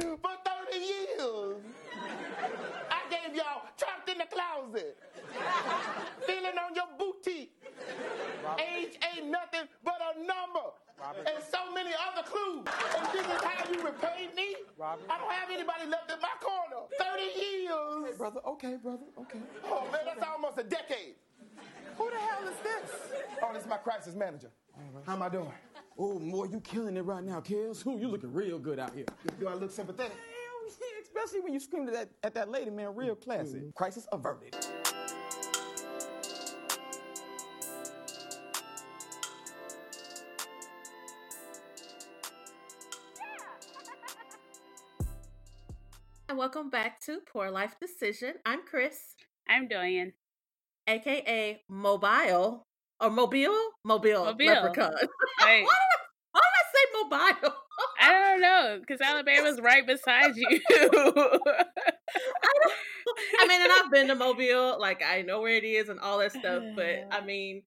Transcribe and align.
for 0.00 0.34
30 0.44 0.78
years. 0.78 1.56
I 2.90 3.00
gave 3.10 3.36
y'all 3.36 3.62
trapped 3.76 4.08
in 4.08 4.18
the 4.18 4.26
closet, 4.26 4.96
feeling 6.26 6.56
on 6.58 6.74
your 6.74 6.88
booty. 6.98 7.50
Age 8.58 8.98
ain't 9.14 9.28
nothing 9.30 9.68
but 9.84 9.98
a 10.14 10.18
number. 10.18 10.70
And 11.26 11.42
so 11.50 11.72
many 11.72 11.90
other 12.12 12.26
clues. 12.28 12.66
And 12.96 13.06
this 13.12 13.24
is 13.24 13.42
how 13.42 13.64
you 13.72 13.82
repay 13.82 14.28
me? 14.36 14.54
I 14.80 14.96
don't 15.18 15.32
have 15.32 15.50
anybody 15.50 15.86
left 15.88 16.10
in 16.10 16.20
my 16.20 16.28
corner. 16.40 16.86
30 16.98 17.22
years. 17.22 18.12
Hey, 18.12 18.18
brother. 18.18 18.40
Okay, 18.46 18.76
brother. 18.82 19.04
Okay. 19.18 19.38
Oh, 19.64 19.88
man, 19.90 20.00
that's 20.04 20.22
almost 20.22 20.58
a 20.58 20.64
decade. 20.64 21.14
Who 21.96 22.10
the 22.10 22.16
hell 22.16 22.48
is 22.48 22.56
this? 22.62 23.12
Oh, 23.42 23.52
this 23.52 23.62
is 23.62 23.68
my 23.68 23.78
crisis 23.78 24.14
manager. 24.14 24.50
How 25.06 25.14
am 25.14 25.22
I 25.22 25.28
doing? 25.28 25.52
Oh, 26.02 26.18
boy, 26.18 26.46
you 26.46 26.60
killing 26.60 26.96
it 26.96 27.02
right 27.02 27.22
now, 27.22 27.40
Kels. 27.40 27.86
Ooh, 27.86 27.98
you 28.00 28.08
looking 28.08 28.32
real 28.32 28.58
good 28.58 28.78
out 28.78 28.94
here. 28.94 29.04
Do 29.38 29.48
I 29.48 29.52
look 29.52 29.70
sympathetic? 29.70 30.16
Especially 31.02 31.40
when 31.40 31.52
you 31.52 31.60
screamed 31.60 31.88
at 31.88 31.94
that, 31.94 32.08
at 32.22 32.34
that 32.34 32.50
lady, 32.50 32.70
man. 32.70 32.94
Real 32.96 33.14
mm, 33.14 33.22
classy. 33.22 33.58
Mm. 33.58 33.74
Crisis 33.74 34.06
averted. 34.10 34.56
And 46.30 46.38
welcome 46.38 46.70
back 46.70 47.00
to 47.06 47.18
Poor 47.30 47.50
Life 47.50 47.74
Decision. 47.80 48.34
I'm 48.46 48.60
Chris, 48.64 49.16
I'm 49.48 49.66
Doyen. 49.66 50.12
aka 50.86 51.60
Mobile 51.68 52.68
or 53.00 53.10
Mobile, 53.10 53.56
Mobile, 53.84 54.24
Mobile. 54.26 54.46
Leprechaun. 54.46 54.92
Right. 55.40 55.64
why, 55.64 55.68
why 55.68 55.89
I 57.12 57.32
say 57.32 57.36
Mobile? 57.42 57.56
I 58.00 58.10
don't 58.12 58.40
know, 58.40 58.78
because 58.80 59.00
Alabama's 59.00 59.60
right 59.60 59.86
beside 59.86 60.36
you. 60.36 60.60
I, 60.70 60.88
I 63.40 63.46
mean, 63.46 63.60
and 63.62 63.72
I've 63.72 63.90
been 63.90 64.08
to 64.08 64.14
Mobile, 64.14 64.78
like 64.80 65.02
I 65.02 65.22
know 65.22 65.40
where 65.40 65.54
it 65.56 65.64
is 65.64 65.88
and 65.88 65.98
all 66.00 66.18
that 66.18 66.32
stuff. 66.32 66.62
But 66.76 66.84
I 66.84 67.02
uh-huh. 67.18 67.24
mean, 67.24 67.62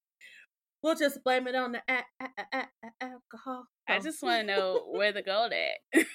we'll 0.81 0.95
just 0.95 1.23
blame 1.23 1.47
it 1.47 1.55
on 1.55 1.73
the 1.73 1.81
a- 1.87 2.03
a- 2.21 2.57
a- 2.57 2.67
alcohol. 3.01 3.65
I 3.87 3.99
just 3.99 4.21
want 4.23 4.47
to 4.47 4.55
know 4.55 4.83
where 4.91 5.11
the 5.11 5.21
gold 5.23 5.51
at. 5.51 5.77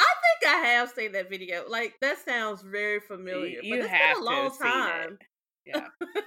I 0.00 0.14
think 0.40 0.46
I 0.46 0.56
have 0.66 0.90
seen 0.90 1.12
that 1.12 1.28
video. 1.30 1.64
Like 1.68 1.94
that 2.00 2.18
sounds 2.24 2.62
very 2.62 3.00
familiar. 3.00 3.60
you 3.62 3.74
but 3.74 3.80
it's 3.84 3.88
have 3.88 4.16
been 4.16 4.22
a 4.22 4.26
long 4.26 4.50
seen 4.50 4.66
it. 4.66 4.70
time. 4.70 5.18
yeah. 5.66 5.86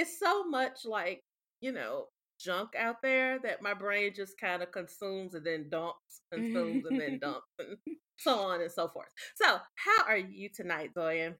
It's 0.00 0.16
so 0.20 0.44
much 0.44 0.84
like 0.84 1.24
you 1.60 1.72
know 1.72 2.06
junk 2.38 2.70
out 2.78 2.96
there 3.02 3.38
that 3.40 3.62
my 3.62 3.74
brain 3.74 4.12
just 4.14 4.38
kind 4.38 4.62
of 4.62 4.70
consumes 4.72 5.34
and 5.34 5.44
then 5.44 5.68
dumps, 5.70 6.22
consumes 6.32 6.84
and 6.86 7.00
then 7.00 7.18
dumps, 7.22 7.46
and 7.58 7.76
so 8.18 8.38
on 8.40 8.60
and 8.60 8.70
so 8.70 8.88
forth. 8.88 9.08
So, 9.36 9.46
how 9.46 10.04
are 10.06 10.16
you 10.16 10.48
tonight, 10.54 10.90
Doyen? 10.94 11.34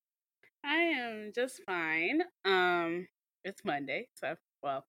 I 0.64 0.74
am 0.76 1.32
just 1.34 1.62
fine. 1.66 2.22
Um, 2.44 3.06
it's 3.44 3.64
Monday, 3.64 4.08
so 4.14 4.34
well, 4.62 4.84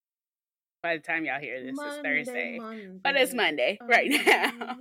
by 0.82 0.98
the 0.98 1.04
time 1.04 1.26
y'all 1.26 1.40
hear 1.40 1.64
this, 1.64 1.78
it's 1.80 1.98
Thursday, 2.04 2.60
but 3.04 3.16
it's 3.16 3.34
Monday 3.34 3.78
right 3.88 4.10
now. 4.10 4.78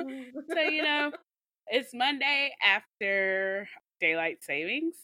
so 0.53 0.61
you 0.61 0.83
know, 0.83 1.12
it's 1.69 1.93
Monday 1.95 2.53
after 2.65 3.69
daylight 4.01 4.39
savings, 4.43 4.95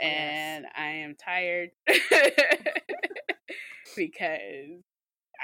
and 0.00 0.66
I 0.76 0.88
am 0.88 1.14
tired 1.14 1.70
because 3.96 4.82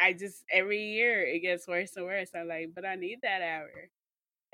I 0.01 0.13
just 0.13 0.45
every 0.53 0.83
year 0.83 1.23
it 1.23 1.41
gets 1.41 1.67
worse 1.67 1.97
and 1.97 2.05
worse. 2.07 2.31
I'm 2.35 2.49
like, 2.49 2.71
but 2.75 2.85
I 2.85 2.95
need 2.97 3.21
that 3.23 3.43
hour. 3.43 3.91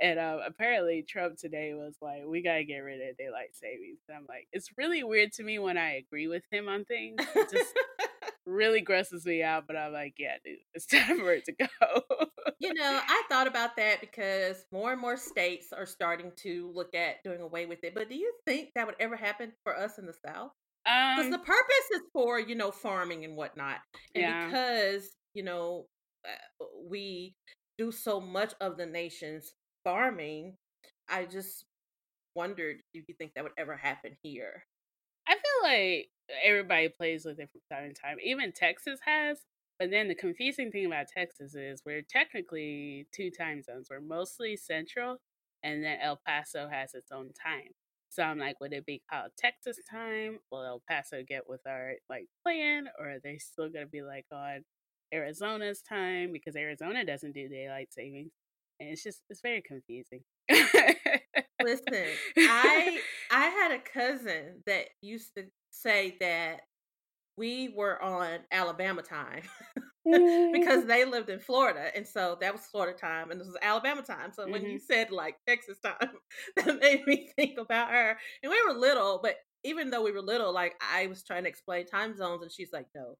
And 0.00 0.18
um, 0.18 0.40
apparently 0.46 1.02
Trump 1.02 1.38
today 1.38 1.74
was 1.74 1.96
like, 2.00 2.22
we 2.24 2.42
gotta 2.42 2.64
get 2.64 2.78
rid 2.78 3.00
of 3.08 3.16
daylight 3.16 3.54
savings. 3.54 3.98
And 4.08 4.16
I'm 4.16 4.26
like, 4.28 4.46
it's 4.52 4.70
really 4.78 5.02
weird 5.02 5.32
to 5.34 5.42
me 5.42 5.58
when 5.58 5.76
I 5.76 5.94
agree 5.96 6.28
with 6.28 6.44
him 6.50 6.68
on 6.68 6.84
things. 6.84 7.20
It 7.34 7.50
just 7.50 7.74
really 8.46 8.80
grosses 8.80 9.26
me 9.26 9.42
out. 9.42 9.66
But 9.66 9.76
I'm 9.76 9.92
like, 9.92 10.14
yeah, 10.18 10.36
dude, 10.44 10.58
it's 10.74 10.86
time 10.86 11.18
for 11.18 11.32
it 11.32 11.44
to 11.46 11.52
go. 11.52 11.66
you 12.60 12.74
know, 12.74 13.00
I 13.06 13.22
thought 13.28 13.48
about 13.48 13.76
that 13.76 14.00
because 14.00 14.64
more 14.72 14.92
and 14.92 15.00
more 15.00 15.16
states 15.16 15.72
are 15.72 15.86
starting 15.86 16.30
to 16.42 16.70
look 16.74 16.94
at 16.94 17.22
doing 17.24 17.40
away 17.40 17.66
with 17.66 17.82
it. 17.82 17.94
But 17.94 18.08
do 18.08 18.14
you 18.14 18.32
think 18.46 18.70
that 18.74 18.86
would 18.86 18.96
ever 19.00 19.16
happen 19.16 19.52
for 19.64 19.76
us 19.76 19.98
in 19.98 20.06
the 20.06 20.14
South? 20.24 20.52
Because 20.84 21.26
um, 21.26 21.30
the 21.32 21.38
purpose 21.38 21.90
is 21.94 22.02
for, 22.12 22.38
you 22.38 22.54
know, 22.54 22.70
farming 22.70 23.24
and 23.24 23.36
whatnot. 23.36 23.78
And 24.14 24.22
Yeah. 24.22 24.46
because, 24.46 25.10
you 25.38 25.44
know, 25.44 25.86
uh, 26.26 26.64
we 26.90 27.32
do 27.78 27.92
so 27.92 28.20
much 28.20 28.54
of 28.60 28.76
the 28.76 28.86
nation's 28.86 29.54
farming, 29.84 30.56
I 31.08 31.26
just 31.26 31.64
wondered 32.34 32.78
if 32.92 33.04
you 33.06 33.14
think 33.16 33.34
that 33.34 33.44
would 33.44 33.52
ever 33.56 33.76
happen 33.76 34.16
here. 34.20 34.64
I 35.28 35.34
feel 35.34 35.70
like 35.70 36.08
everybody 36.44 36.88
plays 36.88 37.24
with 37.24 37.38
it 37.38 37.50
from 37.52 37.60
time 37.70 37.94
to 37.94 38.00
time. 38.00 38.16
Even 38.24 38.50
Texas 38.50 38.98
has. 39.06 39.38
But 39.78 39.92
then 39.92 40.08
the 40.08 40.16
confusing 40.16 40.72
thing 40.72 40.86
about 40.86 41.06
Texas 41.16 41.54
is 41.54 41.82
we're 41.86 42.02
technically 42.02 43.06
two 43.14 43.30
time 43.30 43.62
zones. 43.62 43.86
We're 43.88 44.00
mostly 44.00 44.56
central, 44.56 45.18
and 45.62 45.84
then 45.84 45.98
El 46.02 46.20
Paso 46.26 46.68
has 46.68 46.94
its 46.94 47.12
own 47.12 47.30
time. 47.40 47.70
So 48.08 48.24
I'm 48.24 48.40
like, 48.40 48.58
would 48.60 48.72
it 48.72 48.86
be 48.86 49.02
called 49.08 49.30
Texas 49.38 49.78
time? 49.88 50.40
Will 50.50 50.64
El 50.64 50.82
Paso 50.90 51.22
get 51.22 51.48
with 51.48 51.60
our 51.64 51.92
like 52.10 52.26
plan, 52.42 52.88
or 52.98 53.08
are 53.08 53.20
they 53.22 53.38
still 53.38 53.68
gonna 53.68 53.86
be 53.86 54.02
like 54.02 54.26
on 54.32 54.64
Arizona's 55.12 55.82
time 55.82 56.32
because 56.32 56.56
Arizona 56.56 57.04
doesn't 57.04 57.32
do 57.32 57.48
daylight 57.48 57.92
savings? 57.92 58.32
And 58.80 58.90
it's 58.90 59.02
just 59.02 59.22
it's 59.28 59.40
very 59.40 59.62
confusing. 59.62 60.22
Listen, 61.62 62.04
I 62.36 62.98
I 63.30 63.46
had 63.46 63.72
a 63.72 63.78
cousin 63.78 64.62
that 64.66 64.86
used 65.02 65.34
to 65.36 65.44
say 65.70 66.16
that 66.20 66.60
we 67.36 67.72
were 67.74 68.02
on 68.02 68.40
Alabama 68.50 69.02
time 69.02 69.42
because 70.04 70.84
mm. 70.84 70.86
they 70.86 71.04
lived 71.04 71.30
in 71.30 71.38
Florida, 71.38 71.90
and 71.94 72.06
so 72.06 72.36
that 72.40 72.52
was 72.52 72.66
Florida 72.66 72.96
time, 72.96 73.30
and 73.30 73.40
this 73.40 73.46
was 73.46 73.56
Alabama 73.62 74.02
time. 74.02 74.32
So 74.32 74.48
when 74.48 74.62
you 74.62 74.78
mm-hmm. 74.78 74.92
said 74.92 75.10
like 75.10 75.36
Texas 75.46 75.78
time, 75.78 76.10
that 76.56 76.80
made 76.80 77.06
me 77.06 77.30
think 77.36 77.58
about 77.58 77.90
her. 77.90 78.18
And 78.42 78.50
we 78.50 78.62
were 78.66 78.78
little, 78.78 79.20
but 79.22 79.36
even 79.64 79.90
though 79.90 80.02
we 80.02 80.12
were 80.12 80.22
little, 80.22 80.52
like 80.52 80.74
I 80.80 81.06
was 81.06 81.22
trying 81.22 81.44
to 81.44 81.48
explain 81.48 81.86
time 81.86 82.16
zones, 82.16 82.42
and 82.42 82.52
she's 82.52 82.72
like, 82.72 82.86
"No, 82.94 83.14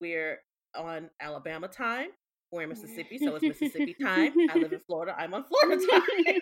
we're 0.00 0.40
on 0.76 1.10
Alabama 1.20 1.68
time. 1.68 2.08
We're 2.52 2.62
in 2.62 2.68
Mississippi, 2.68 3.18
so 3.18 3.34
it's 3.34 3.42
Mississippi 3.44 3.94
time. 4.00 4.32
I 4.50 4.58
live 4.58 4.72
in 4.72 4.80
Florida. 4.86 5.14
I'm 5.18 5.34
on 5.34 5.44
Florida 5.44 5.84
time." 5.90 6.40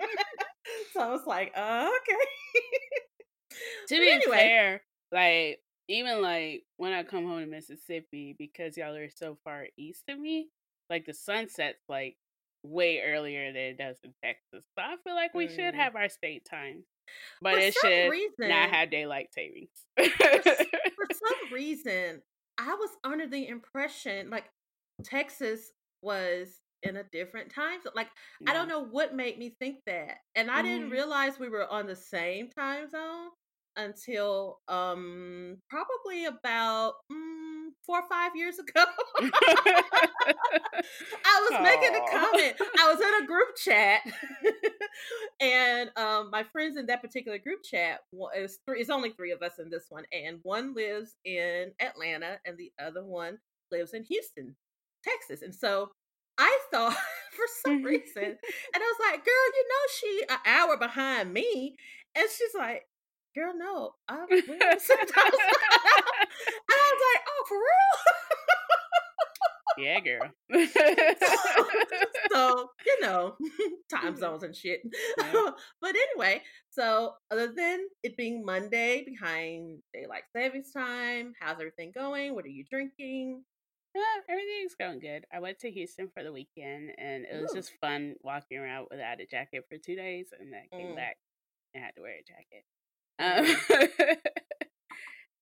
so 0.92 1.00
I 1.00 1.08
was 1.10 1.26
like, 1.26 1.52
uh, 1.56 1.88
"Okay." 2.00 2.18
to 3.88 4.00
be 4.00 4.10
anyway. 4.10 4.36
fair, 4.36 4.82
like 5.12 5.60
even 5.88 6.22
like 6.22 6.62
when 6.76 6.92
I 6.92 7.02
come 7.02 7.24
home 7.26 7.40
to 7.40 7.46
Mississippi, 7.46 8.34
because 8.38 8.76
y'all 8.76 8.94
are 8.96 9.08
so 9.14 9.38
far 9.44 9.66
east 9.78 10.04
of 10.08 10.18
me, 10.18 10.48
like 10.90 11.06
the 11.06 11.14
sun 11.14 11.48
sets 11.48 11.78
like 11.88 12.16
way 12.62 13.00
earlier 13.04 13.52
than 13.52 13.62
it 13.62 13.78
does 13.78 13.96
in 14.04 14.12
Texas. 14.24 14.64
So 14.78 14.82
I 14.84 14.96
feel 15.04 15.14
like 15.14 15.34
we 15.34 15.48
should 15.48 15.74
Mm. 15.74 15.76
have 15.76 15.96
our 15.96 16.08
state 16.08 16.46
time, 16.50 16.84
but 17.42 17.54
For 17.54 17.60
it 17.60 17.74
should 17.74 18.08
reason- 18.10 18.48
not 18.48 18.70
have 18.70 18.90
daylight 18.90 19.28
savings. 19.34 19.68
for 19.96 21.06
some 21.12 21.52
reason, 21.52 22.22
I 22.58 22.74
was 22.74 22.90
under 23.04 23.26
the 23.26 23.48
impression 23.48 24.30
like 24.30 24.50
Texas 25.04 25.72
was 26.02 26.60
in 26.82 26.96
a 26.96 27.04
different 27.04 27.50
time 27.50 27.80
zone. 27.82 27.92
Like 27.94 28.10
I 28.46 28.52
don't 28.52 28.68
know 28.68 28.84
what 28.84 29.14
made 29.14 29.38
me 29.38 29.56
think 29.58 29.78
that, 29.86 30.18
and 30.34 30.50
I 30.50 30.62
didn't 30.62 30.88
Mhm. 30.88 30.90
realize 30.90 31.38
we 31.38 31.48
were 31.48 31.66
on 31.68 31.86
the 31.86 31.96
same 31.96 32.50
time 32.50 32.88
zone 32.88 33.30
until 33.76 34.60
um 34.68 35.58
probably 35.68 36.26
about 36.26 36.94
mm, 37.12 37.44
four 37.84 38.00
or 38.00 38.08
five 38.08 38.32
years 38.34 38.58
ago. 38.58 38.84
I 41.24 41.48
was 41.50 41.62
making 41.62 41.94
a 41.94 42.10
comment. 42.10 42.54
I 42.78 42.92
was 42.92 43.00
in 43.00 43.24
a 43.24 43.26
group 43.26 43.56
chat, 43.56 44.00
and 45.40 45.90
um, 45.96 46.30
my 46.30 46.44
friends 46.44 46.76
in 46.76 46.86
that 46.86 47.02
particular 47.02 47.38
group 47.38 47.62
chat 47.62 48.00
is 48.36 48.58
three. 48.66 48.80
It's 48.80 48.90
only 48.90 49.10
three 49.10 49.32
of 49.32 49.42
us 49.42 49.58
in 49.58 49.70
this 49.70 49.86
one, 49.88 50.04
and 50.12 50.38
one 50.42 50.74
lives 50.74 51.16
in 51.24 51.72
Atlanta, 51.80 52.38
and 52.44 52.56
the 52.56 52.72
other 52.82 53.04
one 53.04 53.38
lives 53.70 53.94
in 53.94 54.04
Houston, 54.04 54.54
Texas. 55.02 55.42
And 55.42 55.54
so 55.54 55.90
I 56.38 56.58
thought, 56.70 56.96
for 57.36 57.46
some 57.64 57.82
reason, 57.82 58.24
and 58.24 58.36
I 58.76 58.78
was 58.78 58.96
like, 59.10 59.24
"Girl, 59.24 59.34
you 59.54 59.64
know 59.68 59.88
she 59.98 60.22
an 60.30 60.38
hour 60.46 60.76
behind 60.76 61.32
me," 61.32 61.76
and 62.14 62.28
she's 62.30 62.54
like. 62.56 62.86
Girl, 63.34 63.52
no, 63.56 63.94
I'm 64.08 64.26
we're 64.30 64.36
in 64.38 64.44
the 64.58 64.78
same 64.78 64.98
time 64.98 65.06
zone." 65.08 65.40
and 65.40 66.70
I 66.70 66.92
was 66.92 67.00
like, 67.08 67.22
"Oh, 67.28 67.44
for 67.48 67.58
real?" 67.58 67.94
yeah, 69.86 70.00
girl. 70.00 70.30
so 72.32 72.70
you 72.86 72.96
know 73.02 73.36
time 73.90 74.14
Mhm. 74.14 74.18
zones 74.18 74.42
and 74.42 74.54
shit 74.54 74.80
Yeah. 75.18 75.50
but 75.80 75.94
anyway 75.96 76.42
so 76.70 77.14
other 77.30 77.52
than 77.54 77.80
it 78.02 78.16
being 78.16 78.44
monday 78.44 79.04
behind 79.04 79.78
daylight 79.92 80.24
savings 80.34 80.72
time 80.72 81.32
how's 81.40 81.60
everything 81.60 81.92
going 81.94 82.34
what 82.34 82.44
are 82.44 82.48
you 82.48 82.64
drinking 82.70 83.44
Yeah, 83.94 84.02
everything's 84.28 84.74
going 84.74 84.98
good. 84.98 85.24
I 85.32 85.38
went 85.38 85.60
to 85.60 85.70
Houston 85.70 86.08
for 86.12 86.24
the 86.24 86.32
weekend, 86.32 86.90
and 86.98 87.24
it 87.30 87.40
was 87.40 87.52
Ooh. 87.52 87.58
just 87.58 87.70
fun 87.80 88.16
walking 88.24 88.58
around 88.58 88.88
without 88.90 89.20
a 89.20 89.26
jacket 89.26 89.66
for 89.68 89.78
two 89.78 89.94
days, 89.94 90.30
and 90.36 90.52
then 90.52 90.62
I 90.66 90.76
came 90.76 90.94
Mm. 90.94 90.96
back 90.96 91.16
and 91.74 91.84
had 91.84 91.94
to 91.94 92.02
wear 92.02 92.16
a 92.18 92.24
jacket. 92.26 92.64
Um, 93.18 93.46
uh, 93.70 94.16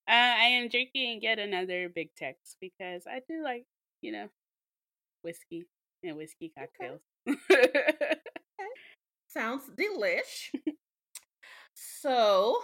I 0.09 0.45
am 0.45 0.69
drinking 0.69 1.21
yet 1.23 1.39
another 1.39 1.89
Big 1.89 2.15
Tex 2.17 2.57
because 2.61 3.05
I 3.07 3.21
do 3.29 3.43
like, 3.43 3.65
you 4.01 4.13
know, 4.13 4.29
whiskey 5.23 5.67
and 6.03 6.17
whiskey 6.17 6.53
cocktails. 6.57 7.01
Sounds 9.29 9.63
delish. 9.79 10.51
so 11.75 12.59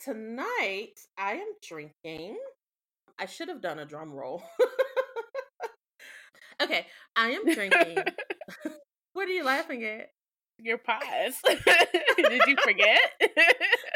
tonight 0.00 0.94
I 1.16 1.34
am 1.34 1.52
drinking. 1.62 2.36
I 3.18 3.26
should 3.26 3.48
have 3.48 3.62
done 3.62 3.78
a 3.78 3.84
drum 3.84 4.12
roll. 4.12 4.42
okay, 6.62 6.86
I 7.14 7.30
am 7.30 7.44
drinking. 7.44 7.98
what 9.12 9.28
are 9.28 9.32
you 9.32 9.44
laughing 9.44 9.84
at? 9.84 10.08
Your 10.58 10.78
pause. 10.78 11.36
Did 12.16 12.42
you 12.46 12.56
forget? 12.62 13.00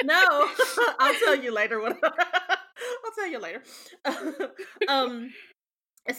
No, 0.05 0.49
I'll 0.99 1.15
tell 1.25 1.37
you 1.37 1.53
later. 1.53 1.81
What 1.81 1.99
I'll 2.05 3.13
tell 3.17 3.29
you 3.29 3.39
later. 3.39 3.63
um, 4.89 5.31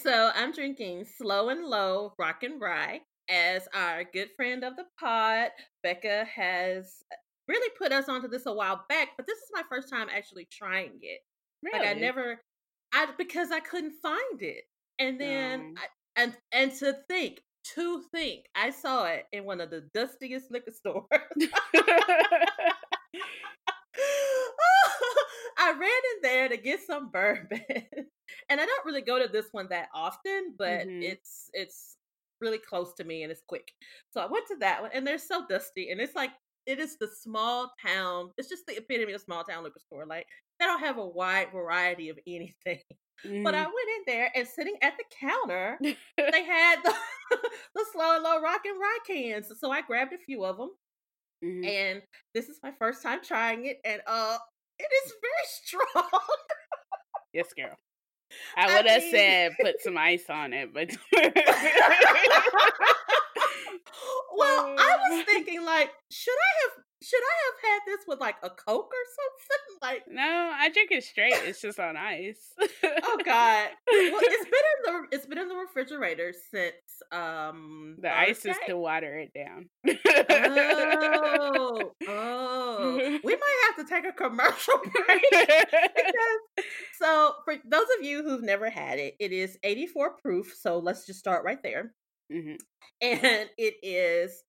so 0.01 0.31
I'm 0.35 0.51
drinking 0.51 1.05
Slow 1.17 1.49
and 1.49 1.65
Low 1.65 2.13
Rock 2.17 2.43
and 2.43 2.59
Rye 2.59 3.01
as 3.29 3.67
our 3.73 4.03
good 4.03 4.29
friend 4.35 4.63
of 4.63 4.75
the 4.75 4.85
pod, 4.99 5.49
Becca, 5.83 6.25
has 6.33 7.03
really 7.47 7.69
put 7.77 7.91
us 7.91 8.09
onto 8.09 8.27
this 8.27 8.45
a 8.45 8.53
while 8.53 8.83
back. 8.89 9.09
But 9.17 9.27
this 9.27 9.37
is 9.37 9.49
my 9.53 9.63
first 9.69 9.89
time 9.89 10.07
actually 10.13 10.47
trying 10.51 10.99
it. 11.01 11.19
Like 11.71 11.85
I 11.85 11.93
never, 11.93 12.41
I 12.93 13.07
because 13.17 13.51
I 13.51 13.59
couldn't 13.59 13.93
find 14.01 14.41
it, 14.41 14.63
and 14.99 15.19
then 15.19 15.73
No. 15.73 15.81
I, 15.81 16.21
and 16.21 16.37
and 16.51 16.71
to 16.79 16.93
think. 17.09 17.41
To 17.75 18.01
think, 18.13 18.45
I 18.55 18.69
saw 18.69 19.07
it 19.07 19.25
in 19.33 19.43
one 19.43 19.59
of 19.59 19.69
the 19.69 19.89
dustiest 19.93 20.49
liquor 20.51 20.71
stores. 20.71 21.03
I 25.57 25.71
ran 25.71 25.81
in 25.81 26.21
there 26.21 26.49
to 26.49 26.57
get 26.57 26.81
some 26.85 27.09
bourbon, 27.11 27.61
and 28.49 28.61
I 28.61 28.65
don't 28.65 28.85
really 28.85 29.01
go 29.01 29.19
to 29.21 29.27
this 29.31 29.47
one 29.51 29.67
that 29.69 29.89
often, 29.93 30.55
but 30.57 30.87
Mhm. 30.87 31.01
it's 31.01 31.49
it's 31.53 31.97
really 32.39 32.59
close 32.59 32.93
to 32.93 33.03
me 33.03 33.23
and 33.23 33.31
it's 33.31 33.41
quick. 33.47 33.71
So 34.11 34.21
I 34.21 34.27
went 34.27 34.47
to 34.47 34.57
that 34.57 34.81
one, 34.81 34.91
and 34.93 35.05
they're 35.05 35.17
so 35.17 35.45
dusty, 35.47 35.89
and 35.91 35.99
it's 36.01 36.15
like 36.15 36.31
it 36.65 36.79
is 36.79 36.97
the 36.97 37.07
small 37.07 37.73
town. 37.85 38.31
It's 38.37 38.49
just 38.49 38.65
the 38.67 38.77
epitome 38.77 39.13
of 39.13 39.21
small 39.21 39.43
town 39.43 39.63
liquor 39.63 39.79
store. 39.79 40.05
Like 40.05 40.27
they 40.59 40.65
don't 40.65 40.79
have 40.79 40.97
a 40.97 41.07
wide 41.07 41.51
variety 41.51 42.09
of 42.09 42.19
anything. 42.27 42.81
But 43.43 43.55
I 43.55 43.63
Mhm. 43.63 43.67
went 43.67 43.89
in 43.97 44.03
there, 44.05 44.31
and 44.35 44.47
sitting 44.47 44.77
at 44.83 44.93
the 44.97 45.03
counter, 45.19 45.81
they 46.31 46.43
had 46.43 46.81
the, 46.83 46.93
the 47.75 47.85
slow 47.91 48.15
and 48.15 48.23
low 48.23 48.39
rock 48.41 48.61
and 48.65 48.79
rye 48.79 48.97
cans. 49.07 49.51
So 49.59 49.71
I 49.71 49.81
grabbed 49.81 50.13
a 50.13 50.17
few 50.17 50.45
of 50.45 50.57
them 50.57 50.71
Mhm. 51.43 51.67
and 51.67 52.01
this 52.33 52.49
is 52.49 52.59
my 52.63 52.71
first 52.79 53.03
time 53.03 53.19
trying 53.23 53.65
it 53.65 53.79
and 53.85 54.01
uh 54.07 54.37
it 54.79 54.89
is 55.05 55.13
very 55.21 55.45
strong 55.63 56.09
Yes, 57.33 57.53
girl. 57.53 57.75
I 58.57 58.67
I 58.67 58.75
would 58.75 58.87
have 58.89 59.01
mean- 59.03 59.11
said 59.11 59.51
put 59.61 59.79
some 59.81 59.97
ice 59.97 60.29
on 60.29 60.53
it, 60.53 60.73
but 60.73 60.89
well 64.35 64.75
i 64.77 64.97
was 65.09 65.23
thinking 65.25 65.65
like 65.65 65.89
should 66.11 66.31
i 66.31 66.61
have 66.63 66.83
should 67.01 67.19
i 67.19 67.35
have 67.45 67.71
had 67.71 67.79
this 67.85 68.05
with 68.07 68.19
like 68.19 68.35
a 68.43 68.49
coke 68.49 68.91
or 68.91 69.05
something 69.15 69.57
like 69.81 70.03
no, 70.09 70.51
I 70.53 70.69
drink 70.69 70.91
it 70.91 71.03
straight. 71.03 71.33
It's 71.45 71.61
just 71.61 71.79
on 71.79 71.95
ice. 71.95 72.51
oh 72.57 73.17
god 73.23 73.69
well 73.91 74.19
it's 74.21 74.45
been 74.45 74.53
in 74.53 74.85
the 74.85 75.15
it's 75.15 75.25
been 75.27 75.37
in 75.37 75.47
the 75.47 75.55
refrigerator 75.55 76.33
since 76.51 76.73
um 77.11 77.97
the 78.01 78.15
ice 78.15 78.45
is 78.45 78.55
to 78.67 78.77
water 78.77 79.17
it 79.19 79.31
down. 79.33 79.69
oh 79.87 81.91
oh 82.07 82.95
we 83.23 83.35
might 83.35 83.57
have 83.67 83.75
to 83.85 83.93
take 83.93 84.05
a 84.05 84.11
commercial 84.11 84.79
break 85.05 85.23
because 85.31 86.65
so 86.99 87.33
for 87.45 87.55
those 87.65 87.85
of 87.99 88.05
you 88.05 88.23
who've 88.23 88.43
never 88.43 88.69
had 88.69 88.99
it, 88.99 89.15
it 89.19 89.31
is 89.31 89.57
84 89.63 90.15
proof. 90.21 90.55
So 90.59 90.79
let's 90.79 91.05
just 91.05 91.19
start 91.19 91.43
right 91.45 91.61
there. 91.61 91.93
Mhm. 92.31 92.57
And 93.01 93.49
it 93.57 93.75
is 93.83 94.43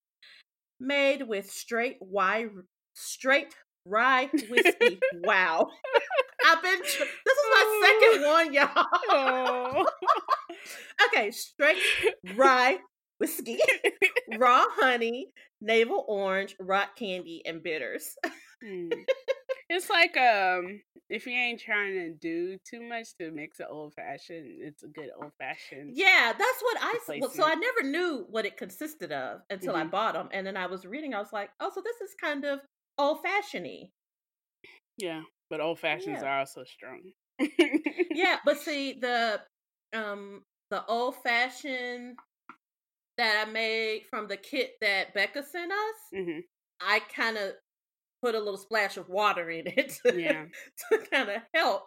made 0.79 1.23
with 1.23 1.51
straight 1.51 1.97
rye, 2.01 2.47
straight 2.95 3.55
rye 3.85 4.29
whiskey. 4.49 4.99
wow. 5.13 5.69
I've 6.47 6.63
been, 6.63 6.79
this 6.81 6.95
is 6.99 7.49
my 7.51 7.81
second 8.11 8.25
one, 8.27 8.53
y'all. 8.53 8.85
Oh. 9.09 9.85
okay, 11.07 11.31
straight 11.31 11.77
rye 12.35 12.79
whiskey, 13.19 13.59
raw 14.37 14.65
honey, 14.69 15.27
navel 15.61 16.05
orange, 16.07 16.55
rock 16.59 16.95
candy, 16.97 17.41
and 17.45 17.61
bitters. 17.63 18.15
Mm. 18.63 18.91
It's 19.69 19.89
like 19.89 20.17
um, 20.17 20.81
if 21.09 21.27
you 21.27 21.33
ain't 21.33 21.59
trying 21.59 21.93
to 21.93 22.13
do 22.13 22.57
too 22.67 22.81
much 22.81 23.15
to 23.19 23.29
mix 23.31 23.59
an 23.59 23.67
old 23.69 23.93
fashioned, 23.93 24.47
it's 24.61 24.81
a 24.83 24.87
good 24.87 25.09
old 25.15 25.31
fashioned. 25.37 25.93
Yeah, 25.95 26.33
that's 26.37 26.61
what 26.61 26.77
I. 26.81 26.99
Well, 27.19 27.29
so 27.29 27.45
I 27.45 27.53
never 27.55 27.83
knew 27.83 28.25
what 28.29 28.45
it 28.45 28.57
consisted 28.57 29.11
of 29.11 29.41
until 29.49 29.75
I 29.75 29.83
Mhm. 29.83 29.91
bought 29.91 30.13
them, 30.15 30.29
and 30.31 30.45
then 30.45 30.57
I 30.57 30.65
was 30.65 30.85
reading. 30.85 31.13
I 31.13 31.19
was 31.19 31.31
like, 31.33 31.51
oh, 31.59 31.71
so 31.73 31.81
this 31.81 32.01
is 32.01 32.15
kind 32.19 32.45
of 32.45 32.61
old 32.97 33.21
fashioned 33.21 33.89
Yeah, 34.97 35.23
but 35.49 35.61
old 35.61 35.79
fashions 35.79 36.21
Yeah. 36.21 36.23
are 36.23 36.39
also 36.39 36.63
strong. 36.63 37.13
Yeah, 38.13 38.37
but 38.45 38.57
see 38.59 38.93
the 38.93 39.41
um 39.93 40.43
the 40.69 40.85
old 40.85 41.15
fashioned 41.23 42.17
that 43.17 43.45
I 43.47 43.51
made 43.51 44.05
from 44.09 44.27
the 44.27 44.37
kit 44.37 44.75
that 44.81 45.13
Becca 45.13 45.43
sent 45.43 45.71
us, 45.71 45.95
hmm 46.11 46.39
I 46.81 46.99
kind 47.01 47.37
of 47.37 47.53
put 48.21 48.35
a 48.35 48.39
little 48.39 48.57
splash 48.57 48.97
of 48.97 49.09
water 49.09 49.49
in 49.49 49.67
it 49.67 49.97
to, 50.05 50.19
Yeah. 50.21 50.45
to 50.91 50.97
kind 51.11 51.29
of 51.29 51.41
help. 51.53 51.83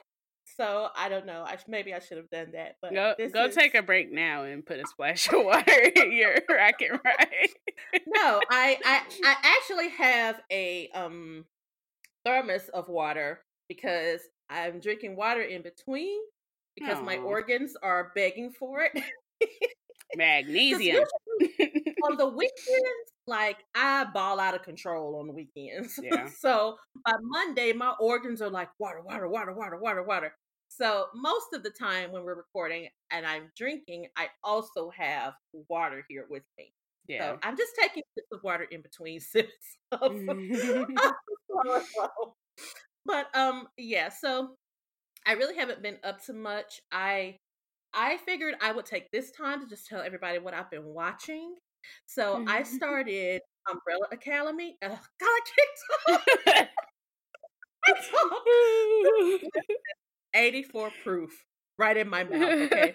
So 0.57 0.89
I 0.97 1.09
don't 1.09 1.25
know. 1.25 1.45
I 1.47 1.57
sh- 1.57 1.65
maybe 1.69 1.95
I 1.95 2.01
should 2.01 2.17
have 2.19 2.29
done 2.31 2.49
that. 2.53 2.77
But 2.83 2.93
Go 2.93 3.15
go 3.33 3.45
is- 3.47 3.55
take 3.55 3.75
a 3.75 3.83
break 3.83 4.13
now 4.13 4.43
and 4.45 4.65
put 4.67 4.81
a 4.81 4.87
splash 4.87 5.29
of 5.33 5.45
water 5.45 5.73
in 5.97 6.13
your 6.13 6.35
racket 6.51 6.91
right. 7.05 7.51
no, 8.07 8.41
I, 8.51 8.79
I 8.85 9.03
I 9.25 9.37
actually 9.57 9.89
have 9.91 10.41
a 10.51 10.89
um 10.95 11.45
thermos 12.25 12.69
of 12.75 12.89
water 12.89 13.41
because 13.69 14.21
I'm 14.51 14.81
drinking 14.81 15.17
water 15.17 15.43
in 15.43 15.63
between 15.63 16.19
because 16.77 17.03
my 17.03 17.17
organs 17.19 17.75
are 17.83 18.11
begging 18.15 18.51
for 18.59 18.81
it. 18.93 19.03
Magnesium. 20.17 21.05
on 22.05 22.17
the 22.17 22.27
weekends, 22.27 23.13
like 23.27 23.59
I 23.75 24.05
ball 24.13 24.41
out 24.41 24.55
of 24.55 24.63
control 24.63 25.17
on 25.17 25.27
the 25.27 25.33
weekends. 25.33 25.99
Yeah. 26.03 26.29
so 26.29 26.77
by 27.05 27.13
Monday, 27.21 27.73
my 27.73 27.95
organs 28.01 28.43
are 28.43 28.51
like 28.51 28.69
water, 28.79 29.01
water, 29.03 29.29
water, 29.29 29.53
water, 29.53 29.79
water, 29.79 30.03
water. 30.03 30.35
So 30.69 31.07
most 31.15 31.53
of 31.53 31.63
the 31.63 31.71
time 31.71 32.13
when 32.13 32.25
we're 32.25 32.35
recording 32.35 32.89
and 33.11 33.27
I'm 33.27 33.51
drinking, 33.57 34.09
I 34.17 34.29
also 34.43 34.91
have 34.91 35.35
water 35.69 36.05
here 36.09 36.27
with 36.29 36.43
me. 36.59 36.73
yeah. 37.07 37.33
So 37.33 37.39
I'm 37.43 37.57
just 37.57 37.73
taking 37.79 38.03
sips 38.15 38.29
of 38.33 38.43
water 38.43 38.65
in 38.65 38.81
between 38.81 39.21
sips 39.21 39.77
of 39.93 40.17
but 43.05 43.37
um 43.37 43.69
yeah, 43.77 44.09
so 44.09 44.57
I 45.27 45.33
really 45.33 45.57
haven't 45.57 45.83
been 45.83 45.99
up 46.03 46.25
to 46.25 46.33
much. 46.33 46.81
I 46.91 47.37
I 47.95 48.17
figured 48.19 48.55
I 48.61 48.73
would 48.73 48.87
take 48.87 49.11
this 49.11 49.31
time 49.31 49.61
to 49.61 49.67
just 49.67 49.87
tell 49.87 50.01
everybody 50.01 50.39
what 50.39 50.55
I've 50.55 50.71
been 50.71 50.85
watching. 50.85 51.55
So 52.07 52.45
I 52.47 52.63
started 52.63 53.43
Umbrella 53.71 54.07
Academy. 54.13 54.77
Ugh, 54.83 54.91
God, 54.91 55.27
I 55.27 55.41
can't 55.57 56.25
talk. 56.47 56.47
I 57.85 57.93
can't 57.93 59.43
talk. 59.43 59.51
84 60.35 60.91
proof 61.03 61.45
right 61.79 61.97
in 61.97 62.09
my 62.09 62.25
mouth. 62.25 62.73
Okay. 62.73 62.95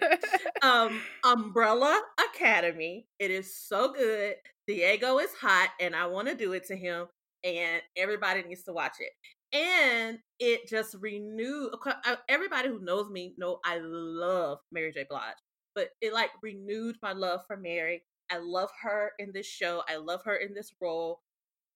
um 0.62 1.00
Umbrella 1.24 2.00
Academy. 2.34 3.06
It 3.18 3.30
is 3.30 3.54
so 3.54 3.92
good. 3.92 4.34
Diego 4.66 5.18
is 5.18 5.32
hot 5.40 5.70
and 5.80 5.94
I 5.94 6.06
want 6.06 6.28
to 6.28 6.34
do 6.34 6.52
it 6.52 6.66
to 6.66 6.76
him 6.76 7.06
and 7.44 7.82
everybody 7.96 8.42
needs 8.42 8.64
to 8.64 8.72
watch 8.72 8.96
it. 9.00 9.12
And 9.52 10.18
it 10.38 10.68
just 10.68 10.94
renewed 11.00 11.70
uh, 11.86 12.16
everybody 12.28 12.68
who 12.68 12.80
knows 12.80 13.10
me 13.10 13.34
know 13.38 13.60
I 13.64 13.78
love 13.80 14.58
Mary 14.70 14.92
J. 14.92 15.06
Blige. 15.08 15.36
But 15.74 15.90
it 16.00 16.12
like 16.12 16.30
renewed 16.42 16.96
my 17.02 17.12
love 17.12 17.40
for 17.46 17.56
Mary. 17.56 18.02
I 18.30 18.38
love 18.38 18.70
her 18.82 19.12
in 19.18 19.32
this 19.32 19.46
show. 19.46 19.82
I 19.88 19.96
love 19.96 20.22
her 20.24 20.36
in 20.36 20.54
this 20.54 20.72
role. 20.80 21.20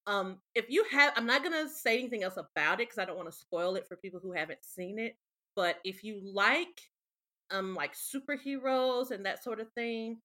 Um 0.07 0.39
if 0.55 0.69
you 0.69 0.85
have 0.91 1.13
I'm 1.17 1.27
not 1.27 1.45
going 1.45 1.55
to 1.65 1.73
say 1.73 1.99
anything 1.99 2.25
else 2.25 2.37
about 2.37 2.81
it 2.81 2.91
cuz 2.91 2.99
I 2.99 3.05
don't 3.05 3.17
want 3.17 3.31
to 3.31 3.39
spoil 3.39 3.77
it 3.77 3.87
for 3.87 3.97
people 3.97 4.21
who 4.21 4.33
haven't 4.33 4.65
seen 4.65 4.99
it. 4.99 5.17
But 5.55 5.79
if 5.85 6.03
you 6.05 6.21
like 6.23 6.91
um 7.51 7.75
like 7.75 7.95
superheroes 7.95 9.11
and 9.13 9.25
that 9.27 9.43
sort 9.43 9.61
of 9.61 9.73
thing, 9.73 10.21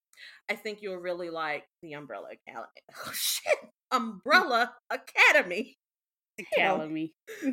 I 0.50 0.56
think 0.56 0.82
you'll 0.82 0.98
really 0.98 1.30
like 1.30 1.66
the 1.82 1.94
Umbrella 1.94 2.30
Academy. 2.32 2.68
Oh 3.06 3.12
shit. 3.14 3.58
Umbrella 3.92 4.74
Academy. 4.90 5.78
Academy. 6.54 7.14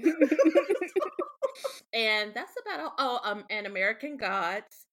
and 1.93 2.33
that's 2.35 2.53
about 2.65 2.81
all. 2.81 2.95
Oh, 2.99 3.21
um, 3.25 3.45
and 3.51 3.67
American 3.67 4.17
Gods. 4.17 4.87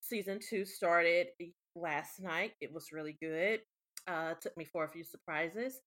season 0.00 0.38
two 0.40 0.64
started 0.64 1.28
last 1.74 2.20
night. 2.20 2.52
It 2.60 2.72
was 2.72 2.92
really 2.92 3.16
good. 3.20 3.60
Uh, 4.06 4.34
took 4.40 4.56
me 4.56 4.64
for 4.64 4.84
a 4.84 4.88
few 4.88 5.04
surprises. 5.04 5.80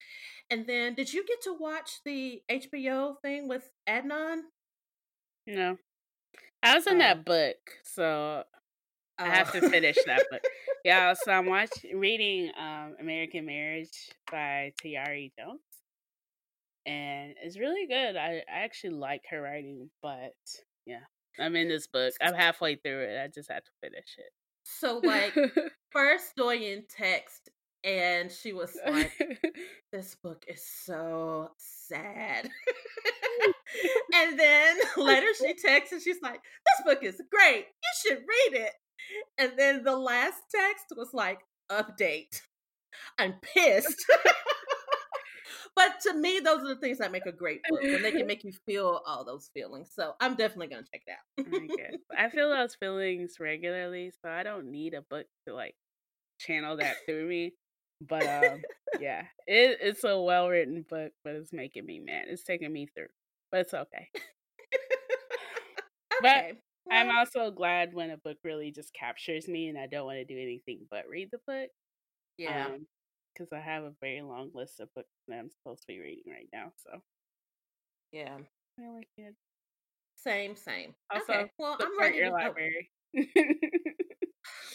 And 0.52 0.68
then, 0.68 0.94
did 0.94 1.12
you 1.12 1.26
get 1.26 1.42
to 1.44 1.54
watch 1.60 2.02
the 2.06 2.42
HBO 2.52 3.16
thing 3.24 3.48
with 3.48 3.70
Adnan? 3.90 4.42
No. 5.48 5.78
I 6.62 6.76
was 6.76 6.86
in 6.86 6.98
Oh. 6.98 7.00
that 7.00 7.26
book, 7.26 7.58
so 7.84 8.44
I 9.18 9.26
have 9.30 9.52
to 9.54 9.62
finish 9.70 9.98
that 10.06 10.24
book. 10.30 10.42
Yeah, 10.86 11.14
so 11.14 11.32
I'm 11.32 11.48
watching 11.48 11.98
reading 12.00 12.52
um 12.60 12.96
American 13.00 13.46
Marriage 13.46 14.10
by 14.32 14.74
Tayari 14.84 15.32
Jones. 15.40 15.62
And 16.86 17.36
it's 17.44 17.60
really 17.60 17.88
good. 17.88 18.16
I, 18.16 18.42
I 18.52 18.64
actually 18.64 18.96
like 18.96 19.22
her 19.30 19.42
writing, 19.42 19.90
but 20.02 20.34
yeah. 20.86 21.02
I'm 21.40 21.56
in 21.56 21.68
this 21.68 21.88
book. 21.88 22.14
I'm 22.22 22.34
halfway 22.36 22.76
through 22.76 23.04
it. 23.04 23.22
I 23.22 23.28
just 23.28 23.52
have 23.52 23.64
to 23.64 23.72
finish 23.82 24.16
it. 24.18 24.32
So, 24.64 25.02
like, 25.04 25.34
first 25.92 26.36
Doyen 26.36 26.84
text, 26.90 27.50
and 27.84 28.32
she 28.32 28.54
was 28.54 28.78
like, 28.88 29.12
"This 29.92 30.16
book 30.24 30.44
is 30.48 30.64
so 30.84 31.50
sad." 31.58 32.50
and 34.14 34.40
then 34.40 34.78
later 34.98 35.28
she 35.38 35.56
texts 35.56 35.94
and 35.94 36.02
she's 36.02 36.22
like, 36.22 36.42
"This 36.44 36.86
book 36.86 37.04
is 37.04 37.22
great. 37.32 37.66
You 37.66 37.92
should 38.02 38.20
read 38.20 38.62
it." 38.62 38.74
And 39.38 39.54
then 39.58 39.84
the 39.84 39.96
last 39.96 40.42
text 40.54 40.86
was 40.96 41.10
like, 41.14 41.40
"Update." 41.72 42.42
I'm 43.18 43.36
pissed. 43.42 44.06
But 45.76 46.00
to 46.02 46.14
me, 46.14 46.40
those 46.44 46.62
are 46.62 46.68
the 46.68 46.80
things 46.82 46.98
that 46.98 47.12
make 47.12 47.26
a 47.26 47.32
great 47.32 47.62
book 47.70 47.82
when 47.82 48.02
they 48.02 48.12
can 48.12 48.28
make 48.28 48.44
you 48.44 48.52
feel 48.66 49.02
all 49.06 49.24
those 49.24 49.50
feelings. 49.54 49.92
So 49.94 50.14
I'm 50.20 50.36
definitely 50.36 50.68
gonna 50.68 50.84
check 50.92 51.04
it 51.08 51.14
out. 51.14 52.18
I 52.18 52.30
feel 52.30 52.50
those 52.50 52.76
feelings 52.76 53.36
regularly, 53.40 54.12
so 54.22 54.30
I 54.30 54.44
don't 54.44 54.72
need 54.72 54.94
a 54.94 55.02
book 55.02 55.28
to 55.48 55.54
like 55.54 55.76
channel 56.40 56.78
that 56.78 56.96
through 57.06 57.28
me. 57.28 57.54
But 58.02 58.24
um, 58.24 58.62
yeah, 59.00 59.24
it, 59.48 59.78
it's 59.82 60.04
a 60.04 60.20
well 60.20 60.50
written 60.50 60.86
book, 60.90 61.14
but 61.24 61.36
it's 61.36 61.54
making 61.54 61.86
me 61.86 62.00
mad. 62.00 62.26
It's 62.28 62.44
taking 62.44 62.72
me 62.74 62.88
through, 62.94 63.08
but 63.52 63.62
it's 63.62 63.74
okay. 63.74 64.10
But 66.22 66.38
okay. 66.38 66.54
I'm 66.92 67.10
also 67.10 67.50
glad 67.50 67.96
when 67.96 68.12
a 68.12 68.18
book 68.18 68.38
really 68.44 68.72
just 68.72 68.94
captures 68.94 69.48
me, 69.48 69.70
and 69.70 69.78
I 69.78 69.88
don't 69.88 70.06
want 70.06 70.18
to 70.18 70.26
do 70.26 70.40
anything 70.40 70.86
but 70.90 71.08
read 71.10 71.30
the 71.32 71.40
book. 71.48 71.70
yeah. 72.38 72.68
Because 73.34 73.52
I 73.54 73.60
have 73.60 73.84
a 73.84 73.94
very 74.02 74.22
long 74.22 74.52
list 74.54 74.80
of 74.80 74.94
books 74.96 75.10
that 75.28 75.38
I'm 75.40 75.50
supposed 75.50 75.82
to 75.82 75.88
be 75.88 76.00
reading 76.00 76.32
right 76.32 76.50
now. 76.54 76.72
So 76.78 77.00
yeah. 78.12 78.38
I 78.80 78.90
like 78.90 79.08
it. 79.18 79.36
Same, 80.16 80.56
same. 80.56 80.94
Also, 81.14 81.34
okay. 81.34 81.52
Well, 81.58 81.78
I'm 81.80 82.00
ready 82.00 82.18
your 82.18 82.26
to 82.26 82.32
go. 82.32 82.36
library. 82.38 82.90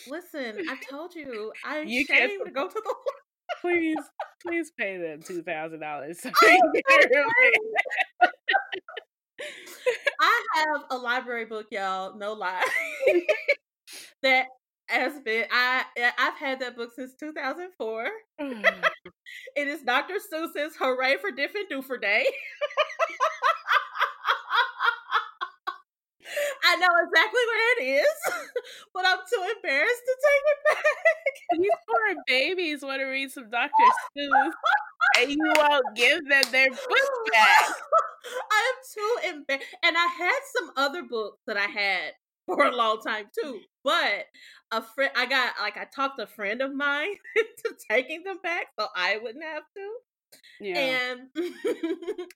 Listen, 0.09 0.65
I 0.69 0.77
told 0.91 1.15
you, 1.15 1.53
I'm 1.65 1.87
You 1.89 2.07
can't 2.07 2.25
ashamed 2.27 2.47
to 2.47 2.51
go 2.53 2.69
to 2.69 2.75
the. 2.75 2.95
please, 3.61 3.97
please 4.47 4.73
pay 4.79 4.99
them 4.99 5.23
two 5.23 5.43
thousand 5.43 5.81
dollars. 5.81 6.19
I'm 6.25 6.33
so 6.35 6.47
sorry. 6.47 7.53
I 10.21 10.43
have 10.57 10.83
a 10.91 10.97
library 10.97 11.45
book, 11.45 11.67
y'all. 11.71 12.17
No 12.17 12.33
lie. 12.33 12.65
that 14.23 14.47
has 14.89 15.21
been 15.21 15.47
I 15.51 15.85
eh, 15.97 16.11
I've 16.19 16.39
had 16.39 16.61
that 16.61 16.77
book 16.77 16.93
since 16.95 17.15
2004. 17.15 18.09
Mm. 18.41 18.65
It 19.57 19.67
is 19.69 19.83
Dr. 19.83 20.15
Seuss's 20.15 20.77
Hooray 20.79 21.17
for 21.17 21.31
Diffendoofer 21.33 22.01
Day. 22.01 22.25
I 26.65 26.77
know 26.77 26.89
exactly 27.05 27.41
where 27.47 27.73
it 27.79 28.03
is, 28.03 28.17
but 28.95 29.05
I'm 29.07 29.19
too 29.19 29.43
embarrassed 29.57 30.03
to 30.07 30.17
take 30.27 30.45
it 30.53 30.59
back. 30.69 30.85
These 31.61 31.81
poor 31.89 32.23
babies 32.27 32.83
want 32.83 33.01
to 33.01 33.07
read 33.07 33.31
some 33.31 33.51
Dr. 33.51 33.71
Seuss, 34.17 34.53
and 35.21 35.31
you 35.31 35.53
won't 35.57 35.97
give 35.97 36.29
them 36.29 36.43
their 36.51 36.71
book 36.71 37.13
back. 37.33 37.71
I 38.51 38.73
am 38.73 38.77
too 38.93 39.29
embarrassed. 39.29 39.67
And 39.85 39.97
I 39.97 40.07
had 40.19 40.41
some 40.57 40.71
other 40.77 41.03
books 41.05 41.39
that 41.47 41.57
I 41.57 41.67
had 41.67 42.13
for 42.47 42.65
a 42.65 42.75
long 42.75 43.01
time 43.01 43.27
too. 43.43 43.61
But 43.85 44.27
a 44.73 44.83
friend, 44.83 45.11
I 45.17 45.27
got 45.27 45.53
like 45.61 45.77
I 45.77 45.85
talked 45.85 46.19
a 46.21 46.27
friend 46.27 46.63
of 46.63 46.75
mine 46.75 47.15
into 47.37 47.77
taking 47.91 48.23
them 48.25 48.39
back, 48.43 48.67
so 48.79 48.87
I 48.97 49.19
wouldn't 49.19 49.45
have 49.45 49.63
to. 49.77 49.91
Yeah. 50.61 50.79
And 50.79 51.21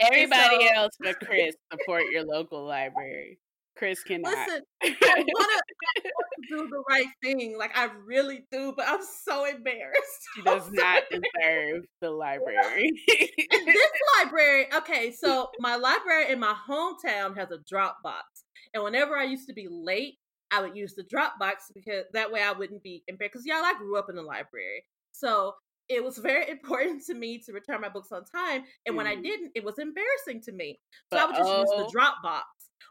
Everybody 0.00 0.68
so- 0.68 0.74
else 0.74 0.92
but 1.00 1.20
Chris 1.24 1.54
support 1.72 2.04
your 2.10 2.24
local 2.24 2.64
library. 2.66 3.38
Chris 3.76 4.02
cannot. 4.02 4.34
listen, 4.36 4.62
I 4.82 5.24
want 5.24 5.62
to 5.96 6.10
do 6.50 6.68
the 6.68 6.82
right 6.90 7.06
thing, 7.22 7.56
like 7.56 7.70
I 7.78 7.88
really 8.04 8.44
do, 8.52 8.74
but 8.76 8.84
I'm 8.86 9.00
so 9.24 9.46
embarrassed. 9.46 10.28
she 10.36 10.42
does 10.42 10.66
I'm 10.66 10.74
not 10.74 11.02
so 11.10 11.18
deserve 11.18 11.84
the 12.02 12.10
library. 12.10 12.90
This 13.08 13.90
library, 14.18 14.66
okay, 14.74 15.12
so 15.12 15.48
my 15.60 15.76
library 15.76 16.30
in 16.30 16.40
my 16.40 16.54
hometown 16.68 17.38
has 17.38 17.50
a 17.52 17.58
drop 17.66 17.98
box. 18.02 18.44
And 18.74 18.82
whenever 18.84 19.16
I 19.16 19.24
used 19.24 19.48
to 19.48 19.54
be 19.54 19.68
late, 19.70 20.18
I 20.52 20.60
would 20.60 20.76
use 20.76 20.94
the 20.94 21.04
Dropbox 21.04 21.72
because 21.74 22.04
that 22.12 22.30
way 22.30 22.42
I 22.42 22.52
wouldn't 22.52 22.82
be 22.82 23.02
embarrassed. 23.08 23.32
Because 23.34 23.46
y'all, 23.46 23.64
I 23.64 23.74
grew 23.78 23.96
up 23.98 24.08
in 24.10 24.16
the 24.16 24.22
library. 24.22 24.84
So 25.12 25.54
it 25.88 26.02
was 26.02 26.18
very 26.22 26.48
important 26.50 27.02
to 27.06 27.14
me 27.14 27.38
to 27.46 27.52
return 27.52 27.80
my 27.80 27.88
books 27.88 28.12
on 28.12 28.24
time. 28.24 28.64
And 28.86 28.96
when 28.96 29.06
I 29.06 29.16
Mhm. 29.16 29.22
didn't, 29.24 29.52
it 29.54 29.64
was 29.64 29.78
embarrassing 29.78 30.40
to 30.42 30.52
me. 30.52 30.78
So 31.12 31.16
But 31.16 31.20
I 31.20 31.26
would 31.26 31.36
just 31.36 31.50
use 31.50 31.68
oh- 31.72 31.78
the 31.84 31.90
Dropbox. 31.92 32.42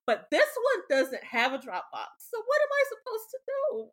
But 0.05 0.27
this 0.31 0.49
one 0.73 0.83
doesn't 0.89 1.23
have 1.23 1.53
a 1.53 1.57
Dropbox. 1.57 2.07
So 2.19 2.37
what 2.45 2.61
am 2.61 2.69
I 2.71 2.83
supposed 2.89 3.29
to 3.31 3.39
do? 3.47 3.89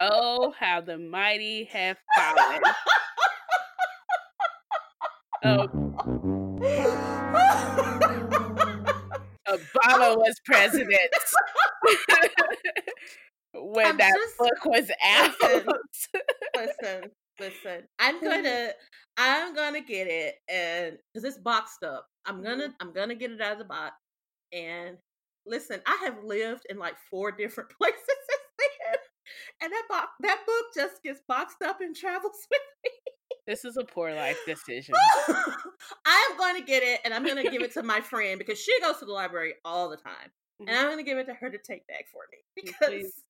oh, 0.00 0.50
how 0.58 0.80
the 0.80 0.98
mighty 0.98 1.64
have 1.64 1.98
fallen. 2.16 2.62
Oh, 5.44 5.68
Obama 9.48 10.12
oh. 10.12 10.18
was 10.18 10.38
president 10.44 10.90
when 13.54 13.86
I'm 13.86 13.96
that 13.96 14.12
just- 14.14 14.38
book 14.38 14.64
was 14.66 14.90
out. 15.04 15.34
Listen. 15.40 15.66
listen, 16.56 17.10
listen. 17.40 17.88
I'm 17.98 18.20
gonna, 18.22 18.72
I'm 19.16 19.54
gonna 19.54 19.80
get 19.80 20.06
it, 20.06 20.34
and 20.48 20.98
because 21.12 21.24
it's 21.24 21.38
boxed 21.38 21.82
up, 21.82 22.06
I'm 22.26 22.42
gonna, 22.42 22.64
mm-hmm. 22.64 22.72
I'm 22.80 22.92
gonna 22.92 23.14
get 23.14 23.30
it 23.30 23.40
out 23.40 23.52
of 23.52 23.58
the 23.58 23.64
box. 23.64 23.94
And 24.52 24.98
listen, 25.46 25.80
I 25.86 25.98
have 26.04 26.24
lived 26.24 26.66
in 26.68 26.78
like 26.78 26.96
four 27.10 27.32
different 27.32 27.70
places 27.78 28.00
since 28.06 28.42
then, 28.58 28.96
and 29.62 29.72
that 29.72 29.84
box, 29.88 30.08
that 30.20 30.40
book 30.46 30.66
just 30.74 31.02
gets 31.02 31.22
boxed 31.26 31.62
up 31.64 31.80
and 31.80 31.96
travels 31.96 32.46
with. 32.50 32.60
This 33.48 33.64
is 33.64 33.78
a 33.78 33.84
poor 33.84 34.14
life 34.14 34.36
decision. 34.46 34.94
I 36.06 36.28
am 36.30 36.36
going 36.36 36.56
to 36.56 36.62
get 36.62 36.82
it, 36.82 37.00
and 37.02 37.14
I'm 37.14 37.24
going 37.24 37.42
to 37.42 37.50
give 37.50 37.62
it 37.62 37.72
to 37.72 37.82
my 37.82 38.02
friend 38.02 38.38
because 38.38 38.60
she 38.60 38.78
goes 38.82 38.98
to 38.98 39.06
the 39.06 39.12
library 39.12 39.54
all 39.64 39.88
the 39.88 39.96
time, 39.96 40.30
and 40.60 40.68
mm-hmm. 40.68 40.78
I'm 40.78 40.84
going 40.84 40.98
to 40.98 41.02
give 41.02 41.16
it 41.16 41.24
to 41.28 41.34
her 41.34 41.48
to 41.48 41.56
take 41.56 41.86
back 41.86 42.04
for 42.12 42.20
me 42.30 42.38
because. 42.54 42.88
Please. 42.88 43.22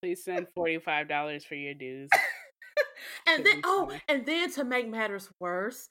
Please 0.00 0.22
send 0.24 0.46
forty-five 0.54 1.08
dollars 1.08 1.44
for 1.44 1.56
your 1.56 1.74
dues. 1.74 2.08
and 3.26 3.44
then 3.44 3.60
oh 3.64 3.90
and 4.08 4.24
then 4.24 4.50
to 4.52 4.62
make 4.64 4.88
matters 4.88 5.28
worse 5.40 5.88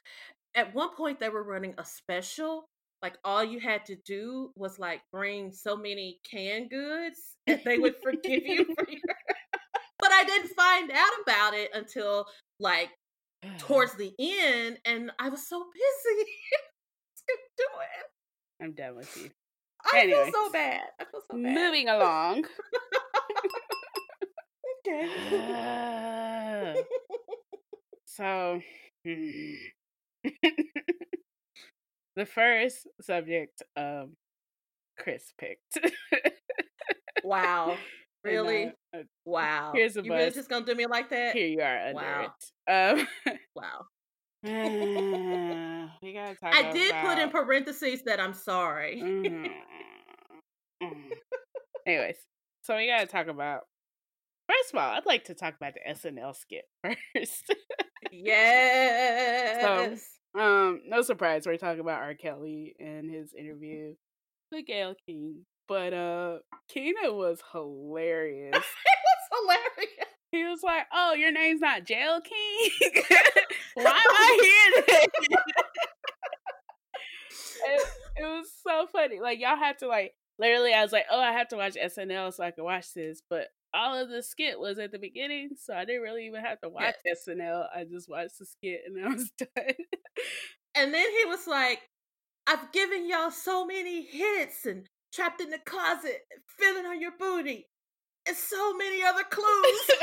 at 0.55 0.73
one 0.73 0.95
point 0.95 1.19
they 1.19 1.29
were 1.29 1.43
running 1.43 1.73
a 1.77 1.83
special 1.83 2.69
like 3.01 3.17
all 3.23 3.43
you 3.43 3.59
had 3.59 3.85
to 3.85 3.95
do 4.05 4.51
was 4.55 4.79
like 4.79 5.01
bring 5.11 5.51
so 5.51 5.75
many 5.75 6.19
canned 6.29 6.69
goods 6.69 7.35
and 7.47 7.61
they 7.65 7.77
would 7.77 7.95
forgive 8.01 8.43
you 8.45 8.63
for 8.63 8.85
your 8.89 9.01
but 9.99 10.11
i 10.11 10.23
didn't 10.23 10.49
find 10.49 10.91
out 10.91 11.21
about 11.23 11.53
it 11.53 11.69
until 11.73 12.25
like 12.59 12.89
towards 13.57 13.93
the 13.97 14.13
end 14.19 14.79
and 14.85 15.11
i 15.19 15.29
was 15.29 15.47
so 15.47 15.63
busy 15.73 16.23
to 17.27 17.33
do 17.57 17.63
it 17.81 18.05
I'm 18.63 18.73
done 18.73 18.95
with 18.95 19.15
you. 19.17 19.29
i 19.93 19.99
Anyways. 19.99 20.25
feel 20.25 20.33
so 20.45 20.51
bad 20.51 20.81
i 20.99 21.03
feel 21.05 21.21
so 21.31 21.37
bad 21.41 21.53
Moving 21.53 21.87
along. 21.89 22.45
okay 24.87 25.09
Uh, 25.33 26.73
so, 28.05 28.59
hmm. 29.05 29.51
the 32.15 32.25
first 32.25 32.87
subject 33.01 33.61
um, 33.75 34.15
Chris 34.97 35.33
picked. 35.37 35.77
wow 37.23 37.77
really 38.27 38.65
uh, 38.93 38.97
uh, 38.97 39.03
wow 39.25 39.71
here's 39.73 39.97
a 39.97 40.03
you 40.03 40.11
really 40.13 40.31
just 40.31 40.49
gonna 40.49 40.65
do 40.65 40.75
me 40.75 40.85
like 40.85 41.09
that 41.09 41.35
here 41.35 41.47
you 41.47 41.61
are 41.61 41.87
under 41.87 41.95
Wow. 41.95 42.33
it. 42.67 42.71
Um, 42.71 43.07
wow 43.55 43.85
we 44.43 46.13
gotta 46.13 46.35
talk. 46.41 46.53
I 46.53 46.71
did 46.71 46.93
put 47.03 47.17
in 47.17 47.29
parentheses 47.31 48.03
that 48.05 48.19
I'm 48.19 48.33
sorry. 48.33 49.01
Mhm. 49.03 49.51
Mhm. 50.83 51.11
Anyways, 51.87 52.17
so 52.61 52.77
we 52.77 52.85
gotta 52.87 53.07
talk 53.07 53.27
about. 53.27 53.61
First 54.47 54.73
of 54.73 54.79
all, 54.79 54.91
I'd 54.91 55.05
like 55.07 55.25
to 55.25 55.33
talk 55.33 55.55
about 55.59 55.73
the 55.73 55.81
SNL 55.91 56.33
skit 56.35 56.65
first. 57.15 57.53
Yes. 58.11 60.03
um, 60.37 60.81
no 60.85 61.01
surprise, 61.01 61.45
we're 61.47 61.57
talking 61.57 61.81
about 61.81 62.01
R. 62.03 62.13
Kelly 62.13 62.75
and 62.79 63.09
his 63.11 63.33
interview 63.33 63.95
with 64.51 64.65
Gayle 64.67 64.93
King. 65.07 65.45
But 65.67 65.93
uh 65.93 66.37
Kenan 66.69 67.15
was 67.15 67.41
hilarious. 67.51 68.55
it 68.55 68.63
was 68.63 69.29
hilarious. 69.31 70.07
He 70.31 70.43
was 70.43 70.61
like, 70.63 70.83
"Oh, 70.93 71.13
your 71.13 71.31
name's 71.31 71.61
not 71.61 71.85
Jail 71.85 72.19
King. 72.21 72.71
Why 73.75 73.91
am 73.91 73.95
I 74.09 74.73
here?" 74.87 75.07
it, 77.65 77.87
it 78.17 78.23
was 78.23 78.47
so 78.63 78.87
funny. 78.91 79.19
Like 79.19 79.39
y'all 79.39 79.55
had 79.57 79.79
to 79.79 79.87
like 79.87 80.13
literally. 80.39 80.73
I 80.73 80.83
was 80.83 80.91
like, 80.91 81.05
"Oh, 81.11 81.19
I 81.19 81.31
have 81.31 81.47
to 81.49 81.57
watch 81.57 81.75
SNL 81.75 82.33
so 82.33 82.43
I 82.43 82.51
can 82.51 82.63
watch 82.65 82.93
this," 82.93 83.21
but 83.29 83.47
all 83.73 83.97
of 84.01 84.09
the 84.09 84.23
skit 84.23 84.59
was 84.59 84.79
at 84.79 84.91
the 84.91 84.99
beginning, 84.99 85.49
so 85.57 85.73
I 85.73 85.85
didn't 85.85 86.01
really 86.01 86.25
even 86.27 86.43
have 86.43 86.59
to 86.61 86.69
watch 86.69 86.95
yes. 87.05 87.25
SNL. 87.27 87.67
I 87.75 87.83
just 87.83 88.09
watched 88.09 88.39
the 88.39 88.45
skit 88.45 88.81
and 88.85 89.03
I 89.05 89.09
was 89.09 89.29
done. 89.37 89.75
and 90.75 90.93
then 90.93 91.05
he 91.19 91.25
was 91.25 91.47
like, 91.47 91.79
I've 92.47 92.71
given 92.71 93.07
y'all 93.09 93.29
so 93.31 93.65
many 93.65 94.01
hits 94.03 94.65
and 94.65 94.87
trapped 95.13 95.41
in 95.41 95.49
the 95.49 95.59
closet, 95.65 96.21
feeling 96.59 96.85
on 96.85 97.01
your 97.01 97.13
booty, 97.19 97.67
and 98.27 98.35
so 98.35 98.73
many 98.75 99.03
other 99.03 99.23
clues. 99.23 99.89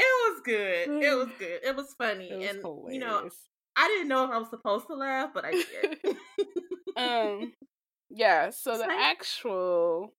it 0.00 0.32
was 0.32 0.40
good. 0.44 1.02
It 1.02 1.16
was 1.16 1.28
good. 1.38 1.60
It 1.64 1.76
was 1.76 1.94
funny. 1.96 2.30
It 2.30 2.38
was 2.38 2.48
and 2.48 2.60
hilarious. 2.60 2.94
you 2.94 3.00
know, 3.00 3.28
I 3.76 3.88
didn't 3.88 4.08
know 4.08 4.24
if 4.24 4.30
I 4.30 4.38
was 4.38 4.50
supposed 4.50 4.86
to 4.88 4.94
laugh, 4.94 5.30
but 5.34 5.44
I 5.44 5.52
did. 5.52 6.16
um 6.96 7.52
yeah, 8.10 8.50
so 8.50 8.76
the 8.76 8.88
actual 8.90 10.12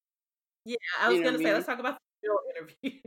Yeah, 0.65 0.77
I 1.01 1.09
was 1.09 1.21
gonna 1.21 1.37
say 1.37 1.53
let's 1.53 1.65
talk 1.65 1.79
about 1.79 1.97
the 2.21 2.29
real 2.29 2.39
interview. 2.55 2.99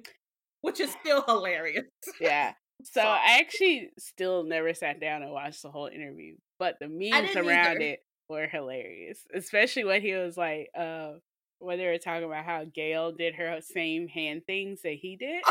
Which 0.61 0.81
is 0.81 0.95
still 1.01 1.23
hilarious. 1.23 1.85
Yeah. 2.21 2.53
So 2.83 3.01
I 3.01 3.39
actually 3.41 3.91
still 3.99 4.45
never 4.45 4.75
sat 4.75 5.01
down 5.01 5.23
and 5.23 5.31
watched 5.31 5.63
the 5.63 5.71
whole 5.71 5.87
interview, 5.87 6.37
but 6.59 6.77
the 6.81 6.89
memes 6.89 7.37
around 7.37 7.77
either. 7.77 7.81
it 7.81 8.05
were 8.29 8.47
hilarious. 8.47 9.27
Especially 9.35 9.85
when 9.85 10.03
he 10.03 10.15
was 10.15 10.37
like, 10.37 10.71
uh, 10.79 11.13
when 11.59 11.79
they 11.79 11.87
were 11.87 11.99
talking 11.99 12.25
about 12.25 12.45
how 12.45 12.65
Gayle 12.65 13.13
did 13.13 13.35
her 13.37 13.59
same 13.61 14.09
hand 14.09 14.43
things 14.47 14.83
that 14.83 14.95
he 14.95 15.17
did. 15.17 15.43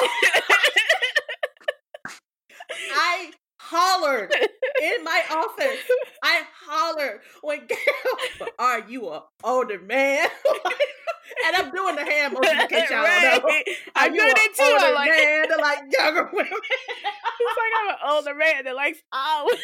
I 2.95 3.31
hollered 3.59 4.33
in 4.81 5.03
my 5.03 5.21
office. 5.31 5.79
I 6.23 6.43
hollered 6.65 7.21
when 7.41 7.59
Gayle, 7.67 8.47
are 8.59 8.81
you 8.87 9.09
a 9.09 9.23
older 9.43 9.79
man? 9.79 10.29
and 11.45 11.55
I'm 11.55 11.71
doing 11.71 11.95
the 11.95 12.03
hand 12.03 12.33
motion 12.33 12.59
in 12.59 12.67
case 12.67 12.89
y'all 12.89 13.03
right. 13.03 13.41
know. 13.41 13.63
I'm 13.95 14.13
doing 14.13 14.33
it 14.35 14.55
too. 14.55 14.63
Older 14.63 14.93
like 14.93 15.09
man 15.09 15.45
like 15.59 15.79
younger 15.91 16.29
women. 16.33 16.51
it's 16.51 17.57
like 17.57 17.73
I'm 17.81 17.89
an 17.89 17.95
older 18.09 18.35
man 18.35 18.65
that 18.65 18.75
likes 18.75 18.99
oh. 19.13 19.55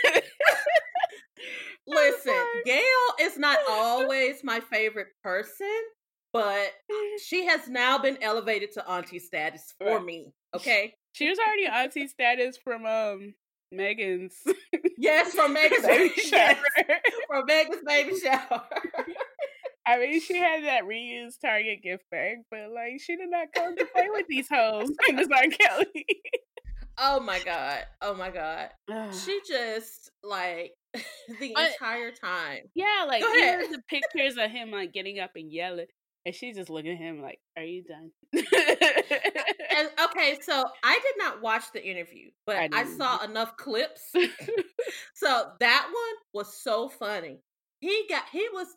Listen, 1.88 2.34
Gayle 2.65 2.84
is 3.22 3.38
not 3.38 3.60
always 3.69 4.43
my 4.43 4.60
favorite 4.60 5.08
person, 5.24 5.67
but 6.34 6.72
she 7.25 7.46
has 7.46 7.67
now 7.67 7.98
been 7.98 8.17
elevated 8.22 8.72
to 8.74 8.88
auntie 8.89 9.19
status 9.19 9.74
for 9.77 9.98
right. 9.98 10.05
me. 10.05 10.34
Okay. 10.55 10.93
She 11.13 11.27
was 11.27 11.39
already 11.39 11.65
auntie 11.65 12.08
status 12.08 12.58
from 12.58 12.86
um 12.86 13.34
Meghan's. 13.74 14.36
Yes, 14.98 15.34
from 15.34 15.55
Meghan's 15.55 15.86
baby 15.86 16.13
shower. 16.22 16.58
Yes, 16.77 17.01
from 17.27 17.48
Meghan's 17.48 17.84
baby 17.86 18.19
shower. 18.19 18.63
I 19.88 19.98
mean, 19.98 20.22
she 20.22 20.38
had 20.38 20.65
that 20.65 20.84
reused 20.84 21.39
Target 21.41 21.81
gift 21.81 22.03
bag, 22.12 22.38
but 22.51 22.72
like, 22.74 23.00
she 23.00 23.15
did 23.15 23.29
not 23.31 23.48
come 23.55 23.75
to 23.75 23.86
play 23.86 24.08
with 24.12 24.27
these 24.27 24.48
hoes. 24.48 24.89
Miss 25.12 25.27
R. 25.34 25.43
Kelly. 25.50 26.05
Oh 27.01 27.19
my 27.22 27.39
god! 27.39 27.86
Oh 28.01 28.13
my 28.13 28.29
god! 28.29 28.69
she 29.13 29.39
just 29.48 30.12
like 30.22 30.74
the 31.39 31.51
but, 31.53 31.72
entire 31.72 32.12
time. 32.12 32.63
Yeah, 32.75 33.05
like 33.08 33.24
even 33.24 33.72
the 33.72 33.81
pictures 33.88 34.38
of 34.38 34.50
him 34.50 34.72
like 34.72 34.93
getting 34.93 35.19
up 35.19 35.31
and 35.36 35.51
yelling. 35.51 35.88
And 36.25 36.36
she's 36.36 36.58
just 36.58 36.69
looking 36.69 36.91
at 36.91 36.98
him 36.98 37.22
like, 37.22 37.39
"Are 37.58 37.63
you 37.63 37.84
done?" 37.84 38.12
and, 38.34 39.89
okay, 40.05 40.38
so 40.41 40.65
I 40.84 41.00
did 41.01 41.15
not 41.17 41.41
watch 41.41 41.63
the 41.74 41.84
interview, 41.84 42.29
but 42.46 42.58
I, 42.58 42.69
I 42.74 42.86
saw 42.86 43.24
enough 43.24 43.55
clips. 43.58 44.01
so 45.16 45.46
that 45.59 45.85
one 45.85 46.16
was 46.33 46.61
so 46.61 46.90
funny. 46.90 47.40
He 47.79 48.05
got 48.09 48.24
he 48.31 48.48
was 48.51 48.68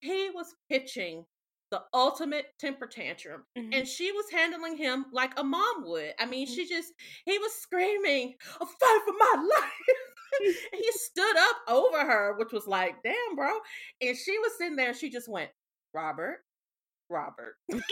he 0.00 0.30
was 0.34 0.54
pitching 0.68 1.24
the 1.70 1.82
ultimate 1.92 2.46
temper 2.58 2.86
tantrum 2.86 3.44
mm-hmm. 3.56 3.72
and 3.72 3.86
she 3.86 4.10
was 4.12 4.24
handling 4.32 4.76
him 4.76 5.04
like 5.12 5.38
a 5.38 5.44
mom 5.44 5.84
would 5.84 6.14
i 6.18 6.24
mean 6.24 6.46
mm-hmm. 6.46 6.54
she 6.54 6.66
just 6.66 6.92
he 7.26 7.38
was 7.38 7.52
screaming 7.52 8.34
a 8.54 8.64
fight 8.64 9.00
for 9.04 9.12
my 9.18 9.42
life 9.42 10.07
he 10.72 10.90
stood 10.92 11.36
up 11.36 11.56
over 11.68 12.00
her 12.00 12.36
which 12.38 12.52
was 12.52 12.66
like 12.66 12.96
damn 13.02 13.36
bro 13.36 13.50
and 14.00 14.16
she 14.16 14.38
was 14.38 14.52
sitting 14.58 14.76
there 14.76 14.94
she 14.94 15.10
just 15.10 15.28
went 15.28 15.50
robert 15.94 16.38
robert 17.10 17.54
like 17.72 17.82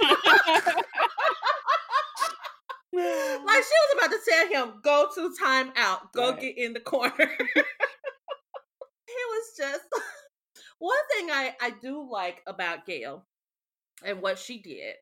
she 2.92 2.96
was 2.96 3.94
about 3.96 4.10
to 4.10 4.18
tell 4.28 4.48
him 4.48 4.74
go 4.82 5.08
to 5.14 5.32
time 5.42 5.72
out 5.76 6.12
go 6.12 6.30
right. 6.30 6.40
get 6.40 6.58
in 6.58 6.72
the 6.72 6.80
corner 6.80 7.14
it 7.18 7.66
was 9.08 9.52
just 9.56 9.84
one 10.78 10.96
thing 11.14 11.30
I, 11.30 11.54
I 11.60 11.70
do 11.70 12.08
like 12.10 12.42
about 12.46 12.86
Gayle 12.86 13.24
and 14.04 14.20
what 14.20 14.38
she 14.38 14.60
did 14.60 14.94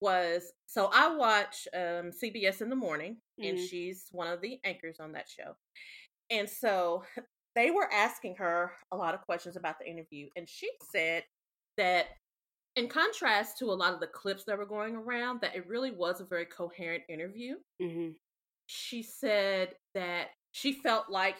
was 0.00 0.52
so 0.66 0.90
I 0.92 1.14
watch 1.14 1.68
um, 1.72 2.10
CBS 2.10 2.60
in 2.60 2.70
the 2.70 2.76
morning, 2.76 3.18
mm-hmm. 3.40 3.50
and 3.50 3.58
she's 3.58 4.06
one 4.10 4.26
of 4.26 4.40
the 4.40 4.58
anchors 4.64 4.98
on 4.98 5.12
that 5.12 5.28
show. 5.28 5.54
And 6.32 6.48
so 6.48 7.04
they 7.54 7.70
were 7.70 7.88
asking 7.92 8.36
her 8.36 8.72
a 8.90 8.96
lot 8.96 9.14
of 9.14 9.20
questions 9.22 9.56
about 9.56 9.76
the 9.78 9.88
interview, 9.88 10.28
and 10.36 10.48
she 10.48 10.68
said 10.92 11.22
that 11.76 12.06
in 12.74 12.88
contrast 12.88 13.58
to 13.58 13.66
a 13.66 13.74
lot 13.74 13.92
of 13.92 14.00
the 14.00 14.06
clips 14.06 14.44
that 14.44 14.58
were 14.58 14.66
going 14.66 14.96
around, 14.96 15.42
that 15.42 15.54
it 15.54 15.68
really 15.68 15.90
was 15.90 16.20
a 16.20 16.24
very 16.24 16.46
coherent 16.46 17.02
interview. 17.08 17.56
Mm-hmm. 17.80 18.12
She 18.66 19.02
said 19.02 19.74
that 19.94 20.28
she 20.52 20.72
felt 20.72 21.10
like 21.10 21.36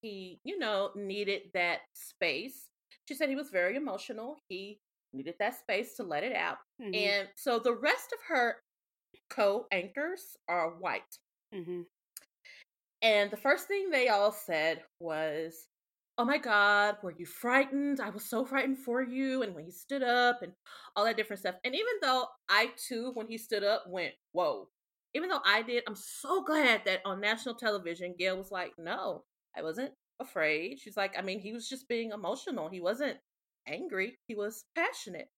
he, 0.00 0.40
you 0.42 0.58
know, 0.58 0.90
needed 0.96 1.42
that 1.54 1.78
space 1.94 2.66
she 3.06 3.14
said 3.14 3.28
he 3.28 3.36
was 3.36 3.50
very 3.50 3.76
emotional. 3.76 4.36
He 4.48 4.80
needed 5.12 5.34
that 5.38 5.58
space 5.58 5.96
to 5.96 6.02
let 6.02 6.24
it 6.24 6.34
out. 6.34 6.58
Mm-hmm. 6.80 6.94
And 6.94 7.28
so 7.36 7.58
the 7.58 7.74
rest 7.74 8.12
of 8.12 8.20
her 8.28 8.56
co 9.30 9.66
anchors 9.72 10.36
are 10.48 10.70
white. 10.70 11.02
Mm-hmm. 11.54 11.82
And 13.02 13.30
the 13.30 13.36
first 13.36 13.66
thing 13.66 13.90
they 13.90 14.08
all 14.08 14.32
said 14.32 14.80
was, 15.00 15.66
Oh 16.18 16.24
my 16.24 16.38
God, 16.38 16.96
were 17.02 17.14
you 17.16 17.26
frightened? 17.26 18.00
I 18.00 18.10
was 18.10 18.28
so 18.28 18.44
frightened 18.44 18.78
for 18.78 19.02
you. 19.02 19.42
And 19.42 19.54
when 19.54 19.64
he 19.64 19.72
stood 19.72 20.02
up 20.02 20.42
and 20.42 20.52
all 20.94 21.04
that 21.04 21.16
different 21.16 21.40
stuff. 21.40 21.56
And 21.64 21.74
even 21.74 21.94
though 22.00 22.26
I 22.48 22.70
too, 22.76 23.10
when 23.14 23.26
he 23.26 23.38
stood 23.38 23.64
up, 23.64 23.84
went, 23.88 24.12
Whoa. 24.32 24.68
Even 25.14 25.28
though 25.28 25.40
I 25.44 25.62
did, 25.62 25.82
I'm 25.86 25.96
so 25.96 26.42
glad 26.42 26.82
that 26.86 27.00
on 27.04 27.20
national 27.20 27.56
television, 27.56 28.14
Gayle 28.18 28.36
was 28.36 28.50
like, 28.50 28.72
No, 28.78 29.24
I 29.56 29.62
wasn't 29.62 29.92
afraid. 30.20 30.78
She's 30.78 30.96
like, 30.96 31.18
I 31.18 31.22
mean, 31.22 31.40
he 31.40 31.52
was 31.52 31.68
just 31.68 31.88
being 31.88 32.12
emotional. 32.12 32.68
He 32.68 32.80
wasn't 32.80 33.18
angry, 33.66 34.18
he 34.26 34.34
was 34.34 34.64
passionate. 34.74 35.28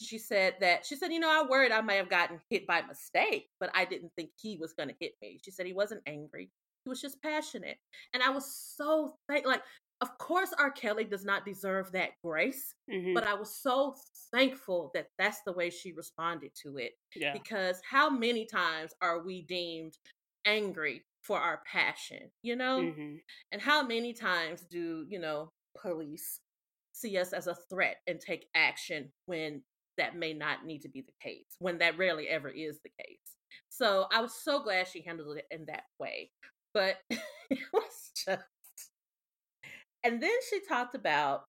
She 0.00 0.18
said 0.18 0.54
that, 0.60 0.84
she 0.84 0.96
said, 0.96 1.12
you 1.12 1.20
know, 1.20 1.30
I 1.30 1.46
worried 1.48 1.70
I 1.70 1.80
may 1.80 1.96
have 1.96 2.08
gotten 2.08 2.40
hit 2.50 2.66
by 2.66 2.82
mistake, 2.82 3.48
but 3.60 3.70
I 3.74 3.84
didn't 3.84 4.12
think 4.16 4.30
he 4.36 4.56
was 4.60 4.72
going 4.72 4.88
to 4.88 4.94
hit 4.98 5.12
me. 5.22 5.38
She 5.44 5.52
said 5.52 5.66
he 5.66 5.72
wasn't 5.72 6.02
angry, 6.06 6.50
he 6.84 6.88
was 6.88 7.00
just 7.00 7.22
passionate. 7.22 7.76
And 8.14 8.22
I 8.22 8.30
was 8.30 8.74
so 8.76 9.14
thank 9.28 9.46
like, 9.46 9.62
of 10.00 10.18
course, 10.18 10.52
R. 10.58 10.70
Kelly 10.70 11.04
does 11.04 11.24
not 11.24 11.44
deserve 11.44 11.92
that 11.92 12.10
grace, 12.24 12.74
mm-hmm. 12.90 13.14
but 13.14 13.24
I 13.24 13.34
was 13.34 13.54
so 13.54 13.94
thankful 14.32 14.90
that 14.94 15.06
that's 15.16 15.42
the 15.46 15.52
way 15.52 15.70
she 15.70 15.92
responded 15.92 16.50
to 16.64 16.76
it. 16.78 16.92
Yeah. 17.14 17.32
Because 17.32 17.80
how 17.88 18.10
many 18.10 18.44
times 18.44 18.92
are 19.00 19.22
we 19.22 19.42
deemed 19.42 19.96
angry 20.44 21.04
for 21.22 21.38
our 21.38 21.62
passion, 21.70 22.30
you 22.42 22.56
know? 22.56 22.80
Mm-hmm. 22.80 23.14
And 23.52 23.62
how 23.62 23.86
many 23.86 24.12
times 24.12 24.62
do, 24.68 25.06
you 25.08 25.20
know, 25.20 25.50
police 25.80 26.40
see 26.92 27.16
us 27.16 27.32
as 27.32 27.46
a 27.46 27.56
threat 27.70 27.98
and 28.08 28.20
take 28.20 28.46
action 28.56 29.08
when 29.26 29.62
that 29.98 30.16
may 30.16 30.32
not 30.32 30.66
need 30.66 30.80
to 30.80 30.88
be 30.88 31.02
the 31.02 31.12
case, 31.22 31.46
when 31.60 31.78
that 31.78 31.96
rarely 31.96 32.28
ever 32.28 32.48
is 32.48 32.80
the 32.82 32.90
case. 32.98 33.36
So 33.68 34.06
I 34.12 34.20
was 34.20 34.34
so 34.34 34.62
glad 34.62 34.88
she 34.88 35.02
handled 35.02 35.36
it 35.36 35.46
in 35.50 35.66
that 35.66 35.84
way. 36.00 36.30
But 36.74 36.96
it 37.10 37.58
was 37.72 38.10
just 38.14 38.42
and 40.04 40.22
then 40.22 40.30
she 40.50 40.60
talked 40.66 40.94
about 40.94 41.44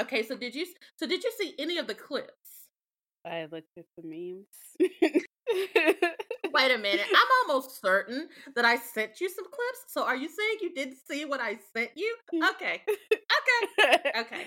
okay, 0.00 0.22
so 0.22 0.36
did 0.36 0.54
you 0.54 0.66
so 0.96 1.06
did 1.06 1.22
you 1.22 1.32
see 1.38 1.54
any 1.58 1.78
of 1.78 1.86
the 1.86 1.94
clips? 1.94 2.68
I 3.26 3.46
looked 3.50 3.76
at 3.76 3.84
the 3.96 4.02
memes. 4.02 4.46
Wait 6.52 6.70
a 6.70 6.78
minute. 6.78 7.06
I'm 7.14 7.48
almost 7.48 7.80
certain 7.82 8.28
that 8.56 8.64
I 8.64 8.76
sent 8.76 9.20
you 9.20 9.28
some 9.28 9.44
clips. 9.44 9.84
So 9.88 10.04
are 10.04 10.16
you 10.16 10.28
saying 10.28 10.58
you 10.62 10.74
didn't 10.74 10.96
see 11.08 11.24
what 11.24 11.40
I 11.40 11.58
sent 11.76 11.90
you? 11.96 12.16
Mm. 12.34 12.48
Okay. 12.50 12.82
Okay. 12.86 14.00
Okay. 14.20 14.46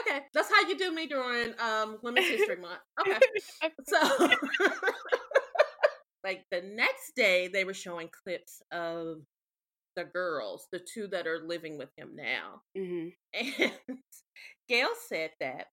Okay. 0.00 0.20
That's 0.32 0.50
how 0.50 0.68
you 0.68 0.76
do 0.76 0.92
me 0.92 1.06
during 1.06 1.54
um 1.60 1.98
Women's 2.02 2.26
History 2.26 2.56
Month. 2.56 2.80
Okay. 3.00 3.18
So 3.86 4.28
like 6.24 6.44
the 6.50 6.62
next 6.62 7.14
day 7.14 7.48
they 7.48 7.64
were 7.64 7.74
showing 7.74 8.08
clips 8.24 8.62
of 8.72 9.18
the 9.96 10.04
girls, 10.04 10.66
the 10.72 10.80
two 10.80 11.06
that 11.08 11.26
are 11.26 11.40
living 11.46 11.78
with 11.78 11.90
him 11.96 12.16
now. 12.16 12.62
Mm-hmm. 12.76 13.08
And 13.88 13.98
Gayle 14.68 14.88
said 15.08 15.30
that 15.40 15.66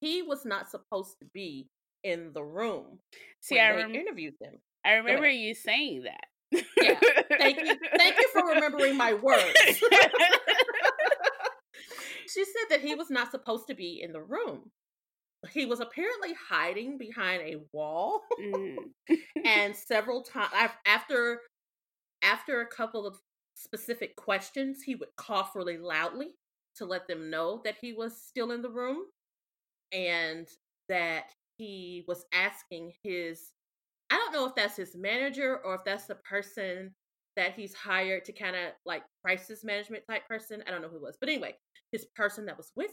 he 0.00 0.22
was 0.22 0.44
not 0.44 0.70
supposed 0.70 1.18
to 1.20 1.26
be 1.34 1.68
in 2.02 2.32
the 2.32 2.42
room 2.42 2.98
See, 3.40 3.58
I, 3.58 3.70
rem- 3.72 3.94
interviewed 3.94 4.34
them. 4.40 4.54
I 4.84 4.94
remember 4.94 5.28
you 5.28 5.54
saying 5.54 6.04
that. 6.04 6.62
Yeah. 6.80 6.98
Thank 7.38 7.58
you. 7.60 7.76
Thank 7.96 8.16
you 8.16 8.28
for 8.32 8.46
remembering 8.46 8.96
my 8.96 9.14
words. 9.14 9.54
she 12.28 12.44
said 12.44 12.66
that 12.70 12.80
he 12.80 12.94
was 12.94 13.10
not 13.10 13.30
supposed 13.30 13.66
to 13.68 13.74
be 13.74 14.00
in 14.02 14.12
the 14.12 14.22
room. 14.22 14.70
He 15.52 15.64
was 15.66 15.80
apparently 15.80 16.34
hiding 16.48 16.98
behind 16.98 17.42
a 17.42 17.56
wall, 17.72 18.22
Mm. 18.38 18.76
and 19.44 19.74
several 19.74 20.22
times 20.22 20.52
after 20.86 21.40
after 22.22 22.60
a 22.60 22.66
couple 22.66 23.06
of 23.06 23.18
specific 23.54 24.16
questions, 24.16 24.82
he 24.82 24.94
would 24.94 25.08
cough 25.16 25.54
really 25.56 25.78
loudly 25.78 26.34
to 26.76 26.84
let 26.84 27.08
them 27.08 27.30
know 27.30 27.60
that 27.64 27.76
he 27.80 27.92
was 27.92 28.20
still 28.22 28.50
in 28.52 28.62
the 28.62 28.70
room, 28.70 28.98
and 29.92 30.48
that 30.88 31.30
he 31.56 32.04
was 32.08 32.24
asking 32.32 32.92
his 33.02 33.52
I 34.10 34.16
don't 34.16 34.32
know 34.32 34.46
if 34.46 34.54
that's 34.54 34.76
his 34.76 34.96
manager 34.96 35.58
or 35.64 35.74
if 35.76 35.84
that's 35.84 36.06
the 36.06 36.16
person 36.16 36.94
that 37.36 37.54
he's 37.54 37.74
hired 37.74 38.24
to 38.24 38.32
kind 38.32 38.56
of 38.56 38.72
like 38.84 39.04
crisis 39.24 39.62
management 39.64 40.04
type 40.08 40.26
person. 40.28 40.62
I 40.66 40.70
don't 40.70 40.82
know 40.82 40.88
who 40.88 40.96
it 40.96 41.02
was. 41.02 41.16
But 41.20 41.28
anyway, 41.28 41.54
his 41.92 42.06
person 42.16 42.44
that 42.46 42.56
was 42.56 42.72
with 42.76 42.90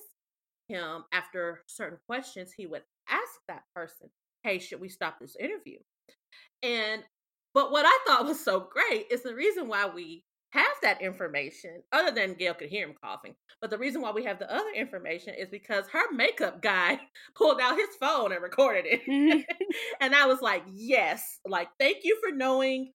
him 0.68 1.04
after 1.14 1.62
certain 1.68 2.00
questions, 2.08 2.52
he 2.52 2.66
would 2.66 2.84
ask 3.10 3.32
that 3.48 3.64
person, 3.76 4.10
Hey, 4.44 4.60
should 4.60 4.80
we 4.80 4.90
stop 4.90 5.20
this 5.20 5.36
interview? 5.40 5.80
And 6.64 7.04
but 7.54 7.72
what 7.72 7.86
I 7.86 8.00
thought 8.06 8.26
was 8.28 8.40
so 8.40 8.70
great 8.72 9.08
is 9.12 9.24
the 9.24 9.36
reason 9.36 9.68
why 9.68 9.88
we 9.88 10.24
have 10.52 10.66
that 10.82 11.02
information, 11.02 11.84
other 11.92 12.12
than 12.12 12.34
Gayle 12.34 12.54
could 12.54 12.70
hear 12.70 12.88
him 12.88 12.96
coughing, 13.04 13.36
but 13.62 13.70
the 13.70 13.78
reason 13.78 14.02
why 14.02 14.12
we 14.12 14.24
have 14.24 14.40
the 14.40 14.52
other 14.54 14.70
information 14.76 15.34
is 15.34 15.50
because 15.50 15.88
her 15.90 16.12
makeup 16.14 16.62
guy 16.62 17.00
pulled 17.36 17.60
out 17.60 17.78
his 17.78 17.90
phone 18.00 18.32
and 18.32 18.42
recorded 18.42 18.86
it. 18.86 19.02
Mm-hmm. 19.08 19.40
and 20.02 20.16
I 20.16 20.26
was 20.26 20.42
like, 20.42 20.64
yes, 20.72 21.40
like, 21.46 21.70
thank 21.80 21.98
you 22.04 22.18
for 22.24 22.36
knowing 22.36 22.94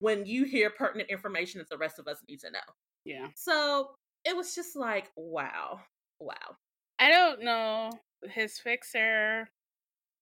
when 0.00 0.26
you 0.26 0.44
hear 0.44 0.70
pertinent 0.70 1.10
information 1.10 1.58
that 1.58 1.68
the 1.68 1.78
rest 1.78 2.00
of 2.00 2.08
us 2.08 2.18
need 2.28 2.40
to 2.40 2.50
know. 2.50 2.58
yeah. 3.04 3.28
So 3.36 3.90
it 4.24 4.36
was 4.36 4.54
just 4.54 4.74
like, 4.74 5.10
wow, 5.16 5.80
wow. 6.18 6.56
I 7.02 7.08
don't 7.08 7.42
know 7.42 7.90
his 8.30 8.60
fixer, 8.60 9.48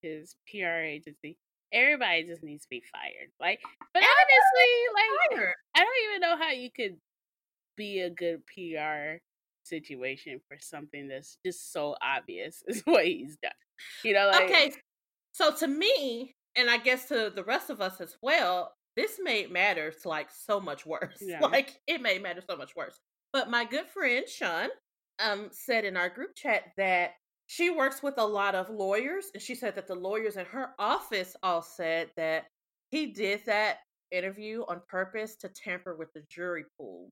his 0.00 0.34
PR 0.50 0.80
agency. 0.80 1.36
Everybody 1.72 2.24
just 2.24 2.42
needs 2.42 2.62
to 2.62 2.70
be 2.70 2.82
fired. 2.90 3.28
Like, 3.38 3.60
but 3.92 4.02
honestly, 4.02 5.38
like. 5.38 5.54
I 5.76 5.80
don't 5.80 6.10
even 6.10 6.20
know 6.22 6.36
how 6.42 6.52
you 6.52 6.70
could 6.74 6.96
be 7.76 8.00
a 8.00 8.08
good 8.08 8.40
PR 8.46 9.18
situation 9.62 10.40
for 10.48 10.56
something 10.58 11.06
that's 11.06 11.36
just 11.44 11.70
so 11.70 11.96
obvious 12.02 12.62
is 12.66 12.80
what 12.86 13.04
he's 13.04 13.36
done. 13.42 13.52
You 14.02 14.14
know, 14.14 14.30
like, 14.32 14.44
okay, 14.44 14.72
so 15.32 15.54
to 15.56 15.66
me, 15.66 16.34
and 16.56 16.70
I 16.70 16.78
guess 16.78 17.08
to 17.08 17.30
the 17.34 17.44
rest 17.44 17.68
of 17.68 17.82
us 17.82 18.00
as 18.00 18.16
well, 18.22 18.72
this 18.96 19.20
made 19.22 19.52
matters 19.52 20.06
like 20.06 20.28
so 20.30 20.60
much 20.60 20.86
worse. 20.86 21.18
Yeah. 21.20 21.40
Like 21.40 21.78
it 21.86 22.00
made 22.00 22.22
matters 22.22 22.44
so 22.48 22.56
much 22.56 22.74
worse. 22.74 22.98
But 23.34 23.50
my 23.50 23.66
good 23.66 23.86
friend 23.86 24.26
Sean 24.26 24.70
um 25.22 25.48
said 25.52 25.85
in 25.85 25.96
our 25.96 26.09
group 26.09 26.35
chat 26.35 26.64
that 26.76 27.12
she 27.46 27.70
works 27.70 28.02
with 28.02 28.14
a 28.18 28.24
lot 28.26 28.54
of 28.54 28.70
lawyers 28.70 29.26
and 29.35 29.42
she 29.42 29.54
said 29.54 29.74
that 29.74 29.87
the 29.88 29.94
lawyers 29.94 30.37
in 30.37 30.46
her 30.46 30.70
office 30.78 31.37
all 31.42 31.62
said 31.62 32.09
that 32.16 32.46
he 32.90 33.06
did 33.06 33.40
that 33.46 33.78
interview 34.12 34.62
on 34.68 34.80
purpose 34.88 35.37
to 35.37 35.48
tamper 35.48 35.96
with 35.96 36.12
the 36.14 36.22
jury 36.30 36.64
pool. 36.78 37.11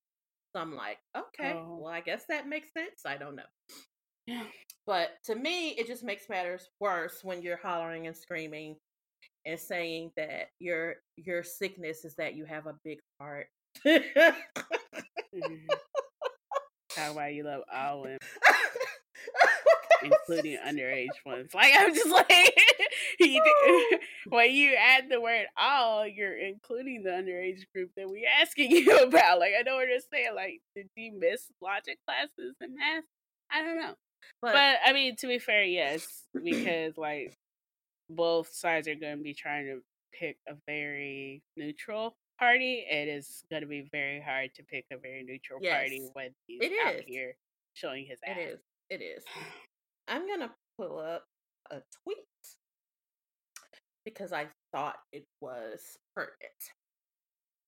So 0.55 0.61
I'm 0.63 0.75
like, 0.77 0.99
okay, 1.17 1.55
Oh. 1.57 1.79
well 1.83 1.93
I 1.93 2.01
guess 2.01 2.25
that 2.29 2.49
makes 2.49 2.73
sense. 2.73 3.03
I 3.07 3.17
don't 3.17 3.37
know. 3.37 3.43
Yeah. 4.27 4.45
But 4.87 5.11
to 5.25 5.35
me, 5.35 5.71
it 5.71 5.87
just 5.87 6.05
makes 6.05 6.29
matters 6.29 6.69
worse 6.81 7.21
when 7.23 7.43
you're 7.43 7.59
hollering 7.63 8.07
and 8.07 8.17
screaming 8.17 8.77
and 9.47 9.59
saying 9.59 10.13
that 10.17 10.49
your 10.61 10.97
your 11.17 11.43
sickness 11.43 12.05
is 12.05 12.15
that 12.17 12.35
you 12.35 12.45
have 12.45 12.67
a 12.67 12.75
big 12.85 13.01
heart. 13.21 13.49
mhm. 13.87 14.35
Talk 16.99 17.13
about 17.13 17.33
you 17.33 17.45
love 17.45 17.63
all 17.73 18.03
women, 18.03 18.19
including 20.03 20.59
underage 20.67 21.07
ones. 21.25 21.55
Like, 21.55 21.73
I'm 21.77 21.95
just 21.95 22.11
like, 22.11 22.29
did, 23.19 23.43
when 24.29 24.51
you 24.51 24.75
add 24.75 25.05
the 25.09 25.21
word 25.21 25.47
all, 25.57 26.07
you're 26.07 26.37
including 26.37 27.05
the 27.05 27.11
underage 27.11 27.63
group 27.73 27.91
that 27.97 28.11
we 28.11 28.29
asking 28.41 28.73
you 28.73 28.99
about. 28.99 29.39
Like, 29.39 29.53
I 29.59 29.63
don't 29.63 29.81
understand. 29.81 30.35
Like, 30.35 30.61
did 30.75 30.89
you 30.97 31.13
miss 31.19 31.45
logic 31.63 31.99
classes 32.05 32.57
in 32.61 32.75
math? 32.75 33.05
I 33.51 33.63
don't 33.63 33.79
know. 33.79 33.95
but, 34.43 34.53
But 34.53 34.77
I 34.85 34.93
mean, 34.93 35.15
to 35.17 35.29
be 35.29 35.39
fair, 35.39 35.63
yes, 35.63 36.25
because 36.35 36.97
like 36.97 37.37
both 38.11 38.53
sides 38.53 38.89
are 38.89 38.97
going 38.97 39.19
to 39.19 39.23
be 39.23 39.35
trying 39.35 39.67
to 39.67 39.83
pick 40.13 40.37
a 40.49 40.55
very 40.67 41.43
neutral 41.57 42.17
party. 42.39 42.85
It 42.91 43.09
is 43.09 43.43
going 43.51 43.63
to 43.63 43.69
be 43.69 43.89
very 43.93 44.21
hard 44.21 44.51
to 44.57 44.63
pick 44.63 44.87
a 44.93 44.97
very 44.99 45.23
neutral 45.25 45.61
party 45.61 45.99
Yes, 46.01 46.11
when 46.15 46.31
he's 46.47 46.61
it 46.63 46.73
out 46.87 46.95
is. 46.97 47.03
here 47.07 47.37
showing 47.75 48.07
his 48.07 48.19
ass. 48.27 48.37
it 48.39 48.41
is. 48.41 48.61
It 48.91 49.03
is. 49.03 49.25
I'm 50.09 50.27
gonna 50.27 50.51
pull 50.79 50.99
up 50.99 51.25
a 51.71 51.83
tweet 52.03 52.17
because 54.05 54.33
I 54.33 54.47
thought 54.73 54.97
it 55.13 55.27
was 55.43 55.81
pertinent. 56.15 56.39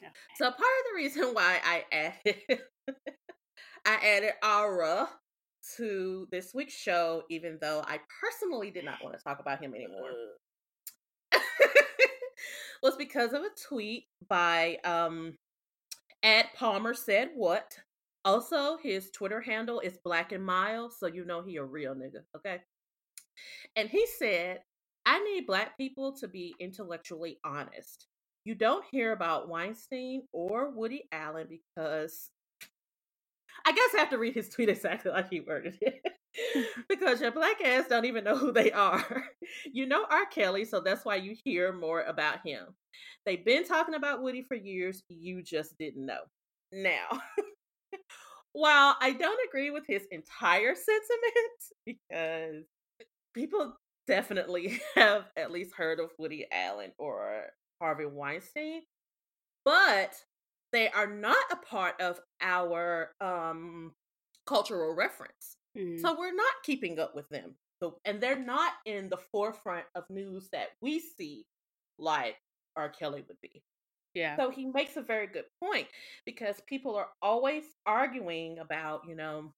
Okay. 0.02 0.10
So 0.36 0.44
part 0.46 0.54
of 0.56 0.84
the 0.90 0.96
reason 0.96 1.24
why 1.34 1.58
I 1.62 1.84
added 1.92 2.60
I 3.86 3.94
added 4.02 4.32
Aura 4.42 5.08
to 5.76 6.26
this 6.32 6.54
week's 6.54 6.72
show, 6.72 7.24
even 7.28 7.58
though 7.60 7.82
I 7.86 8.00
personally 8.22 8.70
did 8.70 8.86
not 8.86 9.04
want 9.04 9.18
to 9.18 9.22
talk 9.22 9.40
about 9.40 9.62
him 9.62 9.74
anymore, 9.74 10.10
was 12.82 12.96
because 12.96 13.32
of 13.32 13.42
a 13.42 13.68
tweet 13.68 14.06
by 14.28 14.78
um 14.84 15.34
Ed 16.22 16.46
Palmer 16.54 16.94
said 16.94 17.30
what. 17.34 17.78
Also, 18.24 18.76
his 18.82 19.10
Twitter 19.10 19.40
handle 19.40 19.80
is 19.80 19.98
Black 20.04 20.32
and 20.32 20.44
Mild, 20.44 20.92
so 20.92 21.06
you 21.06 21.24
know 21.24 21.42
he 21.42 21.56
a 21.56 21.64
real 21.64 21.94
nigga, 21.94 22.20
okay? 22.36 22.60
And 23.76 23.88
he 23.88 24.06
said, 24.18 24.60
I 25.06 25.22
need 25.24 25.46
black 25.46 25.78
people 25.78 26.14
to 26.18 26.28
be 26.28 26.54
intellectually 26.60 27.38
honest. 27.44 28.08
You 28.44 28.54
don't 28.54 28.84
hear 28.90 29.12
about 29.12 29.48
Weinstein 29.48 30.22
or 30.32 30.70
Woody 30.70 31.04
Allen 31.12 31.46
because 31.48 32.28
I 33.66 33.72
guess 33.72 33.90
I 33.94 33.98
have 33.98 34.10
to 34.10 34.18
read 34.18 34.34
his 34.34 34.48
tweet 34.48 34.68
exactly 34.68 35.10
like 35.10 35.30
he 35.30 35.40
worded 35.40 35.78
it. 35.80 36.02
because 36.88 37.20
your 37.20 37.32
black 37.32 37.60
ass 37.64 37.86
don't 37.88 38.04
even 38.04 38.24
know 38.24 38.36
who 38.36 38.52
they 38.52 38.72
are. 38.72 39.24
You 39.72 39.86
know 39.86 40.06
R. 40.08 40.26
Kelly, 40.26 40.64
so 40.64 40.80
that's 40.80 41.04
why 41.04 41.16
you 41.16 41.34
hear 41.44 41.72
more 41.72 42.02
about 42.02 42.46
him. 42.46 42.66
They've 43.26 43.44
been 43.44 43.64
talking 43.64 43.94
about 43.94 44.22
Woody 44.22 44.42
for 44.42 44.54
years, 44.54 45.02
you 45.08 45.42
just 45.42 45.76
didn't 45.76 46.06
know. 46.06 46.20
Now, 46.72 47.08
while 48.52 48.96
I 49.00 49.10
don't 49.12 49.40
agree 49.48 49.70
with 49.70 49.84
his 49.88 50.06
entire 50.12 50.74
sentiment, 50.76 51.60
because 51.84 52.64
people 53.34 53.76
definitely 54.06 54.80
have 54.94 55.24
at 55.36 55.50
least 55.50 55.74
heard 55.74 55.98
of 55.98 56.10
Woody 56.16 56.46
Allen 56.52 56.92
or 56.96 57.46
Harvey 57.80 58.06
Weinstein, 58.06 58.82
but 59.64 60.14
they 60.72 60.88
are 60.90 61.06
not 61.06 61.44
a 61.50 61.56
part 61.56 62.00
of 62.00 62.20
our 62.40 63.14
um 63.20 63.94
cultural 64.46 64.94
reference. 64.94 65.56
Mhm. 65.76 66.00
So 66.00 66.18
we're 66.18 66.34
not 66.34 66.52
keeping 66.64 66.98
up 66.98 67.14
with 67.14 67.28
them. 67.28 67.56
So 67.82 68.00
and 68.04 68.20
they're 68.20 68.38
not 68.38 68.72
in 68.84 69.08
the 69.08 69.16
forefront 69.16 69.86
of 69.94 70.08
news 70.10 70.48
that 70.50 70.70
we 70.80 71.00
see 71.00 71.46
like 71.98 72.36
R. 72.76 72.88
Kelly 72.88 73.24
would 73.28 73.40
be. 73.40 73.62
yeah. 74.14 74.36
So 74.36 74.50
he 74.50 74.66
makes 74.66 74.96
a 74.96 75.02
very 75.02 75.26
good 75.28 75.44
point 75.62 75.88
because 76.26 76.60
people 76.66 76.96
are 76.96 77.08
always 77.22 77.64
arguing 77.86 78.58
about, 78.58 79.02
you 79.08 79.14
know, 79.14 79.54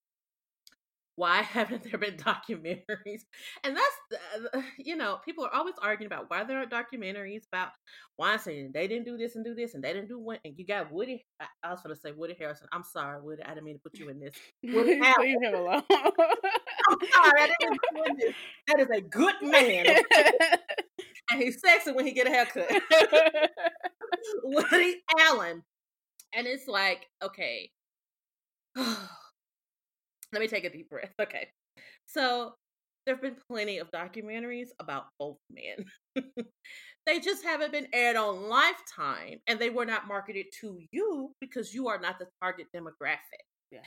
why 1.16 1.42
haven't 1.42 1.84
there 1.84 1.98
been 1.98 2.16
documentaries? 2.16 3.22
And 3.64 3.76
that's, 3.76 4.54
uh, 4.54 4.62
you 4.78 4.96
know, 4.96 5.18
people 5.24 5.44
are 5.44 5.54
always 5.54 5.74
arguing 5.80 6.06
about 6.06 6.30
why 6.30 6.44
there 6.44 6.58
aren't 6.58 6.70
documentaries 6.70 7.46
about 7.52 7.70
Weinstein. 8.18 8.70
They 8.72 8.88
didn't 8.88 9.04
do 9.04 9.16
this 9.16 9.36
and 9.36 9.44
do 9.44 9.54
this, 9.54 9.74
and 9.74 9.82
they 9.82 9.92
didn't 9.92 10.08
do 10.08 10.18
what. 10.18 10.40
And 10.44 10.54
you 10.56 10.66
got 10.66 10.92
Woody. 10.92 11.24
I, 11.40 11.46
I 11.62 11.70
was 11.70 11.82
going 11.82 11.94
to 11.94 12.00
say 12.00 12.12
Woody 12.12 12.36
Harrison. 12.38 12.68
I'm 12.72 12.84
sorry, 12.84 13.20
Woody. 13.20 13.42
I 13.42 13.50
didn't 13.50 13.64
mean 13.64 13.76
to 13.76 13.80
put 13.80 13.98
you 13.98 14.08
in 14.08 14.20
this. 14.20 14.34
Woody 14.62 15.00
Leave 15.20 15.42
him 15.42 15.54
alone. 15.54 15.82
I'm 15.90 16.98
sorry. 17.12 17.40
I 17.40 17.50
didn't 17.58 17.70
mean 17.70 17.72
to 17.72 17.78
put 17.94 18.08
in 18.08 18.16
this. 18.18 18.34
That 18.68 18.80
is 18.80 18.88
a 18.90 19.00
good 19.00 19.34
man, 19.42 19.86
and 21.30 21.42
he's 21.42 21.60
sexy 21.60 21.92
when 21.92 22.06
he 22.06 22.12
get 22.12 22.26
a 22.26 22.30
haircut. 22.30 22.70
Woody 24.44 25.02
Allen. 25.20 25.62
And 26.34 26.46
it's 26.46 26.66
like, 26.66 27.08
okay. 27.22 27.70
Let 30.32 30.40
me 30.40 30.48
take 30.48 30.64
a 30.64 30.70
deep 30.70 30.88
breath. 30.88 31.12
Okay. 31.20 31.48
So 32.06 32.54
there 33.04 33.14
have 33.14 33.22
been 33.22 33.36
plenty 33.48 33.78
of 33.78 33.90
documentaries 33.90 34.68
about 34.78 35.06
both 35.18 35.38
men. 35.50 35.84
they 37.06 37.20
just 37.20 37.44
haven't 37.44 37.72
been 37.72 37.88
aired 37.92 38.16
on 38.16 38.48
Lifetime 38.48 39.40
and 39.46 39.58
they 39.58 39.70
were 39.70 39.84
not 39.84 40.06
marketed 40.06 40.46
to 40.60 40.78
you 40.92 41.32
because 41.40 41.74
you 41.74 41.88
are 41.88 42.00
not 42.00 42.18
the 42.18 42.26
target 42.42 42.66
demographic. 42.74 43.42
Yeah. 43.70 43.80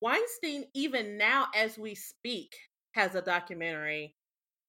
Weinstein, 0.00 0.64
even 0.74 1.16
now 1.16 1.46
as 1.54 1.78
we 1.78 1.94
speak, 1.94 2.56
has 2.94 3.14
a 3.14 3.22
documentary 3.22 4.14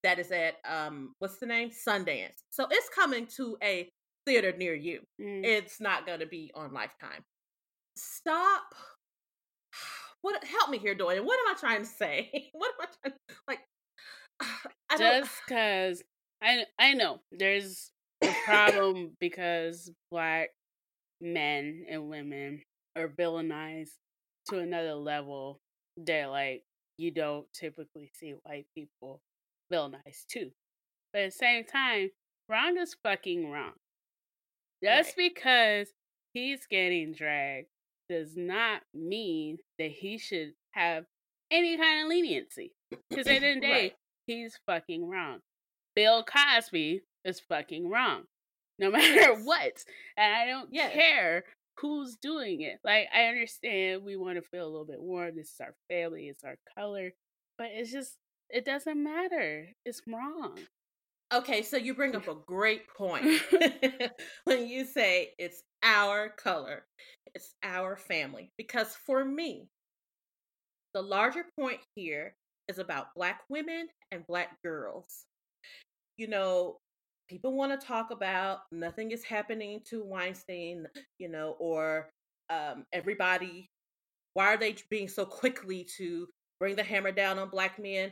that 0.04 0.19
is 0.19 0.32
at 0.32 0.56
um 0.69 1.13
what's 1.19 1.38
the 1.38 1.45
name 1.45 1.71
Sundance. 1.71 2.43
So 2.52 2.67
it's 2.69 2.89
coming 2.89 3.26
to 3.38 3.58
a 3.63 3.89
theater 4.26 4.54
near 4.56 4.76
you. 4.76 5.02
Mm. 5.19 5.43
It's 5.43 5.82
not 5.82 6.06
going 6.06 6.19
to 6.19 6.26
be 6.28 6.52
on 6.56 6.73
Lifetime. 6.73 7.23
Stop. 7.97 8.63
What 10.23 10.41
help 10.45 10.69
me 10.69 10.77
here, 10.77 10.95
Doyen? 10.95 11.25
What 11.25 11.38
am 11.38 11.53
I 11.53 11.59
trying 11.59 11.81
to 11.81 11.86
say? 11.86 12.49
What 12.53 12.71
am 12.79 12.88
I 12.88 13.09
trying 13.09 13.13
to, 13.13 13.36
like? 13.47 13.59
I. 14.89 14.97
Just 14.97 15.31
because 15.45 16.03
I 16.41 16.63
I 16.79 16.93
know 16.93 17.19
there's 17.31 17.91
a 18.23 18.33
problem 18.45 19.12
because 19.19 19.91
black 20.09 20.51
men 21.19 21.86
and 21.89 22.09
women 22.09 22.62
are 22.95 23.09
villainized 23.09 23.97
to 24.47 24.59
another 24.59 24.93
level 24.93 25.59
that 25.97 26.29
like 26.29 26.63
you 26.97 27.12
don't 27.12 27.45
typically 27.53 28.09
see 28.13 28.33
white 28.43 28.67
people 28.73 29.21
villainized 29.71 30.27
too. 30.29 30.51
But 31.12 31.23
at 31.23 31.31
the 31.31 31.38
same 31.38 31.65
time, 31.65 32.12
wrong 32.47 32.77
is 32.77 32.95
fucking 33.03 33.51
wrong. 33.51 33.73
Just 34.81 35.17
because 35.17 35.89
he's 36.33 36.65
getting 36.65 37.13
dragged 37.13 37.67
does 38.09 38.35
not 38.35 38.81
mean 38.93 39.57
that 39.79 39.91
he 39.91 40.17
should 40.17 40.53
have 40.71 41.05
any 41.51 41.77
kind 41.77 42.03
of 42.03 42.09
leniency. 42.09 42.71
Because 43.09 43.27
at 43.27 43.39
the 43.41 43.45
end 43.45 43.45
of 43.45 43.55
the 43.55 43.67
day, 43.67 43.81
Right. 43.83 43.95
he's 44.27 44.59
fucking 44.65 45.07
wrong. 45.07 45.39
Bill 45.95 46.23
Cosby 46.23 47.01
is 47.25 47.39
fucking 47.39 47.89
wrong. 47.89 48.23
No 48.79 48.89
matter 48.91 49.35
what. 49.43 49.83
And 50.17 50.33
I 50.35 50.45
don't 50.45 50.69
Yes. 50.73 50.93
care 50.93 51.43
who's 51.79 52.15
doing 52.17 52.61
it. 52.61 52.79
Like 52.83 53.07
I 53.13 53.25
understand 53.25 54.03
we 54.03 54.15
want 54.15 54.37
to 54.37 54.41
feel 54.49 54.65
a 54.65 54.69
little 54.69 54.85
bit 54.85 55.01
warm. 55.01 55.35
This 55.35 55.51
is 55.51 55.59
our 55.61 55.75
family, 55.89 56.27
it's 56.27 56.43
our 56.43 56.57
color. 56.77 57.13
But 57.57 57.67
it's 57.73 57.91
just 57.91 58.17
it 58.49 58.65
doesn't 58.65 59.01
matter. 59.01 59.69
It's 59.85 60.01
wrong. 60.07 60.59
Okay, 61.34 61.63
so 61.63 61.78
you 61.78 61.96
bring 61.96 62.15
up 62.15 62.28
a 62.28 62.36
great 62.46 62.88
point 62.88 63.26
when 64.43 64.67
you 64.67 64.86
say 64.86 65.32
it's 65.39 65.63
our 65.82 66.30
color, 66.30 66.86
it's 67.34 67.56
our 67.63 67.98
family. 67.98 68.52
Because 68.58 68.96
for 68.96 69.26
me, 69.26 69.67
the 70.93 71.02
larger 71.02 71.46
point 71.60 71.80
here 71.96 72.36
is 72.67 72.78
about 72.78 73.08
Black 73.15 73.41
women 73.50 73.88
and 74.12 74.28
Black 74.28 74.62
girls. 74.63 75.26
You 76.17 76.28
know, 76.28 76.78
people 77.30 77.54
want 77.54 77.80
to 77.80 77.88
talk 77.88 78.12
about 78.12 78.60
nothing 78.72 79.12
is 79.12 79.24
happening 79.24 79.82
to 79.86 80.04
Weinstein, 80.04 80.86
you 81.17 81.30
know, 81.30 81.56
or 81.60 82.10
um, 82.52 82.86
everybody, 82.93 83.67
why 84.36 84.48
are 84.54 84.58
they 84.58 84.76
being 84.89 85.08
so 85.08 85.26
quickly 85.26 85.88
to 85.98 86.28
bring 86.60 86.76
the 86.76 86.84
hammer 86.84 87.12
down 87.12 87.39
on 87.39 87.50
Black 87.50 87.80
men? 87.80 88.12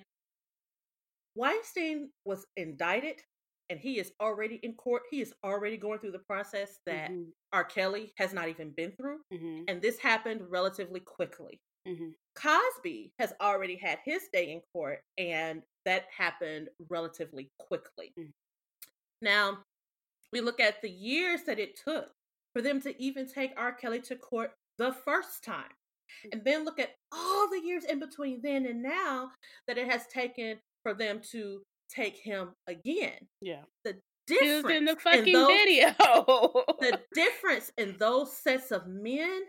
Weinstein 1.36 2.12
was 2.26 2.46
indicted 2.58 3.22
and 3.70 3.80
he 3.80 4.00
is 4.00 4.12
already 4.20 4.56
in 4.64 4.74
court. 4.76 5.04
He 5.10 5.22
is 5.22 5.34
already 5.44 5.78
going 5.78 6.00
through 6.00 6.12
the 6.12 6.20
process 6.20 6.80
that 6.86 7.10
Mhm, 7.12 7.32
R. 7.54 7.64
Kelly 7.64 8.14
has 8.18 8.34
not 8.34 8.50
even 8.50 8.72
been 8.72 8.92
through. 8.98 9.24
mhm, 9.32 9.64
And 9.70 9.82
this 9.82 9.98
happened 10.00 10.50
relatively 10.50 11.00
quickly. 11.00 11.62
mhm. 11.88 12.14
Cosby 12.36 13.14
has 13.20 13.34
already 13.42 13.76
had 13.76 14.00
his 14.06 14.28
day 14.30 14.52
in 14.52 14.62
court, 14.74 15.04
and 15.18 15.64
that 15.86 16.06
happened 16.12 16.70
relatively 16.90 17.50
quickly. 17.60 18.14
Mm. 18.18 18.34
Now, 19.22 19.66
we 20.32 20.42
look 20.42 20.60
at 20.60 20.82
the 20.82 20.90
years 20.90 21.44
that 21.44 21.60
it 21.60 21.76
took 21.78 22.14
for 22.54 22.62
them 22.62 22.82
to 22.82 23.02
even 23.02 23.26
take 23.28 23.54
R. 23.58 23.74
Kelly 23.74 24.02
to 24.02 24.16
court 24.18 24.58
the 24.78 24.94
first 24.94 25.44
time. 25.44 25.72
And 26.32 26.44
then 26.44 26.66
look 26.66 26.78
at 26.80 26.98
all 27.12 27.50
the 27.50 27.62
years 27.62 27.86
in 27.86 28.00
between 28.00 28.42
then 28.42 28.66
and 28.66 28.82
now 28.82 29.32
that 29.68 29.78
it 29.78 29.88
has 29.88 30.08
taken 30.08 30.62
for 30.84 30.94
them 30.94 31.22
to 31.32 31.62
take 31.90 32.18
him 32.18 32.52
again. 32.68 33.18
Yeah. 33.42 33.64
The 33.84 33.98
difference 34.28 34.70
in 34.70 34.86
the 34.86 34.96
fucking 34.96 35.34
those, 35.34 35.48
video. 35.48 35.94
the 36.80 37.00
difference 37.14 37.72
in 37.78 37.96
those 38.00 38.36
sets 38.36 38.72
of 38.72 38.88
men 38.88 39.42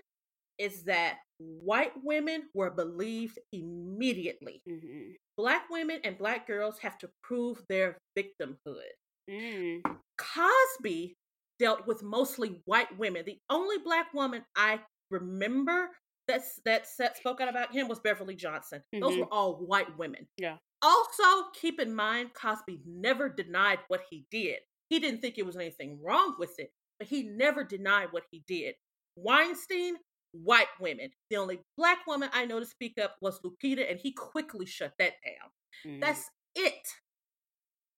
is 0.59 0.85
that 0.85 1.18
white 1.38 1.92
women 2.03 2.45
were 2.55 2.71
believed 2.71 3.38
immediately. 3.53 4.62
Mhm. 4.68 5.14
Black 5.37 5.68
women 5.71 6.01
and 6.05 6.18
black 6.18 6.47
girls 6.47 6.79
have 6.81 6.99
to 6.99 7.11
prove 7.23 7.62
their 7.68 7.99
victimhood. 8.18 8.92
Mm. 9.31 9.81
Cosby 10.18 11.14
dealt 11.59 11.87
with 11.87 12.03
mostly 12.03 12.61
white 12.64 12.97
women. 12.99 13.25
The 13.25 13.38
only 13.51 13.79
black 13.79 14.12
woman 14.14 14.45
I 14.57 14.81
remember 15.11 15.90
that's 16.29 16.61
that 16.64 16.87
set 16.87 17.16
spoke 17.16 17.40
out 17.40 17.49
about 17.49 17.73
him 17.73 17.88
was 17.88 17.99
Beverly 18.01 18.35
Johnson. 18.37 18.83
Those 18.92 19.14
Mhm. 19.14 19.21
were 19.21 19.33
all 19.33 19.57
white 19.66 19.97
women. 19.99 20.29
Yeah. 20.37 20.59
Also, 20.83 21.51
keep 21.55 21.81
in 21.81 21.95
mind, 21.95 22.35
Cosby 22.35 22.81
never 22.87 23.29
denied 23.29 23.79
what 23.88 24.03
he 24.11 24.27
did. 24.31 24.59
He 24.88 24.99
didn't 24.99 25.21
think 25.21 25.38
it 25.38 25.47
was 25.47 25.57
anything 25.57 26.01
wrong 26.03 26.35
with 26.38 26.59
it, 26.59 26.71
but 26.99 27.09
he 27.09 27.23
never 27.23 27.64
denied 27.64 28.09
what 28.11 28.25
he 28.31 28.42
did. 28.47 28.75
Weinstein, 29.16 29.97
white 30.33 30.68
women. 30.81 31.11
The 31.31 31.37
only 31.37 31.61
black 31.77 32.07
woman 32.07 32.31
I 32.33 32.47
know 32.47 32.59
to 32.59 32.66
speak 32.66 32.99
up 32.99 33.16
was 33.21 33.40
Lupita, 33.40 33.88
and 33.90 33.99
he 34.01 34.12
quickly 34.12 34.66
shut 34.66 34.92
that 34.99 35.14
down. 35.25 35.51
Mhm. 35.85 36.01
That's 36.01 36.29
it. 36.57 36.87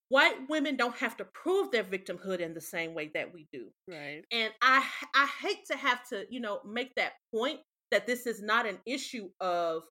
White 0.09 0.47
women 0.49 0.77
don't 0.77 0.95
have 0.97 1.17
to 1.17 1.25
prove 1.25 1.71
their 1.71 1.83
victimhood 1.83 2.39
in 2.39 2.53
the 2.53 2.61
same 2.61 2.93
way 2.93 3.09
that 3.15 3.33
we 3.33 3.47
do. 3.51 3.71
right. 3.87 4.23
And 4.31 4.53
I 4.61 4.87
I 5.15 5.25
hate 5.41 5.65
to 5.71 5.75
have 5.77 6.07
to, 6.09 6.25
you 6.29 6.39
know, 6.39 6.61
make 6.63 6.93
that 6.95 7.13
point 7.31 7.61
that 7.91 8.05
this 8.05 8.27
is 8.27 8.41
not 8.41 8.67
an 8.67 8.79
issue 8.85 9.29
of 9.39 9.83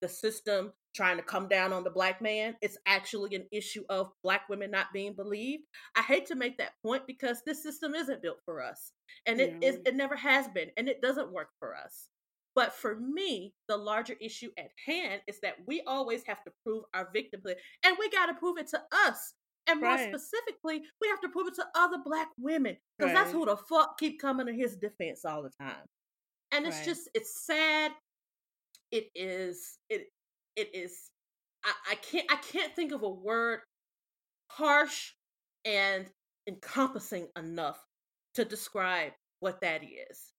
the 0.00 0.08
system 0.08 0.72
trying 0.94 1.16
to 1.16 1.22
come 1.22 1.48
down 1.48 1.72
on 1.72 1.84
the 1.84 1.90
black 1.90 2.22
man. 2.22 2.56
It's 2.62 2.78
actually 2.86 3.34
an 3.34 3.46
issue 3.52 3.84
of 3.88 4.12
black 4.22 4.48
women 4.48 4.70
not 4.70 4.92
being 4.92 5.14
believed. 5.14 5.64
I 5.96 6.02
hate 6.02 6.26
to 6.26 6.34
make 6.36 6.56
that 6.58 6.72
point 6.84 7.06
because 7.06 7.42
this 7.44 7.62
system 7.62 7.94
isn't 7.94 8.22
built 8.22 8.38
for 8.44 8.62
us. 8.62 8.92
And 9.26 9.40
it 9.40 9.56
is 9.62 9.76
Yeah. 9.76 9.82
it 9.86 9.96
never 9.96 10.16
has 10.16 10.48
been 10.48 10.70
and 10.76 10.88
it 10.88 11.02
doesn't 11.02 11.32
work 11.32 11.50
for 11.58 11.76
us. 11.76 12.08
But 12.54 12.72
for 12.72 12.96
me, 12.96 13.52
the 13.68 13.76
larger 13.76 14.14
issue 14.20 14.50
at 14.56 14.70
hand 14.86 15.22
is 15.26 15.40
that 15.40 15.56
we 15.66 15.82
always 15.86 16.22
have 16.24 16.42
to 16.44 16.52
prove 16.64 16.84
our 16.94 17.10
victimhood 17.12 17.56
and 17.84 17.96
we 17.98 18.08
got 18.10 18.26
to 18.26 18.34
prove 18.34 18.58
it 18.58 18.68
to 18.68 18.80
us. 18.92 19.34
And 19.66 19.80
more 19.80 19.96
Right. 19.96 20.08
specifically, 20.14 20.82
we 21.00 21.08
have 21.08 21.20
to 21.22 21.28
prove 21.28 21.48
it 21.48 21.54
to 21.54 21.66
other 21.74 21.98
black 22.04 22.28
women 22.38 22.76
because 22.98 23.12
that's 23.12 23.32
who 23.32 23.44
the 23.46 23.56
fuck 23.56 23.98
keep 23.98 24.20
coming 24.20 24.46
to 24.46 24.52
his 24.52 24.76
defense 24.76 25.24
all 25.24 25.42
the 25.42 25.50
time. 25.50 25.86
And 26.52 26.66
it's 26.66 26.76
Right. 26.76 26.86
just 26.86 27.08
it's 27.14 27.44
sad. 27.44 27.92
It 28.92 29.10
is 29.14 29.78
it 29.88 30.08
it 30.56 30.74
is 30.74 31.10
I, 31.64 31.72
I 31.92 31.94
can't 31.96 32.26
I 32.30 32.36
can't 32.36 32.74
think 32.76 32.92
of 32.92 33.02
a 33.02 33.08
word 33.08 33.60
harsh 34.50 35.12
and 35.64 36.06
encompassing 36.48 37.28
enough 37.38 37.78
to 38.34 38.44
describe 38.44 39.12
what 39.40 39.60
that 39.62 39.82
is. 39.82 40.32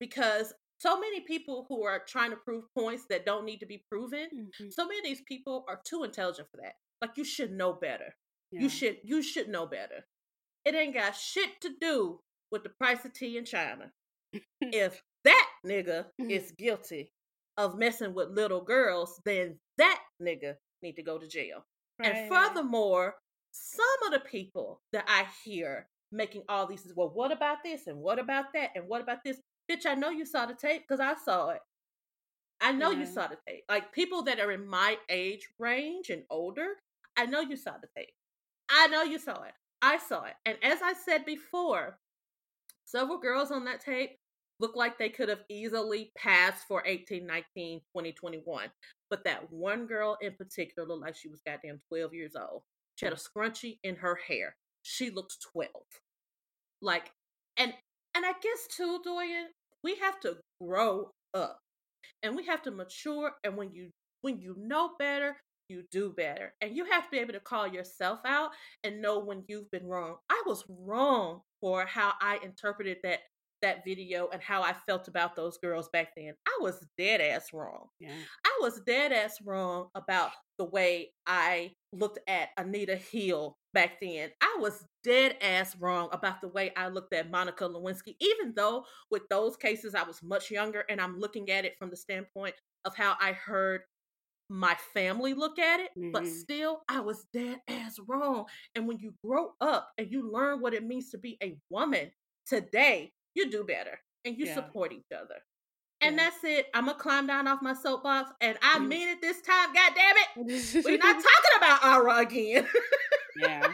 Because 0.00 0.52
so 0.78 0.98
many 1.00 1.20
people 1.20 1.66
who 1.68 1.82
are 1.84 2.02
trying 2.06 2.30
to 2.30 2.36
prove 2.36 2.64
points 2.76 3.04
that 3.10 3.26
don't 3.26 3.44
need 3.44 3.58
to 3.60 3.66
be 3.66 3.84
proven, 3.90 4.28
Mhm. 4.60 4.72
so 4.72 4.86
many 4.86 4.98
of 4.98 5.04
these 5.04 5.22
people 5.22 5.64
are 5.68 5.80
too 5.84 6.04
intelligent 6.04 6.48
for 6.50 6.58
that. 6.58 6.74
Like 7.00 7.16
you 7.16 7.24
should 7.24 7.52
know 7.52 7.72
better. 7.72 8.14
Yeah. 8.52 8.62
You 8.62 8.68
should 8.68 8.98
you 9.02 9.22
should 9.22 9.48
know 9.48 9.66
better. 9.66 10.06
It 10.64 10.74
ain't 10.74 10.94
got 10.94 11.16
shit 11.16 11.60
to 11.62 11.70
do 11.80 12.20
with 12.50 12.62
the 12.62 12.70
price 12.70 13.04
of 13.04 13.12
tea 13.12 13.38
in 13.38 13.44
China. 13.44 13.92
if 14.60 15.02
that 15.24 15.48
nigga 15.64 16.06
Mhm. 16.20 16.30
is 16.30 16.52
guilty 16.52 17.12
of 17.58 17.76
messing 17.76 18.14
with 18.14 18.30
little 18.30 18.62
girls, 18.62 19.20
then 19.26 19.58
that 19.76 20.00
nigga 20.22 20.54
need 20.80 20.94
to 20.94 21.02
go 21.02 21.18
to 21.18 21.26
jail. 21.26 21.66
And 22.02 22.28
furthermore, 22.28 23.16
some 23.50 23.84
of 24.06 24.12
the 24.12 24.26
people 24.26 24.80
that 24.92 25.04
I 25.08 25.26
hear 25.44 25.88
making 26.12 26.42
all 26.48 26.66
these, 26.66 26.90
well, 26.94 27.10
what 27.12 27.32
about 27.32 27.58
this 27.64 27.88
and 27.88 27.98
what 27.98 28.20
about 28.20 28.46
that 28.54 28.70
and 28.76 28.86
what 28.86 29.02
about 29.02 29.24
this? 29.24 29.38
Bitch, 29.70 29.84
I 29.84 29.94
know 29.94 30.10
you 30.10 30.24
saw 30.24 30.46
the 30.46 30.54
tape 30.54 30.84
because 30.88 31.00
I 31.00 31.14
saw 31.22 31.50
it. 31.50 31.60
I 32.60 32.72
know 32.72 32.90
you 32.90 33.04
saw 33.04 33.26
the 33.26 33.36
tape. 33.46 33.64
Like 33.68 33.92
people 33.92 34.22
that 34.22 34.40
are 34.40 34.52
in 34.52 34.66
my 34.66 34.96
age 35.08 35.48
range 35.58 36.10
and 36.10 36.22
older, 36.30 36.68
I 37.16 37.26
know 37.26 37.40
you 37.40 37.56
saw 37.56 37.72
the 37.72 37.88
tape. 37.96 38.14
I 38.70 38.86
know 38.86 39.02
you 39.02 39.18
saw 39.18 39.42
it. 39.42 39.52
I 39.82 39.98
saw 39.98 40.24
it. 40.24 40.34
And 40.46 40.56
as 40.62 40.78
I 40.82 40.92
said 40.92 41.24
before, 41.24 41.98
several 42.84 43.18
girls 43.18 43.50
on 43.50 43.64
that 43.64 43.80
tape 43.80 44.18
look 44.60 44.76
like 44.76 44.98
they 44.98 45.08
could 45.08 45.28
have 45.28 45.44
easily 45.48 46.10
passed 46.16 46.66
for 46.66 46.82
18, 46.84 47.26
19, 47.26 47.80
20, 47.92 48.12
21. 48.12 48.70
But 49.10 49.24
that 49.24 49.50
one 49.52 49.86
girl 49.86 50.16
in 50.20 50.34
particular 50.34 50.86
looked 50.86 51.02
like 51.02 51.16
she 51.16 51.28
was 51.28 51.40
goddamn 51.46 51.80
12 51.88 52.14
years 52.14 52.32
old. 52.36 52.62
She 52.96 53.06
had 53.06 53.12
a 53.12 53.16
scrunchie 53.16 53.78
in 53.82 53.96
her 53.96 54.18
hair. 54.26 54.56
She 54.82 55.10
looked 55.10 55.36
12. 55.52 55.70
Like, 56.82 57.10
and 57.56 57.72
and 58.14 58.24
I 58.26 58.32
guess 58.32 58.66
too, 58.70 59.00
Doyen, 59.04 59.48
we 59.82 59.96
have 59.96 60.18
to 60.20 60.38
grow 60.60 61.10
up 61.34 61.58
and 62.22 62.34
we 62.36 62.46
have 62.46 62.62
to 62.62 62.70
mature. 62.70 63.32
And 63.44 63.56
when 63.56 63.72
you 63.72 63.90
when 64.22 64.40
you 64.40 64.56
know 64.58 64.90
better, 64.98 65.36
you 65.68 65.84
do 65.90 66.12
better. 66.16 66.54
And 66.60 66.76
you 66.76 66.84
have 66.86 67.04
to 67.04 67.10
be 67.10 67.18
able 67.18 67.34
to 67.34 67.40
call 67.40 67.66
yourself 67.66 68.20
out 68.26 68.50
and 68.82 69.02
know 69.02 69.18
when 69.20 69.44
you've 69.46 69.70
been 69.70 69.86
wrong. 69.86 70.16
I 70.30 70.42
was 70.46 70.64
wrong 70.68 71.42
for 71.60 71.86
how 71.86 72.14
I 72.20 72.38
interpreted 72.42 72.98
that 73.02 73.20
that 73.62 73.84
video 73.84 74.28
and 74.28 74.42
how 74.42 74.62
I 74.62 74.72
felt 74.72 75.08
about 75.08 75.36
those 75.36 75.58
girls 75.58 75.88
back 75.90 76.14
then, 76.16 76.34
I 76.46 76.58
was 76.60 76.86
dead 76.96 77.20
ass 77.20 77.52
wrong. 77.52 77.88
Yeah. 77.98 78.24
I 78.44 78.58
was 78.60 78.80
dead 78.80 79.12
ass 79.12 79.40
wrong 79.42 79.90
about 79.94 80.32
the 80.58 80.64
way 80.64 81.14
I 81.26 81.74
looked 81.92 82.18
at 82.28 82.50
Anita 82.56 82.96
Hill 82.96 83.58
back 83.72 84.00
then. 84.00 84.30
I 84.40 84.56
was 84.60 84.84
dead 85.04 85.36
ass 85.40 85.76
wrong 85.76 86.08
about 86.12 86.40
the 86.40 86.48
way 86.48 86.72
I 86.76 86.88
looked 86.88 87.14
at 87.14 87.30
Monica 87.30 87.64
Lewinsky, 87.64 88.16
even 88.20 88.54
though 88.54 88.84
with 89.10 89.22
those 89.30 89.56
cases 89.56 89.94
I 89.94 90.02
was 90.02 90.22
much 90.22 90.50
younger 90.50 90.84
and 90.88 91.00
I'm 91.00 91.18
looking 91.18 91.50
at 91.50 91.64
it 91.64 91.76
from 91.78 91.90
the 91.90 91.96
standpoint 91.96 92.56
of 92.84 92.96
how 92.96 93.16
I 93.20 93.32
heard 93.32 93.82
my 94.48 94.74
family 94.94 95.34
look 95.34 95.58
at 95.58 95.80
it, 95.80 95.90
but 96.12 96.26
Mhm. 96.26 96.26
still 96.26 96.82
I 96.88 97.00
was 97.00 97.26
dead 97.32 97.60
ass 97.68 97.98
wrong. 98.06 98.46
And 98.74 98.88
when 98.88 98.98
you 98.98 99.14
grow 99.24 99.54
up 99.60 99.90
and 99.98 100.10
you 100.10 100.30
learn 100.30 100.60
what 100.60 100.74
it 100.74 100.84
means 100.84 101.10
to 101.10 101.18
be 101.18 101.36
a 101.42 101.58
woman 101.70 102.12
today, 102.46 103.12
you 103.38 103.50
do 103.50 103.64
better 103.64 103.98
and 104.24 104.36
you 104.38 104.46
Yeah. 104.46 104.54
support 104.54 104.92
each 104.92 105.12
other. 105.12 105.42
And 106.00 106.16
Yeah. 106.16 106.24
that's 106.30 106.44
it. 106.44 106.66
I'm 106.74 106.86
gonna 106.86 106.98
climb 106.98 107.26
down 107.26 107.46
off 107.48 107.60
my 107.62 107.74
soapbox, 107.74 108.30
and 108.40 108.58
I 108.62 108.78
Mm. 108.78 108.88
mean 108.88 109.08
it 109.08 109.20
this 109.20 109.40
time. 109.42 109.72
God 109.72 109.92
damn 109.94 110.16
it, 110.16 110.84
we're 110.84 110.98
not 110.98 111.22
talking 111.24 111.56
about 111.56 111.84
Ara 111.84 112.18
again. 112.18 112.68
yeah. 113.36 113.72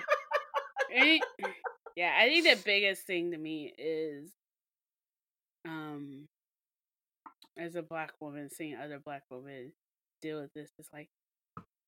I 0.97 1.21
yeah, 1.97 2.15
I 2.19 2.29
think 2.29 2.45
the 2.45 2.63
biggest 2.65 3.03
thing 3.07 3.31
to 3.33 3.39
me 3.39 3.75
is 3.79 4.31
um 5.67 6.29
as 7.57 7.75
a 7.77 7.83
black 7.83 8.13
woman 8.21 8.51
seeing 8.51 8.77
other 8.77 8.99
black 8.99 9.23
women 9.31 9.73
deal 10.21 10.41
with 10.41 10.53
this 10.55 10.71
is 10.79 10.89
like 10.93 11.09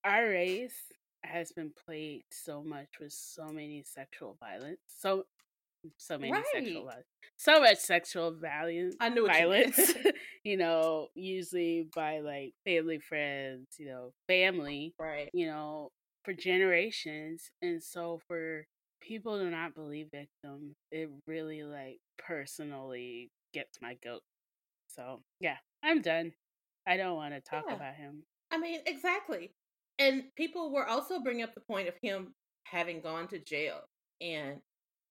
our 0.04 0.24
race 0.28 0.92
has 1.24 1.50
been 1.52 1.72
plagued 1.84 2.32
so 2.32 2.62
much 2.62 2.88
with 3.00 3.12
so 3.12 3.46
many 3.48 3.82
sexual 3.82 4.36
violence. 4.38 4.78
So 4.86 5.26
so 5.96 6.18
many 6.18 6.32
sexual 6.52 6.84
Right. 6.86 6.94
violence. 6.94 7.06
So 7.38 7.60
much 7.60 7.78
sexual 7.78 8.34
violence 8.34 8.96
I 9.00 9.08
knew 9.10 9.24
what 9.24 9.32
you 9.38 9.46
violence. 9.46 9.94
you 10.44 10.56
know, 10.56 11.08
usually 11.14 11.88
by 11.94 12.20
like 12.20 12.54
family 12.64 12.98
friends, 12.98 13.66
you 13.78 13.86
know, 13.86 14.12
family 14.26 14.94
right. 14.98 15.28
you 15.32 15.46
know, 15.46 15.90
for 16.24 16.32
generations. 16.32 17.50
And 17.62 17.82
so 17.82 18.20
for 18.26 18.66
people 19.02 19.38
to 19.38 19.44
not 19.44 19.74
believe 19.74 20.08
victims, 20.12 20.76
it 20.90 21.10
really 21.26 21.62
like 21.62 21.98
personally 22.18 23.30
gets 23.52 23.78
my 23.82 23.94
goat. 24.02 24.22
So 24.88 25.20
yeah, 25.40 25.56
I'm 25.82 26.00
done. 26.02 26.32
I 26.86 26.96
don't 26.96 27.16
want 27.16 27.34
to 27.34 27.40
talk 27.40 27.64
Yeah. 27.68 27.74
about 27.74 27.94
him. 27.96 28.22
I 28.50 28.58
mean, 28.58 28.80
exactly. 28.86 29.52
And 29.98 30.24
people 30.36 30.72
were 30.72 30.86
also 30.86 31.20
bringing 31.20 31.42
up 31.42 31.54
the 31.54 31.60
point 31.60 31.88
of 31.88 31.94
him 32.02 32.34
having 32.64 33.00
gone 33.00 33.28
to 33.28 33.38
jail 33.38 33.80
and 34.20 34.60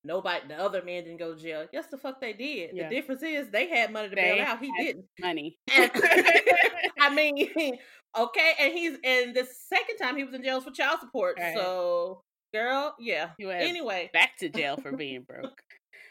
nobody, 0.06 0.48
the 0.48 0.60
other 0.60 0.84
man 0.84 1.04
didn't 1.04 1.18
go 1.18 1.34
to 1.36 1.42
jail. 1.42 1.66
Yes, 1.74 1.88
the 1.90 1.98
fuck 1.98 2.22
they 2.22 2.34
did. 2.34 2.72
Yeah. 2.74 2.90
The 2.90 2.96
difference 2.96 3.24
is 3.24 3.50
they 3.50 3.68
had 3.70 3.92
money 3.92 4.10
to 4.10 4.16
They 4.16 4.22
bail 4.22 4.46
out. 4.46 4.60
He 4.60 4.72
didn't. 4.78 5.06
Money. 5.20 5.58
I 5.70 7.14
mean, 7.14 7.78
okay. 8.18 8.52
And 8.60 8.74
he's, 8.74 8.98
and 9.04 9.36
the 9.36 9.48
second 9.68 9.98
time 10.02 10.16
he 10.16 10.24
was 10.24 10.34
in 10.34 10.44
jail 10.44 10.62
for 10.62 10.72
child 10.72 11.00
support. 11.02 11.38
Right. 11.40 11.56
So, 11.56 12.22
girl, 12.54 12.96
yeah. 13.00 13.30
Anyway. 13.40 14.10
back 14.14 14.38
to 14.40 14.50
jail 14.50 14.78
for 14.78 14.96
being 14.96 15.24
broke. 15.24 15.62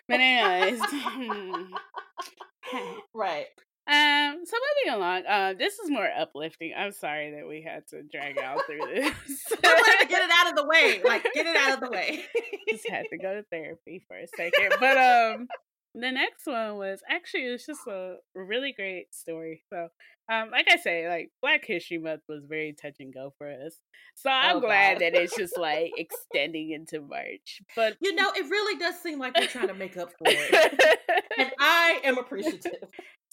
But 0.08 0.20
anyways. 0.20 0.80
Hmm. 0.92 1.62
Right. 3.14 3.46
Um, 3.86 4.40
so 4.46 4.56
moving 4.86 4.98
along, 4.98 5.26
uh, 5.26 5.52
this 5.58 5.78
is 5.78 5.90
more 5.90 6.08
uplifting. 6.18 6.72
I'm 6.76 6.92
sorry 6.92 7.32
that 7.36 7.46
we 7.46 7.60
had 7.62 7.86
to 7.88 8.02
drag 8.02 8.38
out 8.38 8.60
through 8.66 8.78
this. 8.94 9.12
I 9.62 9.74
wanted 9.74 10.02
to 10.04 10.08
get 10.08 10.22
it 10.24 10.30
out 10.32 10.48
of 10.50 10.56
the 10.56 10.66
way. 10.66 11.02
Like, 11.04 11.22
get 11.34 11.46
it 11.46 11.56
out 11.56 11.74
of 11.74 11.80
the 11.80 11.90
way. 11.90 12.24
just 12.70 12.88
had 12.88 13.04
to 13.10 13.18
go 13.18 13.34
to 13.34 13.42
therapy 13.50 14.02
for 14.08 14.16
a 14.16 14.26
second. 14.36 14.74
But 14.80 14.96
um 14.96 15.48
the 15.96 16.10
next 16.10 16.44
one 16.46 16.76
was 16.76 17.00
actually 17.08 17.46
it 17.46 17.52
was 17.52 17.66
just 17.66 17.86
a 17.86 18.16
really 18.34 18.72
great 18.72 19.14
story. 19.14 19.62
So 19.70 19.88
um 20.32 20.50
like 20.50 20.66
I 20.70 20.76
say, 20.78 21.06
like 21.08 21.30
Black 21.42 21.64
History 21.66 21.98
Month 21.98 22.22
was 22.28 22.44
very 22.48 22.72
touch 22.72 22.96
and 23.00 23.12
go 23.12 23.34
for 23.36 23.48
us. 23.50 23.78
So 24.14 24.30
I'm 24.30 24.56
Oh, 24.56 24.60
glad 24.60 24.94
God. 24.94 25.02
that 25.02 25.14
it's 25.14 25.36
just 25.36 25.58
like 25.58 25.92
extending 25.98 26.70
into 26.70 27.00
March. 27.02 27.60
But 27.76 27.96
you 28.00 28.14
know, 28.14 28.30
it 28.34 28.48
really 28.50 28.78
does 28.78 28.98
seem 29.02 29.18
like 29.18 29.36
we're 29.38 29.46
trying 29.46 29.68
to 29.68 29.74
make 29.74 29.96
up 29.98 30.10
for 30.18 30.26
it. 30.26 31.00
And 31.38 31.50
I 31.60 32.00
am 32.04 32.16
appreciative. 32.18 32.72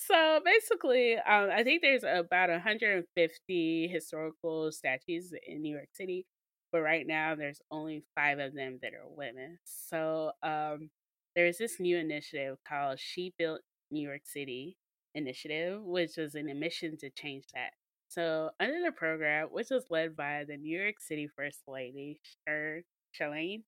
So 0.08 0.40
basically, 0.44 1.16
um, 1.16 1.50
I 1.52 1.64
think 1.64 1.84
there's 1.84 2.04
about 2.04 2.50
150 2.50 3.88
historical 3.88 4.72
statues 4.72 5.32
in 5.48 5.62
New 5.62 5.76
York 5.76 5.90
City, 5.94 6.26
but 6.72 6.82
right 6.82 7.06
now 7.06 7.36
there's 7.36 7.62
only 7.70 8.04
five 8.16 8.40
of 8.40 8.56
them 8.56 8.80
that 8.82 8.94
are 8.96 9.08
women. 9.08 9.60
So 9.64 10.32
um, 10.42 10.90
there's 11.36 11.60
this 11.60 11.80
new 11.80 11.98
initiative 11.98 12.58
called 12.68 13.00
She 13.00 13.36
Built 13.38 13.62
New 13.92 14.08
York 14.08 14.22
City 14.26 14.76
initiative, 15.14 15.84
which 15.84 16.18
is 16.18 16.34
an 16.34 16.60
mission 16.60 16.98
to 16.98 17.12
change 17.12 17.46
that. 17.54 17.74
So 18.08 18.50
under 18.60 18.82
the 18.84 18.92
program, 18.92 19.50
which 19.52 19.70
was 19.70 19.86
led 19.92 20.16
by 20.16 20.46
the 20.48 20.58
New 20.58 20.82
York 20.82 20.96
City 21.00 21.28
First 21.38 21.60
Lady, 21.68 22.20
Shir- 22.48 22.82
Chirlane 23.18 23.64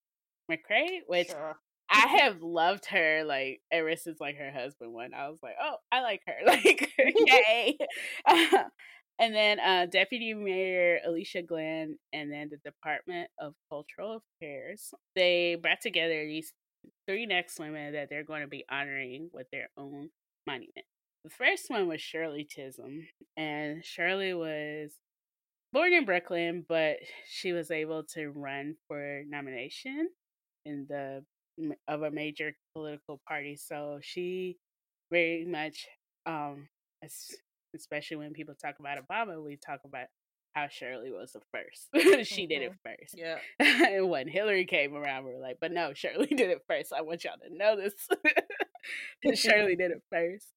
McCray, 0.51 1.01
which. 1.05 1.29
I 1.93 2.07
have 2.21 2.41
loved 2.41 2.87
her 2.87 3.23
like 3.23 3.61
ever 3.71 3.95
since 3.95 4.19
like 4.19 4.37
her 4.37 4.51
husband 4.51 4.93
won. 4.93 5.13
I 5.13 5.29
was 5.29 5.39
like, 5.43 5.55
oh, 5.61 5.75
I 5.91 6.01
like 6.01 6.21
her, 6.25 6.33
like 6.45 6.91
yay. 6.97 7.77
and 9.19 9.35
then 9.35 9.59
uh, 9.59 9.85
Deputy 9.85 10.33
Mayor 10.33 10.99
Alicia 11.05 11.43
Glen, 11.43 11.99
and 12.11 12.31
then 12.31 12.49
the 12.49 12.57
Department 12.57 13.29
of 13.39 13.53
Cultural 13.69 14.23
Affairs. 14.41 14.91
They 15.15 15.55
brought 15.61 15.81
together 15.81 16.25
these 16.25 16.51
three 17.07 17.27
next 17.27 17.59
women 17.59 17.93
that 17.93 18.09
they're 18.09 18.23
going 18.23 18.41
to 18.41 18.47
be 18.47 18.65
honoring 18.71 19.29
with 19.31 19.47
their 19.51 19.69
own 19.77 20.09
monument. 20.47 20.85
The 21.23 21.29
first 21.29 21.69
one 21.69 21.87
was 21.87 22.01
Shirley 22.01 22.43
Chisholm, 22.43 23.07
and 23.37 23.85
Shirley 23.85 24.33
was 24.33 24.97
born 25.71 25.93
in 25.93 26.05
Brooklyn, 26.05 26.65
but 26.67 26.97
she 27.29 27.53
was 27.53 27.69
able 27.71 28.03
to 28.15 28.29
run 28.29 28.75
for 28.87 29.23
nomination 29.27 30.09
in 30.65 30.85
the 30.89 31.23
of 31.87 32.01
a 32.03 32.11
major 32.11 32.55
political 32.73 33.21
party. 33.27 33.55
So 33.55 33.99
she 34.01 34.57
very 35.11 35.45
much, 35.45 35.87
um, 36.25 36.67
especially 37.75 38.17
when 38.17 38.33
people 38.33 38.55
talk 38.55 38.75
about 38.79 38.97
Obama, 38.97 39.43
we 39.43 39.57
talk 39.57 39.81
about 39.85 40.07
how 40.53 40.67
Shirley 40.69 41.11
was 41.11 41.33
the 41.33 41.41
first. 41.51 42.27
she 42.27 42.45
did 42.47 42.61
it 42.61 42.73
first. 42.83 43.15
Yeah. 43.17 43.37
and 43.59 44.09
when 44.09 44.27
Hillary 44.27 44.65
came 44.65 44.95
around, 44.95 45.25
we 45.25 45.33
were 45.33 45.39
like, 45.39 45.57
but 45.59 45.71
no, 45.71 45.93
Shirley 45.93 46.27
did 46.29 46.49
it 46.49 46.63
first. 46.67 46.93
I 46.93 47.01
want 47.01 47.23
y'all 47.23 47.33
to 47.47 47.55
know 47.55 47.75
this. 47.75 49.39
Shirley 49.39 49.75
did 49.75 49.91
it 49.91 50.03
first. 50.11 50.47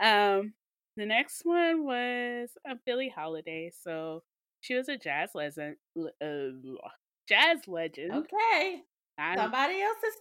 Um, 0.00 0.52
the 0.96 1.06
next 1.06 1.42
one 1.44 1.84
was 1.84 2.50
uh, 2.68 2.74
Billie 2.84 3.12
Holiday. 3.14 3.72
So 3.82 4.22
she 4.60 4.74
was 4.74 4.88
a 4.88 4.96
jazz 4.96 5.30
legend. 5.34 5.76
Uh, 5.96 6.88
jazz 7.28 7.66
legend. 7.66 8.12
Okay. 8.12 8.82
I'm- 9.18 9.38
Somebody 9.38 9.80
else's. 9.82 10.16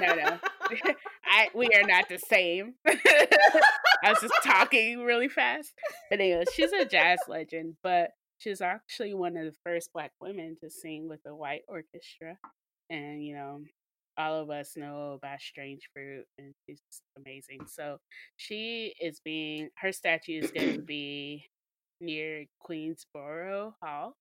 No, 0.00 0.14
no. 0.14 0.38
I 1.26 1.48
we 1.54 1.68
are 1.74 1.82
not 1.86 2.08
the 2.08 2.18
same. 2.18 2.74
I 2.86 4.10
was 4.10 4.20
just 4.20 4.34
talking 4.44 5.00
really 5.00 5.28
fast. 5.28 5.72
But 6.10 6.20
anyway, 6.20 6.44
she's 6.54 6.72
a 6.72 6.84
jazz 6.84 7.18
legend, 7.28 7.76
but 7.82 8.10
she's 8.38 8.60
actually 8.60 9.14
one 9.14 9.36
of 9.36 9.44
the 9.44 9.56
first 9.64 9.90
black 9.92 10.12
women 10.20 10.56
to 10.62 10.70
sing 10.70 11.08
with 11.08 11.20
a 11.26 11.34
white 11.34 11.62
orchestra. 11.68 12.38
And, 12.90 13.24
you 13.24 13.34
know, 13.34 13.62
all 14.18 14.40
of 14.40 14.50
us 14.50 14.76
know 14.76 15.12
about 15.22 15.40
Strange 15.40 15.88
Fruit 15.92 16.24
and 16.38 16.54
she's 16.66 16.80
amazing. 17.16 17.60
So 17.66 17.98
she 18.36 18.94
is 19.00 19.20
being 19.24 19.70
her 19.78 19.92
statue 19.92 20.40
is 20.40 20.50
gonna 20.50 20.78
be 20.78 21.44
near 22.00 22.44
Queensboro 22.66 23.74
Hall. 23.82 24.16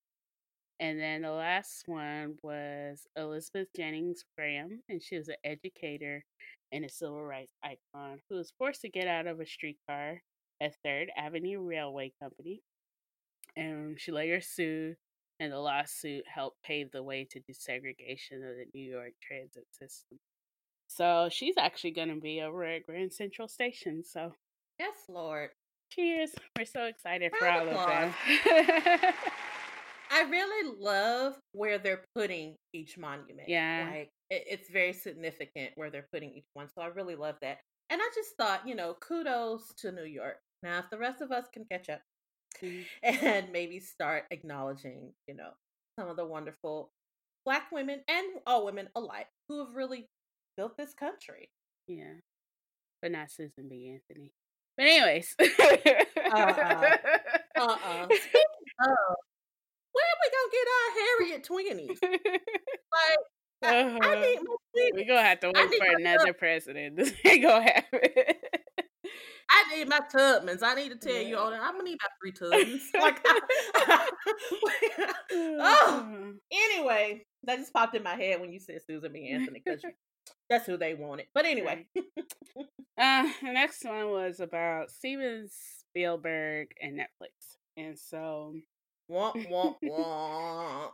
And 0.80 1.00
then 1.00 1.22
the 1.22 1.32
last 1.32 1.84
one 1.88 2.36
was 2.44 3.08
Elizabeth 3.16 3.70
Jennings 3.76 4.26
Graham, 4.38 4.82
and 4.90 5.02
she 5.02 5.18
was 5.18 5.30
an 5.30 5.36
educator 5.44 6.26
and 6.72 6.84
a 6.84 6.90
civil 6.90 7.24
rights 7.24 7.56
icon 7.64 8.20
who 8.30 8.36
was 8.36 8.52
forced 8.58 8.82
to 8.82 8.90
get 8.90 9.08
out 9.08 9.28
of 9.28 9.40
a 9.40 9.46
streetcar 9.46 10.22
at 10.62 10.76
Third 10.84 11.10
Avenue 11.18 11.62
Railway 11.62 12.12
Company. 12.22 12.62
And 13.56 14.00
she 14.00 14.12
later 14.12 14.42
sued, 14.42 14.98
and 15.40 15.54
the 15.54 15.60
lawsuit 15.60 16.26
helped 16.28 16.62
pave 16.64 16.92
the 16.92 17.04
way 17.04 17.26
to 17.32 17.40
desegregation 17.40 18.38
of 18.38 18.58
the 18.58 18.66
New 18.74 18.90
York 18.92 19.14
transit 19.22 19.68
system. 19.72 20.20
So 20.88 21.30
she's 21.32 21.56
actually 21.58 21.92
going 21.92 22.14
to 22.14 22.20
be 22.20 22.42
over 22.42 22.64
at 22.66 22.86
Grand 22.86 23.14
Central 23.14 23.48
Station. 23.48 24.04
So 24.04 24.34
yes, 24.78 24.96
Lord. 25.08 25.52
cheers. 25.90 26.32
We're 26.58 26.66
so 26.66 26.84
excited 26.84 27.32
for 27.38 27.46
Round 27.46 27.70
all 27.70 27.80
of 27.80 27.90
of 27.90 28.14
them. 29.02 29.14
I 30.12 30.22
really 30.24 30.76
love 30.80 31.36
where 31.54 31.78
they're 31.78 32.04
putting 32.16 32.56
each 32.74 32.98
monument. 32.98 33.48
Yeah. 33.50 33.88
Like 33.92 34.10
it, 34.30 34.44
it's 34.50 34.70
very 34.70 34.94
significant 34.94 35.72
where 35.76 35.90
they're 35.90 36.08
putting 36.14 36.32
each 36.32 36.48
one. 36.54 36.68
So 36.74 36.82
I 36.82 36.88
really 36.88 37.16
love 37.16 37.36
that. 37.42 37.60
And 37.90 38.02
I 38.02 38.10
just 38.16 38.36
thought, 38.38 38.68
you 38.68 38.76
know, 38.76 38.96
kudos 39.00 39.74
to 39.80 39.92
New 39.92 40.06
York. 40.06 40.38
Now, 40.64 40.80
if 40.80 40.90
the 40.90 40.98
rest 40.98 41.22
of 41.22 41.32
us 41.32 41.46
can 41.54 41.66
catch 41.72 41.90
up 41.90 42.02
Mm. 42.64 42.86
and 43.04 43.52
maybe 43.52 43.80
start 43.82 44.24
acknowledging, 44.32 45.12
you 45.28 45.36
know, 45.36 45.50
some 46.00 46.08
of 46.08 46.16
the 46.16 46.26
wonderful 46.26 46.90
black 47.46 47.70
women 47.72 48.00
and 48.08 48.26
all 48.48 48.64
women 48.66 48.88
alike 48.96 49.28
who 49.50 49.60
have 49.66 49.76
really 49.76 50.08
built 50.56 50.78
this 50.78 50.94
country. 50.94 51.50
yeah. 51.88 52.14
but 53.02 53.12
not 53.12 53.30
Susan 53.30 53.68
B. 53.70 53.90
Anthony. 53.94 54.32
But 54.78 54.86
anyways, 54.88 55.36
uh-uh. 55.42 56.98
uh-uh. 57.58 58.08
Oh, 58.08 58.08
where 58.08 58.08
we 58.08 58.18
gonna 58.80 58.96
get 60.56 60.68
our 60.78 60.90
Harriet 61.02 61.44
twenties? 61.44 62.00
Like, 62.02 63.20
uh-huh. 63.62 64.00
I, 64.02 64.16
I 64.16 64.22
need 64.22 64.40
my 64.44 64.90
We're 64.94 65.08
gonna 65.08 65.24
have 65.24 65.40
to 65.42 65.52
wait 65.54 65.74
for 65.76 65.96
another 65.98 66.28
tub. 66.28 66.38
president. 66.38 66.96
This 66.98 67.14
ain't 67.26 67.44
gonna 67.44 67.64
happen. 67.64 68.00
I 69.50 69.76
need 69.76 69.88
my 69.88 70.00
Tubmans. 70.14 70.64
I 70.64 70.74
need 70.76 70.90
to 70.90 70.98
tell 70.98 71.14
yeah. 71.14 71.28
you 71.28 71.38
all 71.38 71.52
that. 71.52 71.62
I'm 71.62 71.74
gonna 71.74 71.84
need 71.84 72.00
my 72.02 72.10
three 72.20 72.32
Tubmans. 72.32 72.82
like, 73.00 73.20
I, 73.26 74.10
oh, 75.32 76.34
anyway, 76.52 77.26
that 77.44 77.60
just 77.60 77.74
popped 77.74 77.96
in 77.96 78.04
my 78.04 78.16
head 78.16 78.42
when 78.42 78.52
you 78.52 78.60
said 78.60 78.82
Susan 78.86 79.14
B. 79.14 79.30
Anthony 79.30 79.62
because 79.64 79.84
that's 80.50 80.66
who 80.66 80.78
they 80.78 80.94
wanted. 80.94 81.28
But 81.34 81.46
anyway, 81.46 81.86
uh, 81.98 83.30
the 83.42 83.52
next 83.52 83.86
one 83.86 84.10
was 84.10 84.40
about 84.40 84.90
Steven 84.90 85.48
Spielberg 85.50 86.70
and 86.82 86.98
Netflix, 87.00 87.58
and 87.78 87.98
so 87.98 88.56
Wah, 89.08 89.34
wah, 89.50 89.74
wah. 89.84 90.90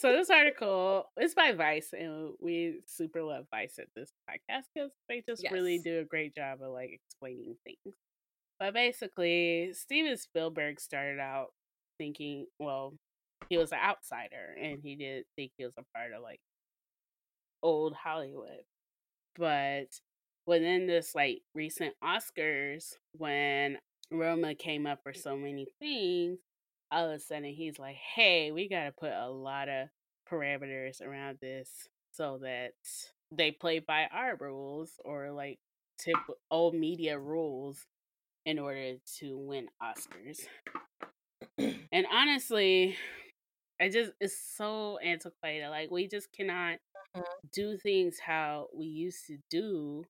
so 0.00 0.12
this 0.12 0.30
article 0.30 1.04
is 1.20 1.34
by 1.34 1.52
Vice, 1.52 1.90
and 1.92 2.32
we 2.40 2.80
super 2.86 3.22
love 3.22 3.46
Vice 3.52 3.78
at 3.78 3.86
this 3.94 4.12
podcast 4.28 4.64
because 4.74 4.90
they 5.08 5.22
just 5.26 5.44
yes. 5.44 5.52
really 5.52 5.78
do 5.78 6.00
a 6.00 6.04
great 6.04 6.34
job 6.34 6.58
of 6.60 6.72
like 6.72 6.90
explaining 6.92 7.56
things. 7.64 7.94
But 8.58 8.74
basically, 8.74 9.72
Steven 9.74 10.16
Spielberg 10.16 10.80
started 10.80 11.20
out 11.20 11.48
thinking, 11.98 12.46
well, 12.58 12.94
he 13.48 13.58
was 13.58 13.70
an 13.70 13.78
outsider, 13.84 14.56
and 14.60 14.80
he 14.82 14.96
didn't 14.96 15.26
think 15.36 15.52
he 15.56 15.64
was 15.64 15.74
a 15.78 15.84
part 15.96 16.12
of 16.12 16.22
like 16.22 16.40
old 17.62 17.94
Hollywood. 17.94 18.64
But 19.36 20.00
within 20.46 20.86
this 20.88 21.14
like 21.14 21.42
recent 21.54 21.94
Oscars, 22.02 22.94
when 23.12 23.78
Roma 24.10 24.56
came 24.56 24.86
up 24.86 25.00
for 25.02 25.12
so 25.12 25.36
many 25.36 25.68
things, 25.80 26.38
all 26.92 27.06
of 27.06 27.12
a 27.12 27.18
sudden 27.18 27.44
he's 27.44 27.78
like, 27.78 27.96
hey, 27.96 28.52
we 28.52 28.68
got 28.68 28.84
to 28.84 28.92
put 28.92 29.12
a 29.12 29.28
lot 29.28 29.68
of 29.68 29.88
parameters 30.30 31.00
around 31.00 31.38
this 31.40 31.88
so 32.12 32.38
that 32.42 32.72
they 33.30 33.50
play 33.50 33.78
by 33.78 34.06
our 34.12 34.36
rules 34.38 34.92
or 35.04 35.32
like 35.32 35.58
tip 35.98 36.16
old 36.50 36.74
media 36.74 37.18
rules 37.18 37.86
in 38.44 38.58
order 38.58 38.94
to 39.18 39.38
win 39.38 39.68
Oscars. 39.82 40.40
and 41.92 42.06
honestly, 42.12 42.96
I 43.80 43.88
just 43.88 44.12
it's 44.20 44.36
so 44.56 44.98
antiquated. 44.98 45.68
Like 45.70 45.90
we 45.90 46.08
just 46.08 46.32
cannot 46.32 46.78
mm-hmm. 47.16 47.22
do 47.52 47.76
things 47.76 48.18
how 48.24 48.68
we 48.76 48.86
used 48.86 49.26
to 49.28 49.38
do 49.50 50.04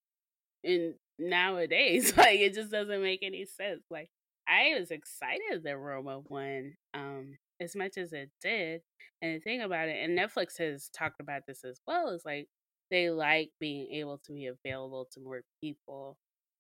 in 0.65 0.95
nowadays. 1.19 2.13
Like 2.17 2.41
it 2.41 2.55
just 2.55 2.71
doesn't 2.71 3.03
make 3.03 3.23
any 3.23 3.47
sense. 3.47 3.83
Like 3.91 4.11
I 4.49 4.77
was 4.79 4.91
excited 4.91 5.63
that 5.65 5.79
Roma 5.79 6.21
won 6.29 6.75
um, 6.95 7.39
as 7.61 7.77
much 7.77 7.97
as 7.97 8.13
it 8.13 8.31
did. 8.43 8.83
And 9.21 9.37
the 9.37 9.41
thing 9.41 9.63
about 9.63 9.89
it, 9.89 10.03
and 10.03 10.19
Netflix 10.19 10.59
has 10.59 10.91
talked 10.97 11.21
about 11.21 11.43
this 11.47 11.65
as 11.65 11.81
well, 11.87 12.09
is 12.09 12.23
like 12.25 12.49
they 12.91 13.11
like 13.11 13.51
being 13.61 13.89
able 13.93 14.19
to 14.27 14.33
be 14.33 14.47
available 14.47 15.09
to 15.13 15.21
more 15.21 15.43
people 15.63 16.17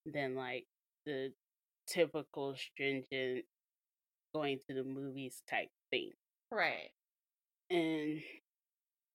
than 0.07 0.35
like 0.35 0.65
the 1.05 1.33
typical 1.89 2.55
stringent 2.57 3.45
going 4.35 4.59
to 4.69 4.75
the 4.75 4.85
movies 4.85 5.43
type 5.49 5.69
thing. 5.91 6.13
Right. 6.51 6.91
And 7.71 8.21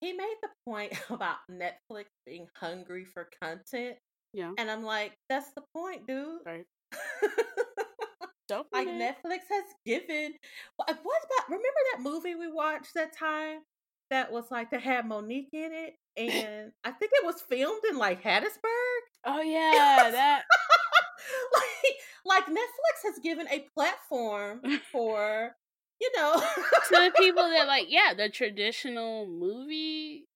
he 0.02 0.14
made 0.14 0.36
the 0.42 0.50
point 0.66 0.94
about 1.10 1.38
Netflix 1.52 2.06
being 2.26 2.48
hungry 2.56 3.06
for 3.06 3.30
content. 3.42 3.98
Yeah. 4.34 4.52
And 4.58 4.70
I'm 4.70 4.84
like, 4.84 5.14
that's 5.30 5.52
the 5.54 5.64
point, 5.76 6.06
dude. 6.08 6.40
Right. 6.46 6.66
Don't 8.48 8.68
like 8.72 8.88
Netflix 8.88 9.42
has 9.50 9.66
given. 9.86 10.34
What 10.78 10.90
about? 10.90 11.50
Remember 11.50 11.68
that 11.94 12.02
movie 12.02 12.36
we 12.36 12.52
watched 12.52 12.94
that 12.96 13.16
time 13.18 13.60
that 14.10 14.32
was 14.32 14.46
like 14.52 14.72
that 14.72 14.82
had 14.82 15.06
Mo'Nique 15.06 15.54
in 15.54 15.72
it, 15.74 15.96
and 16.16 16.72
I 16.84 16.92
think 16.92 17.12
it 17.14 17.26
was 17.26 17.42
filmed 17.42 17.82
in 17.90 17.98
like 17.98 18.24
Hattiesburg. 18.24 19.02
Oh 19.26 19.42
yeah, 19.42 20.10
that. 20.12 20.44
like, 21.56 21.96
like 22.26 22.46
Netflix 22.46 23.04
has 23.06 23.20
given 23.24 23.48
a 23.52 23.66
platform 23.74 24.62
for 24.92 25.56
you 26.00 26.12
know 26.16 26.40
to 26.90 26.96
the 26.96 27.12
people 27.18 27.44
that 27.50 27.68
like 27.68 27.88
yeah 27.90 28.14
the 28.16 28.30
traditional 28.30 29.28
movie 29.28 30.27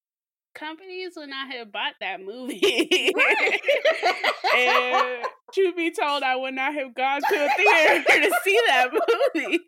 companies 0.53 1.13
would 1.15 1.29
not 1.29 1.51
have 1.51 1.71
bought 1.71 1.93
that 1.99 2.21
movie. 2.21 2.61
and 4.55 5.23
to 5.53 5.73
be 5.73 5.91
told, 5.91 6.23
I 6.23 6.35
would 6.35 6.53
not 6.53 6.73
have 6.73 6.93
gone 6.95 7.21
to 7.21 7.45
a 7.45 7.49
theater 7.55 8.03
to 8.21 8.31
see 8.43 8.59
that 8.67 8.89
movie. 8.91 9.59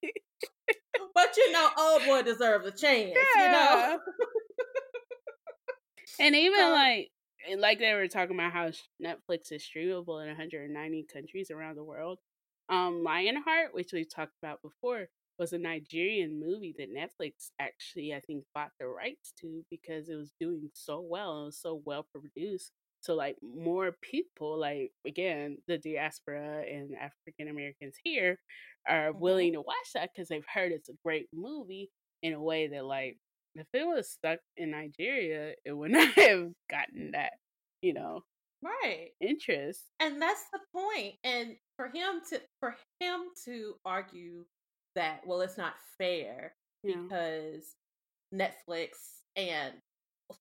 but 1.13 1.38
you 1.38 1.51
know, 1.51 1.69
old 1.77 2.05
boy 2.05 2.21
deserves 2.23 2.67
a 2.67 2.71
chance. 2.71 3.13
Yeah. 3.36 3.45
You 3.45 3.51
know. 3.51 3.99
and 6.19 6.36
even 6.36 6.71
like 6.71 7.11
like 7.57 7.79
they 7.79 7.93
were 7.93 8.07
talking 8.07 8.36
about 8.36 8.53
how 8.53 8.71
Netflix 9.03 9.51
is 9.51 9.63
streamable 9.63 10.21
in 10.21 10.27
190 10.27 11.05
countries 11.11 11.51
around 11.51 11.75
the 11.75 11.84
world. 11.84 12.19
Um, 12.69 13.03
Lionheart, 13.03 13.73
which 13.73 13.91
we've 13.91 14.09
talked 14.09 14.38
about 14.41 14.61
before, 14.61 15.07
was 15.39 15.53
a 15.53 15.57
Nigerian 15.57 16.39
movie 16.39 16.75
that 16.77 16.93
Netflix 16.93 17.51
actually 17.59 18.13
I 18.13 18.19
think 18.19 18.43
bought 18.53 18.71
the 18.79 18.88
rights 18.88 19.34
to 19.41 19.63
because 19.69 20.09
it 20.09 20.15
was 20.15 20.34
doing 20.39 20.69
so 20.73 21.05
well 21.07 21.38
and 21.38 21.45
was 21.45 21.59
so 21.59 21.81
well 21.86 22.05
produced. 22.11 22.71
So 23.01 23.15
like 23.15 23.36
more 23.41 23.91
people, 24.01 24.59
like 24.59 24.91
again, 25.05 25.57
the 25.67 25.77
diaspora 25.77 26.63
and 26.71 26.95
African 26.95 27.49
Americans 27.49 27.95
here 28.03 28.39
are 28.88 29.09
mm-hmm. 29.11 29.19
willing 29.19 29.53
to 29.53 29.61
watch 29.61 29.91
that 29.93 30.11
because 30.13 30.29
they've 30.29 30.45
heard 30.53 30.71
it's 30.71 30.89
a 30.89 30.97
great 31.03 31.27
movie 31.34 31.89
in 32.21 32.34
a 32.34 32.41
way 32.41 32.67
that 32.67 32.86
like 32.86 33.17
if 33.55 33.67
it 33.73 33.86
was 33.86 34.09
stuck 34.09 34.39
in 34.57 34.71
Nigeria, 34.71 35.53
it 35.65 35.73
would 35.73 35.91
not 35.91 36.13
have 36.13 36.51
gotten 36.69 37.11
that, 37.11 37.34
you 37.81 37.93
know, 37.93 38.21
right 38.63 39.09
interest. 39.19 39.81
And 39.99 40.21
that's 40.21 40.45
the 40.51 40.59
point. 40.73 41.15
And 41.23 41.55
for 41.75 41.88
him 41.88 42.21
to 42.29 42.41
for 42.59 42.75
him 42.99 43.21
to 43.45 43.73
argue 43.86 44.45
that 44.95 45.21
well 45.25 45.41
it's 45.41 45.57
not 45.57 45.73
fair 45.97 46.53
yeah. 46.83 46.95
because 46.95 47.75
Netflix 48.33 48.89
and 49.35 49.73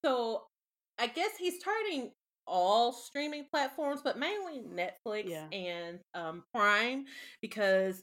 so 0.05 0.43
I 0.99 1.07
guess 1.07 1.31
he's 1.39 1.63
targeting 1.63 2.13
all 2.47 2.93
streaming 2.93 3.47
platforms, 3.51 4.01
but 4.03 4.19
mainly 4.19 4.63
Netflix 4.63 5.29
yeah. 5.29 5.47
and 5.53 5.99
um, 6.15 6.43
Prime 6.55 7.05
because 7.41 8.03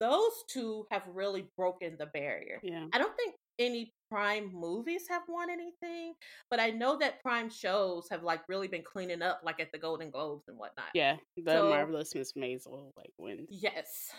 those 0.00 0.32
two 0.48 0.86
have 0.90 1.02
really 1.12 1.46
broken 1.56 1.96
the 1.98 2.06
barrier. 2.06 2.60
Yeah. 2.62 2.86
I 2.92 2.98
don't 2.98 3.16
think 3.16 3.34
any 3.60 3.92
Prime 4.10 4.50
movies 4.52 5.04
have 5.08 5.22
won 5.28 5.50
anything, 5.50 6.14
but 6.50 6.58
I 6.58 6.70
know 6.70 6.98
that 6.98 7.22
Prime 7.22 7.48
shows 7.48 8.08
have 8.10 8.24
like 8.24 8.40
really 8.48 8.66
been 8.66 8.82
cleaning 8.82 9.22
up, 9.22 9.42
like 9.44 9.60
at 9.60 9.70
the 9.70 9.78
Golden 9.78 10.10
Globes 10.10 10.48
and 10.48 10.58
whatnot. 10.58 10.86
Yeah, 10.94 11.16
the 11.36 11.52
so, 11.52 11.68
marvelous 11.68 12.12
Miss 12.16 12.32
Maisel 12.32 12.90
like 12.96 13.12
wins. 13.18 13.46
Yes, 13.50 14.10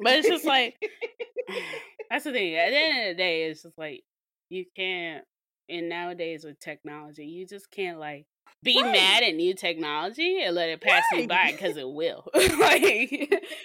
but 0.00 0.14
it's 0.14 0.26
just 0.26 0.44
like 0.44 0.74
that's 2.10 2.24
the 2.24 2.32
thing. 2.32 2.56
At 2.56 2.70
the 2.70 2.76
end 2.76 2.98
of 3.10 3.16
the 3.16 3.22
day, 3.22 3.44
it's 3.44 3.62
just 3.62 3.78
like 3.78 4.02
you 4.48 4.64
can't. 4.74 5.24
And 5.68 5.88
nowadays 5.88 6.44
with 6.44 6.58
technology, 6.58 7.26
you 7.26 7.46
just 7.46 7.70
can't 7.70 8.00
like 8.00 8.26
be 8.62 8.80
right. 8.82 8.92
mad 8.92 9.22
at 9.22 9.34
new 9.34 9.54
technology 9.54 10.42
and 10.42 10.54
let 10.54 10.68
it 10.68 10.80
pass 10.80 11.04
right. 11.12 11.22
you 11.22 11.28
by 11.28 11.52
because 11.52 11.76
it 11.76 11.88
will. 11.88 12.26
like, 12.34 12.82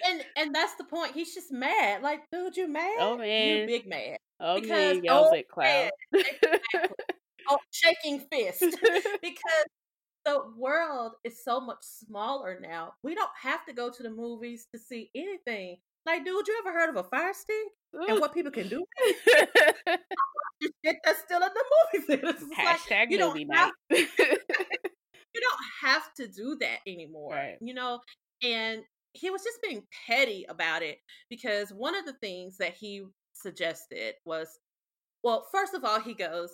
and 0.08 0.24
and 0.38 0.54
that's 0.54 0.76
the 0.76 0.84
point. 0.84 1.14
He's 1.14 1.34
just 1.34 1.52
mad. 1.52 2.02
Like, 2.02 2.22
dude, 2.32 2.54
oh, 2.58 2.62
you 2.62 2.68
mad? 2.68 2.98
Oh 3.00 3.18
man, 3.18 3.58
you 3.58 3.68
big 3.68 3.88
mad. 3.88 4.18
Oh 4.40 4.56
because, 4.56 4.70
man, 4.96 5.04
yells 5.04 5.30
oh, 5.32 5.36
at 5.36 5.48
cloud. 5.48 5.92
oh, 7.50 7.58
shaking 7.72 8.20
fist 8.32 8.60
because 9.22 9.66
the 10.26 10.40
world 10.58 11.14
is 11.24 11.44
so 11.44 11.60
much 11.60 11.80
smaller 11.82 12.60
now. 12.62 12.94
We 13.04 13.16
don't 13.16 13.30
have 13.42 13.66
to 13.66 13.74
go 13.74 13.90
to 13.90 14.04
the 14.04 14.12
movies 14.12 14.68
to 14.74 14.80
see 14.80 15.10
anything. 15.16 15.78
Like, 16.06 16.26
dude, 16.26 16.48
you 16.48 16.62
ever 16.66 16.74
heard 16.74 16.90
of 16.90 16.96
a 16.96 17.04
fire 17.04 17.34
stick 17.34 18.08
and 18.08 18.20
what 18.20 18.34
people 18.34 18.52
can 18.52 18.68
do? 18.68 18.84
shit 20.86 20.98
that's 21.04 21.20
still 21.20 21.42
in 21.42 21.50
the 21.54 21.64
movie 21.94 22.06
theaters. 22.22 22.44
Hashtag 22.58 22.92
like, 22.92 23.12
you 23.12 23.20
movie 23.20 23.46
night. 23.46 23.72
you 23.92 24.08
don't 25.42 25.66
have 25.82 26.14
to 26.16 26.28
do 26.28 26.58
that 26.60 26.80
anymore. 26.88 27.34
Right. 27.34 27.58
You 27.62 27.74
know, 27.74 28.00
and 28.44 28.82
he 29.14 29.30
was 29.30 29.44
just 29.44 29.62
being 29.62 29.84
petty 30.08 30.46
about 30.50 30.82
it 30.84 30.98
because 31.30 31.70
one 31.72 31.96
of 31.96 32.06
the 32.06 32.14
things 32.14 32.58
that 32.58 32.74
he 32.74 33.04
suggested 33.34 34.16
was 34.26 34.60
well, 35.24 35.46
first 35.52 35.76
of 35.76 35.86
all, 35.86 36.00
he 36.00 36.16
goes, 36.16 36.50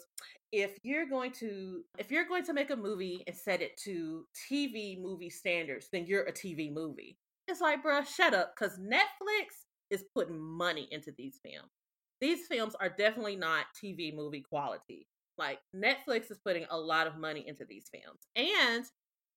if 0.51 0.77
you're 0.83 1.07
going 1.07 1.31
to 1.33 1.83
if 1.97 2.11
you're 2.11 2.27
going 2.27 2.43
to 2.45 2.53
make 2.53 2.69
a 2.69 2.75
movie 2.75 3.23
and 3.27 3.35
set 3.35 3.61
it 3.61 3.77
to 3.83 4.25
TV 4.51 5.01
movie 5.01 5.29
standards, 5.29 5.87
then 5.91 6.05
you're 6.05 6.23
a 6.23 6.33
TV 6.33 6.73
movie. 6.73 7.17
It's 7.47 7.61
like, 7.61 7.83
bruh, 7.83 8.05
shut 8.05 8.33
up, 8.33 8.53
because 8.57 8.77
Netflix 8.77 9.65
is 9.89 10.03
putting 10.13 10.39
money 10.39 10.87
into 10.91 11.13
these 11.17 11.39
films. 11.43 11.71
These 12.19 12.47
films 12.47 12.75
are 12.79 12.89
definitely 12.89 13.35
not 13.35 13.65
TV 13.81 14.13
movie 14.13 14.43
quality. 14.47 15.07
Like 15.37 15.59
Netflix 15.75 16.31
is 16.31 16.39
putting 16.43 16.65
a 16.69 16.77
lot 16.77 17.07
of 17.07 17.17
money 17.17 17.45
into 17.47 17.63
these 17.65 17.85
films. 17.91 18.21
And 18.35 18.85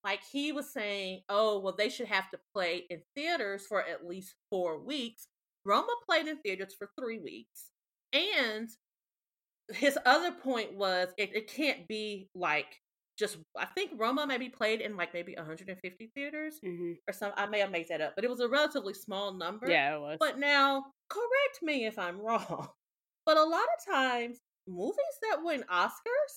like 0.02 0.20
he 0.32 0.50
was 0.50 0.72
saying, 0.72 1.20
oh, 1.28 1.58
well, 1.60 1.74
they 1.76 1.90
should 1.90 2.08
have 2.08 2.30
to 2.30 2.38
play 2.54 2.84
in 2.88 3.02
theaters 3.14 3.66
for 3.66 3.82
at 3.82 4.06
least 4.06 4.34
four 4.50 4.82
weeks. 4.82 5.28
Roma 5.64 5.92
played 6.08 6.26
in 6.26 6.38
theaters 6.38 6.74
for 6.76 6.88
three 6.98 7.18
weeks. 7.18 7.66
And 8.12 8.68
his 9.72 9.98
other 10.06 10.32
point 10.32 10.74
was 10.74 11.08
it, 11.18 11.34
it 11.34 11.52
can't 11.52 11.86
be 11.86 12.28
like 12.34 12.80
just 13.20 13.36
I 13.56 13.66
think 13.66 13.92
Roma 13.96 14.26
maybe 14.26 14.48
played 14.48 14.80
in 14.80 14.96
like 14.96 15.12
maybe 15.12 15.34
150 15.36 16.10
theaters 16.14 16.58
hmm 16.64 16.92
or 17.06 17.12
some 17.12 17.32
I 17.36 17.46
may 17.46 17.60
have 17.60 17.70
made 17.70 17.86
that 17.90 18.00
up, 18.00 18.14
but 18.16 18.24
it 18.24 18.30
was 18.30 18.40
a 18.40 18.48
relatively 18.48 18.94
small 18.94 19.34
number. 19.34 19.70
Yeah, 19.70 19.96
it 19.96 20.00
was. 20.00 20.16
But 20.18 20.38
now, 20.38 20.86
correct 21.08 21.62
me 21.62 21.86
if 21.86 21.98
I'm 21.98 22.18
wrong. 22.26 22.68
But 23.26 23.36
a 23.36 23.44
lot 23.44 23.62
of 23.62 23.92
times, 23.92 24.38
movies 24.66 25.18
that 25.22 25.44
win 25.44 25.62
Oscars, 25.70 26.34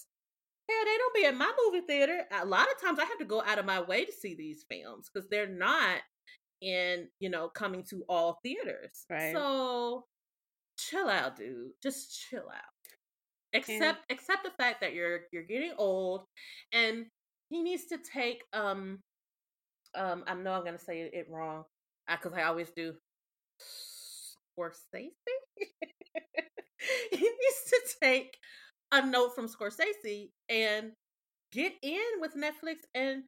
yeah, 0.69 0.84
they 0.86 0.97
don't 0.97 1.15
be 1.15 1.25
at 1.25 1.36
my 1.36 1.51
movie 1.65 1.86
theater. 1.88 2.25
A 2.31 2.45
lot 2.45 2.67
of 2.69 2.81
times, 2.81 2.99
I 2.99 3.05
have 3.05 3.17
to 3.19 3.25
go 3.25 3.41
out 3.41 3.57
of 3.57 3.65
my 3.65 3.81
way 3.81 4.03
to 4.03 4.11
see 4.11 4.36
these 4.36 4.65
films 4.69 5.09
because 5.11 5.27
they're 5.29 5.47
not 5.47 6.01
in, 6.61 7.07
you 7.19 7.29
know, 7.29 7.47
coming 7.47 7.84
to 7.89 8.03
all 8.09 8.39
theaters. 8.43 9.05
Right. 9.09 9.34
So, 9.34 10.05
chill 10.77 11.07
out, 11.07 11.38
dude. 11.38 11.71
Just 11.81 12.27
chill 12.29 12.49
out. 12.53 12.72
Except, 13.54 13.99
except 14.10 14.43
the 14.43 14.51
fact 14.51 14.82
that 14.82 14.93
you're 14.93 15.22
you're 15.32 15.43
getting 15.43 15.74
old, 15.78 16.26
and 16.74 17.06
he 17.49 17.62
needs 17.64 17.86
to 17.88 17.97
take 17.97 18.43
um 18.54 18.99
um 19.95 20.24
I 20.28 20.34
know 20.36 20.54
I'm 20.54 20.66
gonna 20.66 20.80
say 20.80 21.01
it 21.01 21.28
wrong 21.30 21.64
because 22.10 22.34
I 22.34 22.43
always 22.43 22.72
do. 22.72 22.93
Scorsese. 24.58 25.12
he 27.12 27.18
needs 27.18 27.64
to 27.70 27.82
take 28.01 28.38
a 28.91 29.06
note 29.06 29.36
from 29.36 29.47
Scorsese 29.47 30.32
and 30.49 30.91
get 31.51 31.74
in 31.82 32.01
with 32.20 32.36
Netflix 32.36 32.78
and 32.95 33.24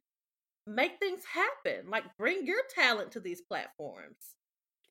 make 0.66 0.98
things 1.00 1.22
happen. 1.32 1.90
Like 1.90 2.04
bring 2.18 2.46
your 2.46 2.60
talent 2.74 3.12
to 3.12 3.20
these 3.20 3.42
platforms. 3.42 4.35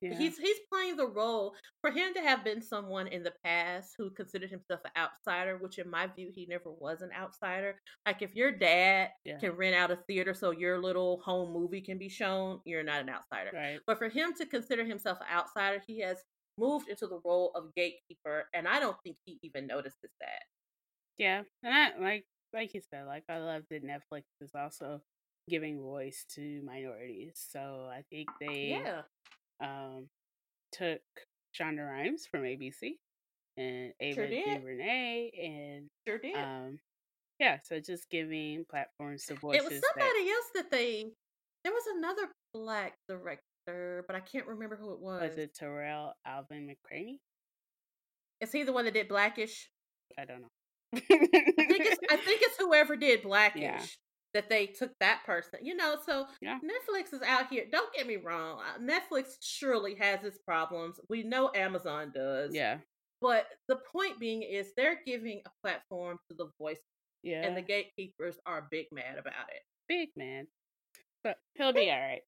Yeah. 0.00 0.14
He's 0.16 0.36
he's 0.38 0.58
playing 0.72 0.96
the 0.96 1.06
role 1.06 1.54
for 1.80 1.90
him 1.90 2.12
to 2.14 2.20
have 2.20 2.44
been 2.44 2.60
someone 2.62 3.06
in 3.06 3.22
the 3.22 3.32
past 3.44 3.94
who 3.96 4.10
considered 4.10 4.50
himself 4.50 4.80
an 4.84 4.90
outsider, 4.96 5.58
which 5.58 5.78
in 5.78 5.88
my 5.90 6.06
view 6.06 6.30
he 6.34 6.46
never 6.46 6.70
was 6.70 7.02
an 7.02 7.10
outsider. 7.16 7.80
Like 8.06 8.22
if 8.22 8.34
your 8.34 8.52
dad 8.52 9.10
Yeah. 9.24 9.38
can 9.38 9.52
rent 9.52 9.74
out 9.74 9.90
a 9.90 9.96
theater 10.06 10.34
so 10.34 10.50
your 10.50 10.78
little 10.80 11.20
home 11.24 11.52
movie 11.52 11.80
can 11.80 11.98
be 11.98 12.08
shown, 12.08 12.60
you're 12.64 12.82
not 12.82 13.00
an 13.00 13.08
outsider. 13.08 13.50
right. 13.54 13.80
But 13.86 13.98
for 13.98 14.08
him 14.08 14.34
to 14.34 14.46
consider 14.46 14.84
himself 14.84 15.18
an 15.20 15.26
outsider, 15.34 15.82
he 15.86 16.00
has 16.00 16.18
moved 16.58 16.88
into 16.88 17.06
the 17.06 17.20
role 17.24 17.52
of 17.54 17.74
gatekeeper, 17.74 18.48
and 18.54 18.66
I 18.66 18.80
don't 18.80 18.96
think 19.02 19.16
he 19.26 19.38
even 19.42 19.66
notices 19.66 20.10
that. 20.20 20.42
Yeah, 21.18 21.42
and 21.62 21.74
I 21.74 21.98
like 21.98 22.26
like 22.52 22.72
you 22.74 22.80
said, 22.90 23.06
like 23.06 23.24
I 23.28 23.38
love 23.38 23.62
that 23.70 23.84
Netflix 23.84 24.22
is 24.40 24.52
also 24.54 25.00
giving 25.48 25.80
voice 25.80 26.24
to 26.34 26.62
minorities. 26.64 27.32
So 27.50 27.88
I 27.90 28.02
think 28.10 28.28
they 28.40 28.78
Yeah, 28.82 29.02
um 29.60 30.08
took 30.72 31.00
Shonda 31.58 31.88
Rhimes 31.88 32.26
from 32.30 32.42
ABC 32.42 32.96
and 33.56 33.92
Ava 34.00 34.14
Sure. 34.14 34.28
DuVernay 34.28 35.30
and 35.42 35.88
sure 36.06 36.18
did. 36.18 36.34
um 36.36 36.78
yeah, 37.38 37.58
so 37.64 37.78
just 37.80 38.08
giving 38.10 38.64
platforms 38.70 39.24
to 39.26 39.34
voices. 39.34 39.62
it 39.62 39.70
was 39.70 39.80
that- 39.80 39.92
somebody 39.94 40.30
else 40.30 40.46
that 40.54 40.70
they. 40.70 41.04
There 41.64 41.72
was 41.72 41.84
another 41.98 42.28
black 42.54 42.94
director, 43.08 44.04
but 44.06 44.14
I 44.16 44.20
can't 44.20 44.46
remember 44.46 44.76
who 44.76 44.92
it 44.94 45.00
was. 45.00 45.20
was 45.30 45.36
it 45.38 45.52
Tarell 45.54 46.14
Alvin 46.24 46.66
McCraney? 46.68 47.18
Is 48.40 48.52
he 48.52 48.62
the 48.62 48.72
one 48.72 48.84
that 48.86 48.94
did 48.94 49.08
Blackish? 49.08 49.68
I 50.18 50.24
don't 50.24 50.42
know. 50.42 50.48
I 50.94 51.00
think 51.00 51.30
it's 51.34 51.98
I 52.10 52.16
think 52.16 52.40
it's 52.42 52.56
whoever 52.58 52.96
did 52.96 53.22
Blackish 53.24 53.62
Yeah. 53.62 53.82
That 54.36 54.48
they 54.50 54.66
took 54.66 54.92
that 55.00 55.22
person. 55.24 55.60
You 55.62 55.74
know, 55.76 55.96
so 56.06 56.26
Yeah. 56.42 56.58
Netflix 56.62 57.14
is 57.14 57.22
out 57.26 57.48
here. 57.50 57.64
Don't 57.72 57.92
get 57.94 58.06
me 58.06 58.16
wrong. 58.16 58.60
uh, 58.60 58.78
Netflix 58.78 59.36
surely 59.40 59.94
has 59.96 60.22
its 60.24 60.38
problems. 60.38 61.00
We 61.08 61.22
know 61.22 61.50
Amazon 61.54 62.12
does. 62.14 62.54
yeah, 62.54 62.78
But 63.22 63.46
the 63.68 63.76
point 63.92 64.20
being 64.20 64.42
is 64.42 64.72
they're 64.76 65.00
giving 65.06 65.40
a 65.46 65.50
platform 65.62 66.18
to 66.28 66.36
the 66.36 66.50
voice 66.60 66.80
yeah. 67.22 67.44
and 67.46 67.56
the 67.56 67.62
gatekeepers 67.62 68.36
are 68.46 68.68
big 68.70 68.86
mad 68.92 69.18
about 69.18 69.48
it. 69.48 69.62
big 69.88 70.10
man, 70.16 70.46
but 71.24 71.38
he'll 71.56 71.72
be 71.72 71.90
all 71.90 71.98
right. 71.98 72.22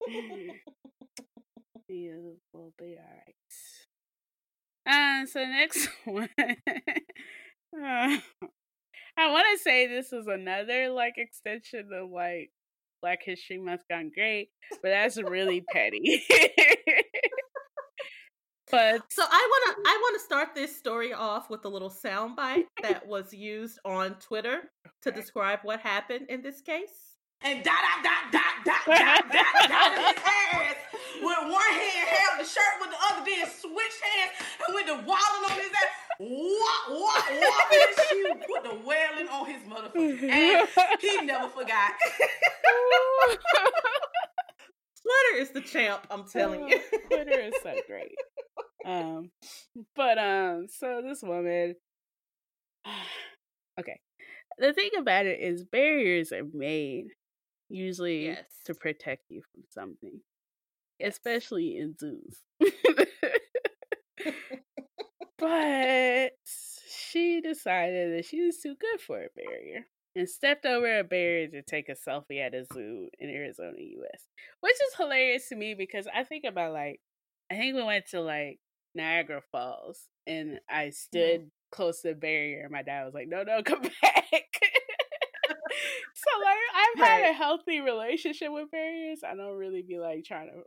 He 1.88 2.10
will 2.52 2.72
be 2.78 2.96
all 2.98 3.22
right. 3.26 3.34
Uh, 4.86 5.26
so 5.26 5.44
next 5.44 5.88
one. 6.04 6.28
uh, 7.84 8.16
I 9.20 9.30
want 9.30 9.46
to 9.52 9.62
say 9.62 9.86
this 9.86 10.12
is 10.14 10.26
another 10.26 10.88
like 10.88 11.14
extension 11.18 11.90
of 11.92 12.10
like 12.10 12.50
Black 13.02 13.18
History 13.22 13.58
Month 13.58 13.82
gone 13.90 14.10
great, 14.14 14.48
but 14.70 14.88
that's 14.88 15.18
really 15.22 15.62
petty. 15.72 16.22
but 18.70 19.02
So 19.10 19.22
I 19.22 19.48
wanna 19.66 19.78
I 19.86 20.00
wanna 20.02 20.18
start 20.20 20.54
this 20.54 20.74
story 20.74 21.12
off 21.12 21.50
with 21.50 21.64
a 21.66 21.68
little 21.68 21.90
soundbite 21.90 22.64
that 22.82 23.06
was 23.06 23.34
used 23.34 23.78
on 23.84 24.14
Twitter 24.14 24.70
to 25.02 25.10
describe 25.12 25.60
what 25.64 25.80
happened 25.80 26.26
in 26.30 26.40
this 26.40 26.62
case. 26.62 27.16
and 27.42 27.62
dot 27.62 27.74
dot 28.02 28.32
dot 28.32 28.54
dot 28.64 28.86
dot 28.96 29.32
dot 29.32 29.68
dot 29.68 30.16
with 31.22 31.38
one 31.52 31.72
hand 31.72 32.08
held 32.08 32.40
the 32.40 32.44
shirt 32.44 32.74
with 32.80 32.90
the 32.90 32.96
other 33.10 33.24
then 33.24 33.46
switched 33.48 34.02
hands 34.02 34.32
and 34.66 34.74
with 34.74 34.86
the 34.86 34.94
walling 35.06 35.44
on 35.44 35.52
his 35.56 35.70
ass 35.70 35.92
wah 36.20 36.80
wah 36.90 37.22
wah 37.40 37.64
his 37.70 37.96
shoe 38.08 38.34
put 38.48 38.62
the 38.64 38.76
wailing 38.86 39.28
on 39.28 39.46
his 39.46 39.62
motherfucking 39.68 40.30
ass 40.30 40.68
he 41.00 41.20
never 41.24 41.48
forgot 41.48 41.92
Twitter 45.02 45.42
is 45.42 45.50
the 45.50 45.60
champ, 45.62 46.06
I'm 46.10 46.24
telling 46.28 46.68
you. 46.68 46.78
Twitter 47.10 47.40
is 47.40 47.54
so 47.62 47.74
great. 47.86 48.14
Um, 48.84 49.30
but 49.96 50.18
um, 50.18 50.66
so 50.68 51.02
this 51.06 51.22
woman. 51.22 51.76
Okay, 53.78 53.98
the 54.58 54.74
thing 54.74 54.90
about 54.98 55.24
it 55.24 55.40
is 55.40 55.64
barriers 55.64 56.32
are 56.32 56.44
made 56.52 57.06
usually 57.70 58.26
Yes. 58.26 58.44
to 58.66 58.74
protect 58.74 59.22
you 59.30 59.40
from 59.54 59.62
something, 59.70 60.20
especially 61.02 61.76
in 61.76 61.96
zoos. 61.98 62.42
but 65.38 66.32
she 67.10 67.40
decided 67.40 68.16
that 68.16 68.24
she 68.24 68.42
was 68.42 68.58
too 68.58 68.74
good 68.80 69.00
for 69.00 69.18
a 69.18 69.28
barrier 69.34 69.86
and 70.14 70.28
stepped 70.28 70.66
over 70.66 70.98
a 70.98 71.04
barrier 71.04 71.48
to 71.48 71.62
take 71.62 71.88
a 71.88 71.94
selfie 71.94 72.44
at 72.44 72.54
a 72.54 72.64
zoo 72.72 73.08
in 73.18 73.30
Arizona, 73.30 73.72
US. 73.78 74.26
Which 74.60 74.74
is 74.74 74.96
hilarious 74.96 75.48
to 75.48 75.56
me 75.56 75.74
because 75.74 76.06
I 76.14 76.24
think 76.24 76.44
about 76.44 76.72
like 76.72 77.00
I 77.50 77.56
think 77.56 77.74
we 77.74 77.82
went 77.82 78.06
to 78.10 78.20
like 78.20 78.60
Niagara 78.94 79.40
Falls 79.52 80.08
and 80.26 80.60
I 80.68 80.86
mm-hmm. 80.86 80.90
stood 80.92 81.50
close 81.72 82.02
to 82.02 82.08
the 82.08 82.14
barrier 82.14 82.62
and 82.62 82.72
my 82.72 82.82
dad 82.82 83.04
was 83.04 83.14
like, 83.14 83.28
No, 83.28 83.42
no, 83.42 83.62
come 83.64 83.82
back. 83.82 83.92
so 86.14 86.30
like 86.44 86.56
I've 86.76 86.98
had 86.98 87.30
a 87.30 87.32
healthy 87.32 87.80
relationship 87.80 88.48
with 88.50 88.70
barriers. 88.70 89.20
I 89.24 89.34
don't 89.34 89.56
really 89.56 89.82
be 89.82 89.98
like 89.98 90.24
trying 90.24 90.48
to 90.48 90.62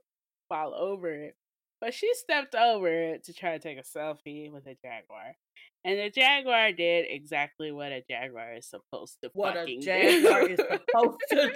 fall 0.54 0.74
over 0.76 1.10
it. 1.10 1.36
But 1.82 1.93
she 1.93 2.10
stepped 2.14 2.56
over 2.56 2.88
it 2.88 3.26
to 3.26 3.34
try 3.34 3.51
to 3.51 3.60
take 3.60 3.78
a 3.78 3.82
selfie 3.82 4.51
with 4.51 4.66
a 4.68 4.76
jaguar. 4.82 5.36
And 5.84 5.99
the 5.99 6.10
jaguar 6.10 6.72
did 6.72 7.06
exactly 7.10 7.72
what 7.72 7.91
a 7.91 8.04
jaguar 8.10 8.54
is 8.54 8.70
supposed 8.70 9.18
to 9.22 9.30
what 9.34 9.58
a 9.58 9.78
jaguar 9.80 10.47
do. 10.47 10.54
is 10.54 10.60
supposed 10.89 11.20
to 11.32 11.51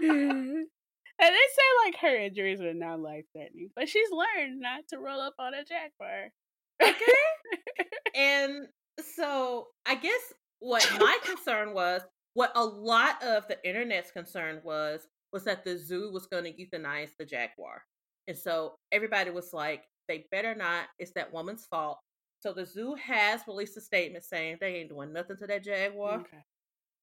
and 0.00 0.66
they 1.18 1.26
say 1.28 1.84
like 1.84 1.96
her 2.00 2.16
injuries 2.16 2.60
were 2.62 2.72
not 2.72 3.00
life 3.00 3.26
threatening, 3.34 3.68
but 3.76 3.88
she's 3.88 4.08
learned 4.10 4.60
not 4.60 4.80
to 4.88 4.98
roll 4.98 5.20
up 5.20 5.34
on 5.38 5.52
a 5.52 5.64
jaguar. 5.64 6.30
okay. 6.82 7.12
And 8.14 8.68
so 9.14 9.66
I 9.86 9.94
guess 9.94 10.32
what 10.60 10.90
my 10.98 11.18
concern 11.22 11.74
was, 11.74 12.00
what 12.32 12.52
a 12.54 12.64
lot 12.64 13.22
of 13.22 13.46
the 13.46 13.58
internet's 13.68 14.10
concern 14.10 14.62
was, 14.64 15.06
was 15.32 15.44
that 15.44 15.64
the 15.64 15.78
zoo 15.78 16.10
was 16.12 16.26
going 16.26 16.44
to 16.44 16.52
euthanize 16.52 17.10
the 17.18 17.24
jaguar. 17.24 17.82
And 18.28 18.36
so 18.36 18.74
everybody 18.92 19.30
was 19.30 19.52
like, 19.52 19.84
they 20.08 20.26
better 20.30 20.54
not. 20.54 20.86
It's 20.98 21.12
that 21.14 21.32
woman's 21.32 21.66
fault. 21.66 21.98
So 22.40 22.52
the 22.52 22.66
zoo 22.66 22.94
has 22.94 23.40
released 23.46 23.76
a 23.76 23.80
statement 23.80 24.24
saying 24.24 24.58
they 24.60 24.76
ain't 24.76 24.90
doing 24.90 25.12
nothing 25.12 25.36
to 25.38 25.46
that 25.46 25.64
jaguar. 25.64 26.20
Okay. 26.20 26.44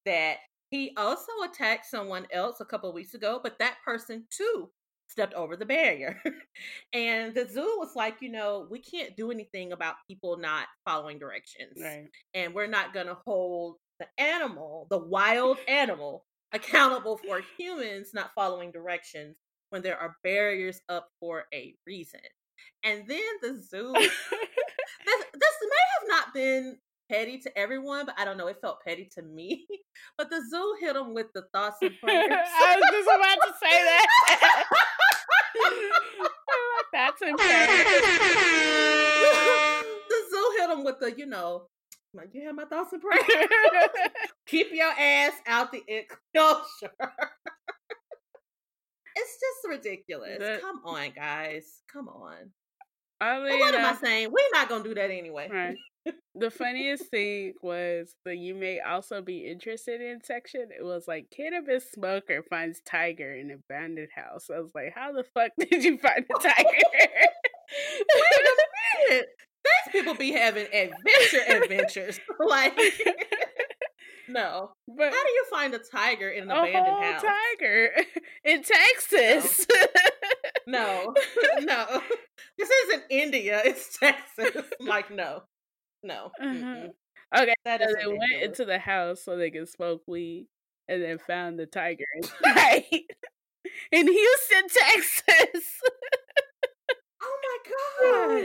That 0.06 0.36
he 0.70 0.92
also 0.96 1.32
attacked 1.44 1.86
someone 1.86 2.26
else 2.32 2.60
a 2.60 2.64
couple 2.64 2.88
of 2.88 2.94
weeks 2.94 3.14
ago, 3.14 3.40
but 3.42 3.58
that 3.58 3.76
person 3.84 4.26
too 4.30 4.70
stepped 5.06 5.34
over 5.34 5.56
the 5.56 5.66
barrier. 5.66 6.20
and 6.92 7.34
the 7.34 7.46
zoo 7.46 7.76
was 7.78 7.94
like, 7.94 8.16
you 8.20 8.30
know, 8.30 8.66
we 8.70 8.80
can't 8.80 9.16
do 9.16 9.30
anything 9.30 9.72
about 9.72 9.96
people 10.08 10.36
not 10.36 10.66
following 10.84 11.18
directions. 11.18 11.78
Right. 11.80 12.08
And 12.34 12.54
we're 12.54 12.66
not 12.66 12.92
going 12.92 13.06
to 13.06 13.18
hold 13.26 13.76
the 14.00 14.06
animal, 14.18 14.86
the 14.90 14.98
wild 14.98 15.58
animal, 15.68 16.24
accountable 16.54 17.18
for 17.18 17.40
humans 17.58 18.10
not 18.14 18.30
following 18.34 18.70
directions 18.70 19.36
when 19.70 19.82
there 19.82 19.98
are 19.98 20.16
barriers 20.22 20.80
up 20.88 21.08
for 21.20 21.44
a 21.52 21.74
reason. 21.86 22.20
And 22.84 23.04
then 23.08 23.20
the 23.42 23.60
zoo, 23.60 23.92
this, 23.98 24.10
this 25.34 25.56
may 25.62 25.84
have 25.98 26.08
not 26.08 26.32
been 26.32 26.78
petty 27.10 27.38
to 27.38 27.58
everyone, 27.58 28.06
but 28.06 28.14
I 28.18 28.24
don't 28.24 28.38
know, 28.38 28.46
it 28.46 28.60
felt 28.60 28.84
petty 28.86 29.08
to 29.14 29.22
me. 29.22 29.66
But 30.18 30.28
the 30.28 30.42
zoo 30.50 30.74
hit 30.80 30.96
him 30.96 31.14
with 31.14 31.28
the 31.34 31.42
thoughts 31.52 31.76
and 31.80 31.92
prayers. 32.02 32.30
I 32.30 32.76
was 32.76 32.90
just 32.90 33.08
about 33.14 33.38
to 33.46 33.52
say 33.62 33.84
that. 33.84 34.64
That's 36.92 37.22
impressive. 37.22 37.86
the 40.08 40.20
zoo 40.30 40.54
hit 40.58 40.70
him 40.70 40.84
with 40.84 40.98
the, 41.00 41.12
you 41.16 41.26
know, 41.26 41.68
like 42.14 42.30
you 42.32 42.46
have 42.46 42.54
my 42.54 42.64
thoughts 42.64 42.92
and 42.92 43.02
prayers. 43.02 43.24
Keep 44.46 44.68
your 44.72 44.90
ass 44.90 45.32
out 45.46 45.72
the 45.72 45.82
enclosure. 45.88 46.94
it's 49.16 49.38
just 49.40 49.68
ridiculous. 49.68 50.38
The- 50.38 50.58
Come 50.60 50.80
on, 50.84 51.10
guys. 51.14 51.82
Come 51.92 52.08
on. 52.08 52.50
I 53.20 53.38
mean, 53.38 53.58
what 53.58 53.74
am 53.74 53.84
I 53.84 53.90
uh, 53.90 53.96
saying? 53.96 54.28
We're 54.30 54.58
not 54.58 54.68
gonna 54.68 54.84
do 54.84 54.94
that 54.94 55.10
anyway. 55.10 55.48
Right. 55.50 55.76
The 56.34 56.50
funniest 56.50 57.06
thing 57.06 57.54
was 57.62 58.14
the 58.24 58.36
you 58.36 58.54
may 58.54 58.80
also 58.80 59.22
be 59.22 59.46
interested 59.46 60.00
in 60.02 60.20
section. 60.22 60.68
It 60.76 60.84
was 60.84 61.04
like 61.08 61.32
cannabis 61.34 61.90
smoker 61.90 62.42
finds 62.50 62.82
tiger 62.84 63.32
in 63.34 63.50
abandoned 63.50 64.08
house. 64.14 64.48
I 64.54 64.58
was 64.58 64.72
like, 64.74 64.92
how 64.94 65.12
the 65.12 65.24
fuck 65.24 65.52
did 65.58 65.84
you 65.84 65.96
find 65.98 66.26
a 66.28 66.38
tiger? 66.40 66.68
Wait 68.14 68.40
a 68.42 69.10
minute. 69.10 69.26
These 69.64 69.92
people 69.92 70.14
be 70.14 70.32
having 70.32 70.66
adventure 70.66 71.44
adventures. 71.62 72.20
like 72.38 72.76
no. 74.28 74.72
but 74.88 75.12
How 75.12 75.22
do 75.24 75.30
you 75.30 75.44
find 75.50 75.74
a 75.74 75.78
tiger 75.78 76.28
in 76.30 76.44
an 76.44 76.50
a 76.50 76.60
abandoned 76.60 77.04
house? 77.04 77.22
tiger 77.22 77.90
in 78.44 78.62
Texas. 78.62 79.66
No, 80.66 81.14
no. 81.60 82.02
This 82.56 82.70
isn't 82.70 83.02
India. 83.10 83.60
It's 83.64 83.98
Texas. 83.98 84.64
Like 84.80 85.10
no, 85.10 85.42
no. 86.02 86.30
Uh-huh. 86.40 86.88
Okay, 87.36 87.54
That 87.64 87.80
so 87.80 87.86
they 87.98 88.06
went 88.06 88.42
into 88.42 88.64
the 88.64 88.78
house 88.78 89.22
so 89.24 89.36
they 89.36 89.50
could 89.50 89.68
smoke 89.68 90.02
weed, 90.06 90.46
and 90.88 91.02
then 91.02 91.18
found 91.18 91.58
the 91.58 91.66
tiger 91.66 92.04
inside 92.16 92.84
in 93.92 94.06
Houston, 94.06 94.68
Texas. 94.68 95.80
Oh 97.22 97.38
my 97.42 97.58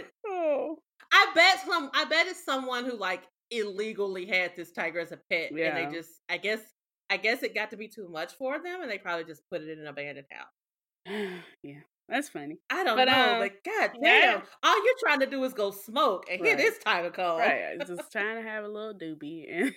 god! 0.01 0.03
oh, 0.27 0.77
I 1.11 1.31
bet 1.35 1.59
some. 1.65 1.89
I 1.93 2.05
bet 2.05 2.27
it's 2.27 2.43
someone 2.43 2.85
who 2.85 2.97
like 2.97 3.23
illegally 3.51 4.25
had 4.25 4.51
this 4.55 4.71
tiger 4.71 4.99
as 4.99 5.11
a 5.11 5.19
pet, 5.29 5.51
and 5.51 5.57
they 5.77 5.87
just. 5.91 6.11
I 6.29 6.37
guess. 6.37 6.59
I 7.11 7.17
guess 7.17 7.41
it 7.41 7.55
got 7.55 7.71
to 7.71 7.77
be 7.77 7.87
too 7.87 8.07
much 8.07 8.33
for 8.33 8.61
them, 8.61 8.81
and 8.83 8.91
they 8.91 8.99
probably 8.99 9.23
just 9.23 9.41
put 9.49 9.61
it 9.61 9.69
in 9.69 9.79
an 9.79 9.87
abandoned 9.87 10.27
house. 10.31 10.45
yeah, 11.63 11.79
that's 12.07 12.29
funny. 12.29 12.59
I 12.69 12.83
don't 12.83 12.95
But, 12.97 13.05
know, 13.05 13.13
uh, 13.13 13.39
but 13.39 13.51
god 13.65 13.91
yeah. 13.99 14.21
damn, 14.33 14.41
all 14.61 14.85
you're 14.85 14.93
trying 14.99 15.21
to 15.21 15.25
do 15.25 15.43
is 15.43 15.53
go 15.53 15.71
smoke, 15.71 16.25
and 16.29 16.39
here 16.39 16.55
Right. 16.55 16.57
this 16.63 16.77
tiger 16.77 17.09
comes. 17.09 17.39
Right, 17.39 17.79
just 17.87 18.11
trying 18.11 18.43
to 18.43 18.47
have 18.47 18.63
a 18.63 18.67
little 18.67 18.93
doobie, 18.93 19.45
and, 19.51 19.73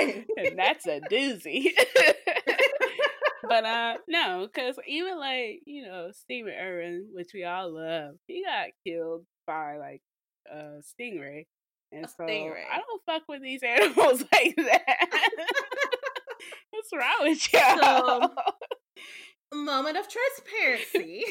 Hey. 0.00 0.26
and 0.36 0.58
that's 0.58 0.86
a 0.86 1.00
doozy. 1.10 1.66
but 3.48 3.64
uh, 3.64 3.94
no, 4.08 4.48
because 4.52 4.76
even 4.86 5.18
like 5.18 5.60
you 5.66 5.84
know 5.84 6.10
Stephen 6.12 6.52
Irwin, 6.60 7.08
which 7.12 7.30
we 7.34 7.44
all 7.44 7.72
love, 7.74 8.14
he 8.26 8.42
got 8.44 8.68
killed 8.86 9.24
by 9.46 9.76
like 9.76 10.02
a 10.50 10.80
stingray, 10.82 11.46
and 11.92 12.04
A 12.04 12.08
so 12.08 12.24
stingray. 12.24 12.64
I 12.70 12.78
don't 12.78 13.02
fuck 13.06 13.22
with 13.28 13.42
these 13.42 13.62
animals 13.66 14.24
like 14.32 14.56
that. 14.56 15.08
What's 16.70 16.90
wrong 16.92 17.28
with 17.28 17.52
y'all? 17.52 18.20
So- 18.20 18.34
moment 19.54 19.96
of 19.96 20.06
transparency. 20.08 21.24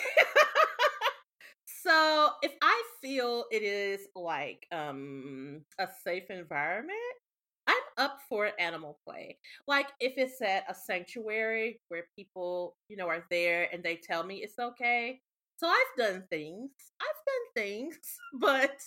so 1.66 2.30
if 2.42 2.52
I 2.62 2.84
feel 3.02 3.46
it 3.52 3.64
is 3.64 4.02
like 4.16 4.66
um 4.72 5.62
a 5.80 5.88
safe 6.04 6.30
environment, 6.30 6.98
I'm 7.68 7.76
up 7.98 8.20
for 8.30 8.52
animal 8.60 9.00
play. 9.06 9.38
Like 9.68 9.88
if 10.00 10.14
it's 10.18 10.42
at 10.42 10.66
a 10.70 10.76
sanctuary 10.76 11.80
where 11.90 12.04
people, 12.16 12.76
you 12.88 12.98
know, 12.98 13.08
are 13.08 13.26
there 13.30 13.68
and 13.74 13.84
they 13.84 13.96
tell 13.96 14.24
me 14.24 14.38
it's 14.38 14.60
okay. 14.60 15.20
So 15.62 15.68
I've 15.68 15.96
done 15.96 16.24
things. 16.32 16.72
I've 17.00 17.08
done 17.28 17.64
things, 17.64 17.96
but 18.40 18.82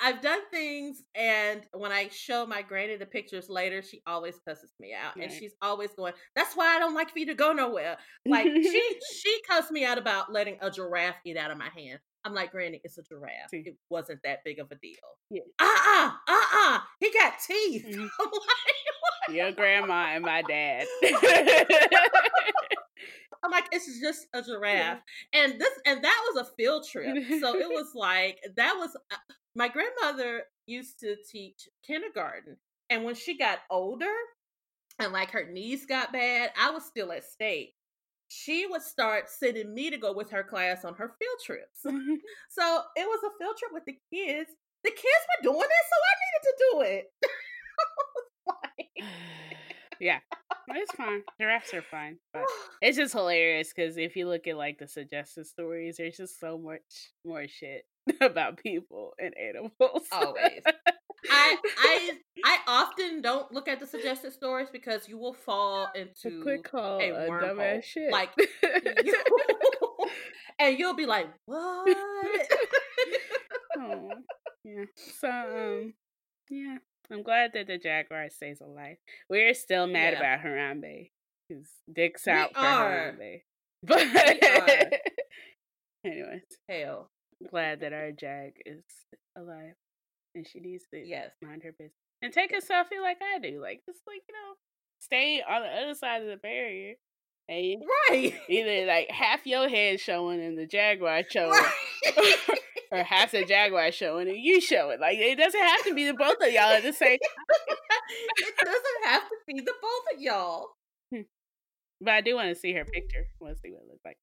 I've 0.00 0.22
done 0.22 0.38
things, 0.52 1.02
and 1.16 1.62
when 1.72 1.90
I 1.90 2.08
show 2.08 2.46
my 2.46 2.62
granny 2.62 2.96
the 2.96 3.04
pictures 3.04 3.48
later, 3.50 3.82
she 3.82 4.00
always 4.06 4.36
cusses 4.46 4.70
me 4.78 4.94
out, 4.94 5.16
and 5.20 5.30
she's 5.32 5.54
always 5.60 5.90
going, 5.94 6.12
"That's 6.36 6.54
why 6.54 6.76
I 6.76 6.78
don't 6.78 6.94
like 6.94 7.10
for 7.10 7.18
you 7.18 7.26
to 7.26 7.34
go 7.34 7.52
nowhere." 7.52 7.96
Like 8.24 8.46
she 8.46 8.82
she 9.12 9.42
cussed 9.48 9.72
me 9.72 9.84
out 9.84 9.98
about 9.98 10.32
letting 10.32 10.56
a 10.60 10.70
giraffe 10.70 11.16
eat 11.26 11.36
out 11.36 11.50
of 11.50 11.58
my 11.58 11.68
hand. 11.76 11.98
I'm 12.24 12.32
like, 12.32 12.52
Granny, 12.52 12.80
it's 12.84 12.96
a 12.98 13.02
giraffe. 13.02 13.50
See. 13.50 13.64
It 13.66 13.76
wasn't 13.88 14.20
that 14.22 14.44
big 14.44 14.60
of 14.60 14.70
a 14.70 14.76
deal. 14.76 14.94
Yeah. 15.30 15.42
Uh 15.58 15.64
uh 15.66 16.12
uh 16.28 16.46
uh. 16.54 16.80
He 17.00 17.12
got 17.12 17.34
teeth. 17.44 17.86
Mhm. 17.96 18.08
Like, 19.28 19.36
Your 19.36 19.52
grandma 19.52 20.12
and 20.14 20.24
my 20.24 20.42
dad. 20.42 20.86
I'm 23.42 23.50
like, 23.50 23.66
it's 23.72 24.00
just 24.00 24.26
a 24.34 24.42
giraffe. 24.42 25.00
And 25.32 25.60
this 25.60 25.72
and 25.86 26.02
that 26.02 26.22
was 26.32 26.46
a 26.46 26.50
field 26.56 26.86
trip. 26.88 27.16
So 27.40 27.56
it 27.56 27.68
was 27.70 27.92
like 27.94 28.40
that 28.56 28.74
was 28.76 28.96
uh, 29.10 29.16
my 29.54 29.68
grandmother 29.68 30.44
used 30.66 31.00
to 31.00 31.16
teach 31.30 31.68
kindergarten. 31.86 32.56
And 32.88 33.04
when 33.04 33.14
she 33.14 33.36
got 33.38 33.60
older 33.70 34.12
and 34.98 35.12
like 35.12 35.30
her 35.30 35.48
knees 35.50 35.86
got 35.86 36.12
bad, 36.12 36.50
I 36.60 36.70
was 36.70 36.84
still 36.84 37.12
at 37.12 37.24
state. 37.24 37.74
She 38.28 38.66
would 38.66 38.82
start 38.82 39.28
sending 39.28 39.74
me 39.74 39.90
to 39.90 39.98
go 39.98 40.12
with 40.12 40.30
her 40.30 40.44
class 40.44 40.84
on 40.84 40.94
her 40.94 41.14
field 41.18 41.38
trips. 41.44 41.80
So 42.50 42.82
it 42.96 43.06
was 43.06 43.20
a 43.24 43.38
field 43.38 43.56
trip 43.56 43.72
with 43.72 43.84
the 43.86 43.98
kids. 44.12 44.50
The 44.84 44.90
kids 44.90 45.24
were 45.28 45.52
doing 45.52 45.60
it, 45.60 45.86
so 45.90 45.96
I 46.08 46.14
needed 46.20 46.44
to 46.44 46.54
do 46.72 46.80
it. 46.82 47.04
Like, 48.46 49.06
yeah, 50.00 50.18
it's 50.68 50.92
fine. 50.94 51.22
Giraffes 51.40 51.74
are 51.74 51.82
fine, 51.82 52.18
but 52.32 52.44
it's 52.82 52.96
just 52.96 53.12
hilarious 53.12 53.72
because 53.74 53.96
if 53.96 54.16
you 54.16 54.28
look 54.28 54.46
at 54.46 54.56
like 54.56 54.78
the 54.78 54.88
suggested 54.88 55.46
stories, 55.46 55.96
there's 55.98 56.16
just 56.16 56.40
so 56.40 56.58
much 56.58 57.12
more 57.24 57.46
shit 57.46 57.84
about 58.20 58.56
people 58.56 59.12
and 59.18 59.34
animals. 59.38 60.06
always. 60.10 60.62
I 61.28 61.56
I 61.78 62.10
I 62.44 62.58
often 62.66 63.20
don't 63.20 63.52
look 63.52 63.68
at 63.68 63.80
the 63.80 63.86
suggested 63.86 64.32
stories 64.32 64.68
because 64.72 65.08
you 65.08 65.18
will 65.18 65.34
fall 65.34 65.88
a 65.94 66.00
into 66.00 66.42
quick 66.42 66.64
call, 66.64 67.00
a 67.00 67.10
a 67.10 67.28
dumbass 67.28 67.84
shit. 67.84 68.10
Like, 68.10 68.30
you, 69.04 69.14
and 70.58 70.78
you'll 70.78 70.94
be 70.94 71.06
like, 71.06 71.26
"What?" 71.46 71.96
oh, 73.78 74.10
yeah. 74.64 74.84
So 75.18 75.28
um, 75.28 75.94
yeah, 76.48 76.78
I'm 77.12 77.22
glad 77.22 77.52
that 77.54 77.66
the 77.66 77.78
jaguar 77.78 78.28
stays 78.30 78.60
alive. 78.60 78.96
We're 79.28 79.54
still 79.54 79.86
mad 79.86 80.12
Yeah. 80.14 80.18
about 80.20 80.44
Harambe. 80.46 81.10
His 81.48 81.68
dick's 81.92 82.26
We 82.26 82.32
out 82.32 82.54
for 82.54 82.60
are. 82.60 83.14
Harambe. 83.18 83.42
But 83.82 84.02
anyways, 86.04 86.42
Hell, 86.68 87.10
glad 87.50 87.80
that 87.80 87.92
our 87.92 88.12
jag 88.12 88.52
is 88.66 88.82
alive 89.36 89.74
and 90.34 90.46
she 90.46 90.60
needs 90.60 90.84
to 90.92 91.00
yes. 91.00 91.30
mind 91.42 91.62
her 91.64 91.72
business 91.72 91.92
and 92.22 92.32
take 92.32 92.52
a 92.52 92.56
selfie 92.60 93.00
like 93.02 93.18
I 93.22 93.38
do. 93.38 93.60
Like 93.60 93.80
just 93.86 94.00
like 94.06 94.20
you 94.28 94.34
know, 94.34 94.54
stay 95.00 95.42
on 95.48 95.62
the 95.62 95.68
other 95.68 95.94
side 95.94 96.22
of 96.22 96.28
the 96.28 96.36
barrier. 96.36 96.94
And 97.48 97.82
Right. 98.10 98.34
either 98.48 98.86
like 98.86 99.10
half 99.10 99.44
your 99.46 99.68
head 99.68 99.98
showing 99.98 100.40
and 100.40 100.56
the 100.56 100.66
jaguar 100.66 101.22
showing, 101.30 101.50
Right. 101.50 102.36
Or 102.90 103.02
half 103.02 103.30
the 103.32 103.44
jaguar 103.44 103.92
showing 103.92 104.28
and 104.28 104.38
you 104.38 104.60
showing. 104.60 105.00
Like 105.00 105.18
it 105.18 105.36
doesn't 105.38 105.60
have 105.60 105.84
to 105.84 105.94
be 105.94 106.06
the 106.06 106.14
both 106.14 106.36
of 106.40 106.52
y'all 106.52 106.72
at 106.72 106.82
the 106.82 106.92
same. 106.92 107.18
it 107.18 108.54
doesn't 108.64 109.04
have 109.06 109.22
to 109.22 109.36
be 109.46 109.60
the 109.60 109.74
both 109.80 110.04
of 110.14 110.20
y'all. 110.20 110.68
Hmm. 111.14 111.22
But 112.00 112.14
I 112.14 112.20
do 112.20 112.34
want 112.34 112.48
to 112.48 112.54
see 112.54 112.72
her 112.72 112.84
picture. 112.84 113.26
Want 113.40 113.54
to 113.56 113.60
see 113.60 113.72
what 113.72 113.82
it 113.82 113.88
looks 113.88 114.04
like. 114.04 114.18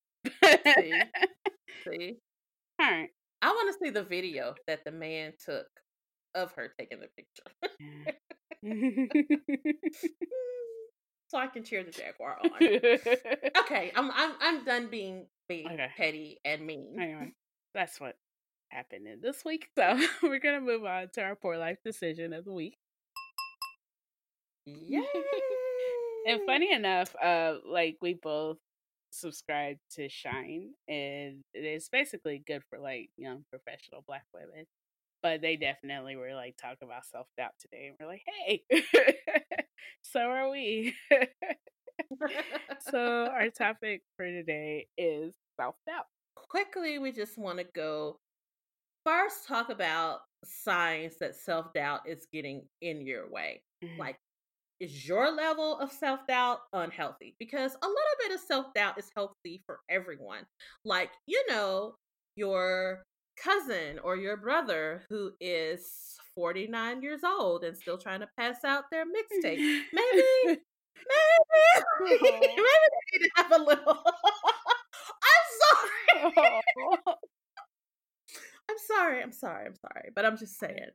See? 0.76 0.94
See, 1.90 2.18
All 2.82 2.92
right. 2.92 3.10
I 3.42 3.48
want 3.52 3.74
to 3.74 3.78
see 3.86 3.92
the 3.92 4.04
video 4.04 4.56
that 4.68 4.84
the 4.84 4.92
man 4.92 5.34
took 5.46 5.68
of 6.36 6.52
her 6.54 6.74
taking 6.80 7.00
the 7.00 7.08
picture, 7.16 7.44
so 11.28 11.38
I 11.38 11.48
can 11.48 11.64
cheer 11.64 11.84
the 11.84 11.92
jaguar 11.92 12.38
on. 12.44 12.52
Okay, 13.64 13.92
I'm 13.96 14.12
I'm 14.12 14.34
I'm 14.40 14.66
done 14.66 14.88
being 14.90 15.28
being 15.48 15.68
Okay. 15.68 15.90
petty 15.98 16.40
and 16.46 16.66
mean. 16.66 16.96
anyway, 17.00 17.34
that's 17.74 18.00
what 18.00 18.16
happened 18.70 19.08
in 19.08 19.22
this 19.22 19.44
week. 19.46 19.68
So 19.78 20.00
we're 20.24 20.40
gonna 20.40 20.62
move 20.62 20.86
on 20.86 21.10
to 21.14 21.22
our 21.22 21.36
poor 21.36 21.58
life 21.58 21.78
decision 21.84 22.34
of 22.34 22.46
the 22.46 22.54
week. 22.54 22.78
Yay! 24.66 25.04
And 26.28 26.42
funny 26.46 26.74
enough, 26.74 27.16
uh, 27.24 27.56
like 27.66 27.98
we 28.02 28.14
both 28.16 28.58
subscribe 29.12 29.78
to 29.92 30.10
Shine, 30.10 30.72
and 30.88 31.44
it's 31.54 31.90
basically 31.90 32.44
good 32.46 32.64
for 32.70 32.80
like 32.80 33.10
young 33.18 33.46
professional 33.50 34.04
Black 34.06 34.26
women. 34.34 34.66
But 35.24 35.42
they 35.42 35.56
definitely 35.56 36.16
were 36.16 36.34
like 36.36 36.58
talking 36.62 36.88
about 36.88 37.06
self 37.06 37.28
doubt 37.38 37.54
today, 37.60 37.88
and 37.88 37.96
we're 38.00 38.08
like, 38.08 38.24
hey, 38.46 38.64
so 40.02 40.20
are 40.20 40.50
we. 40.50 40.96
so 42.92 43.28
our 43.32 43.50
topic 43.50 44.02
for 44.18 44.26
today 44.26 44.88
is 44.98 45.34
self 45.60 45.76
doubt. 45.88 46.06
quickly, 46.36 47.00
we 47.00 47.12
just 47.12 47.38
want 47.38 47.60
to 47.60 47.66
go 47.74 48.20
first 49.08 49.48
talk 49.48 49.70
about 49.70 50.20
signs 50.44 51.18
that 51.20 51.36
self 51.36 51.74
doubt 51.74 52.02
is 52.08 52.28
getting 52.34 52.68
in 52.82 53.06
your 53.06 53.30
way. 53.30 53.64
Mhm. 53.84 53.98
Like, 53.98 54.18
is 54.80 55.08
your 55.08 55.32
level 55.32 55.80
of 55.80 55.92
self 55.92 56.28
doubt 56.28 56.62
unhealthy? 56.74 57.36
Because 57.40 57.76
a 57.76 57.88
little 57.88 58.18
bit 58.20 58.32
of 58.34 58.42
self 58.42 58.74
doubt 58.74 58.98
is 59.00 59.12
healthy 59.16 59.64
for 59.66 59.80
everyone. 59.90 60.46
Like, 60.86 61.12
you 61.28 61.44
know, 61.50 61.96
your 62.36 63.04
cousin 63.38 64.00
or 64.00 64.16
your 64.18 64.38
brother 64.38 65.06
who 65.10 65.34
is 65.40 66.18
49 66.36 67.02
years 67.02 67.24
old 67.24 67.64
and 67.64 67.78
still 67.78 67.98
trying 67.98 68.22
to 68.22 68.30
pass 68.38 68.64
out 68.64 68.86
their 68.92 69.06
mixtape. 69.06 69.62
Maybe, 69.94 70.24
maybe, 70.52 70.62
maybe 72.02 72.20
they 72.66 73.20
need 73.20 73.26
to 73.26 73.30
have 73.38 73.52
a 73.52 73.64
little. 73.64 74.04
I'm 75.24 76.32
sorry. 76.34 77.37
I'm 78.70 78.78
sorry. 78.78 79.22
I'm 79.22 79.32
sorry. 79.32 79.66
I'm 79.66 79.76
sorry. 79.76 80.10
But 80.16 80.26
I'm 80.26 80.38
just 80.38 80.60
saying, 80.60 80.90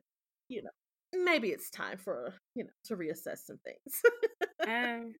you 0.49 0.63
know, 0.63 1.23
maybe 1.23 1.49
it's 1.49 1.69
time 1.69 1.97
for, 1.97 2.33
you 2.55 2.63
know, 2.63 2.69
to 2.85 2.95
reassess 2.95 3.39
some 3.45 3.59
things. 3.63 4.01
um, 4.67 5.13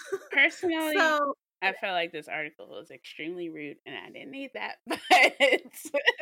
personally, 0.32 0.96
so, 0.96 1.34
I 1.62 1.72
felt 1.74 1.92
like 1.92 2.12
this 2.12 2.28
article 2.28 2.68
was 2.68 2.90
extremely 2.90 3.50
rude, 3.50 3.76
and 3.84 3.94
I 3.94 4.10
didn't 4.10 4.30
need 4.30 4.50
that. 4.54 4.76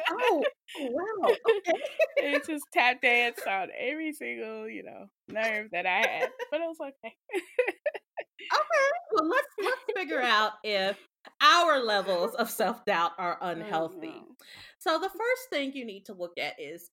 But 0.09 0.21
oh, 0.21 0.45
wow. 0.81 1.29
Okay. 1.29 1.79
it 2.17 2.47
just 2.47 2.65
tap 2.73 3.03
danced 3.03 3.47
on 3.47 3.69
every 3.79 4.13
single, 4.15 4.69
you 4.69 4.83
know, 4.83 5.07
nerve 5.29 5.69
that 5.73 5.85
I 5.87 5.99
had. 5.99 6.31
But 6.51 6.61
it 6.61 6.65
was 6.65 6.79
okay. 6.81 7.15
Okay. 7.35 8.89
Well, 9.13 9.29
let's 9.29 9.47
let's 9.63 9.83
figure 9.95 10.23
out 10.23 10.53
if 10.65 10.97
our 11.43 11.81
levels 11.81 12.35
of 12.35 12.51
self 12.51 12.85
doubt 12.85 13.13
are 13.19 13.39
unhealthy. 13.41 14.15
Oh, 14.15 14.27
no. 14.29 14.37
So 14.79 14.99
the 14.99 15.09
first 15.09 15.51
thing 15.51 15.73
you 15.75 15.85
need 15.85 16.07
to 16.07 16.15
look 16.15 16.39
at 16.39 16.61
is 16.61 16.91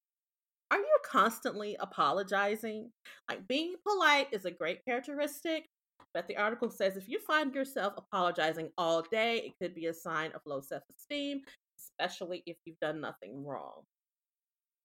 are 0.72 0.80
you 0.80 0.98
constantly 1.06 1.78
apologizing? 1.80 2.92
Like 3.30 3.48
being 3.48 3.76
polite 3.88 4.28
is 4.32 4.46
a 4.46 4.52
great 4.52 4.84
characteristic, 4.84 5.66
but 6.14 6.28
the 6.28 6.38
article 6.38 6.70
says 6.70 6.98
if 6.98 7.08
you 7.08 7.20
find 7.20 7.54
yourself 7.54 7.94
apologizing 7.98 8.72
all 8.78 9.04
day, 9.04 9.38
it 9.38 9.54
could 9.62 9.76
be 9.76 9.86
a 9.88 9.94
sign 9.94 10.32
of 10.34 10.42
low 10.46 10.62
self 10.62 10.84
esteem, 10.98 11.42
especially 11.80 12.44
if 12.46 12.58
you've 12.66 12.80
done 12.80 13.00
nothing 13.00 13.46
wrong. 13.46 13.84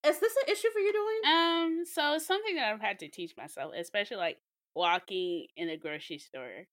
Is 0.07 0.19
this 0.19 0.35
an 0.37 0.53
issue 0.53 0.69
for 0.73 0.79
you 0.79 0.93
doing? 0.93 1.35
Um, 1.35 1.85
so 1.85 2.19
something 2.19 2.57
that 2.57 2.73
I've 2.73 2.81
had 2.81 2.99
to 3.01 3.09
teach 3.09 3.35
myself, 3.37 3.73
especially 3.77 4.17
like 4.17 4.39
walking 4.75 5.47
in 5.57 5.69
a 5.69 5.77
grocery 5.77 6.19
store. 6.19 6.65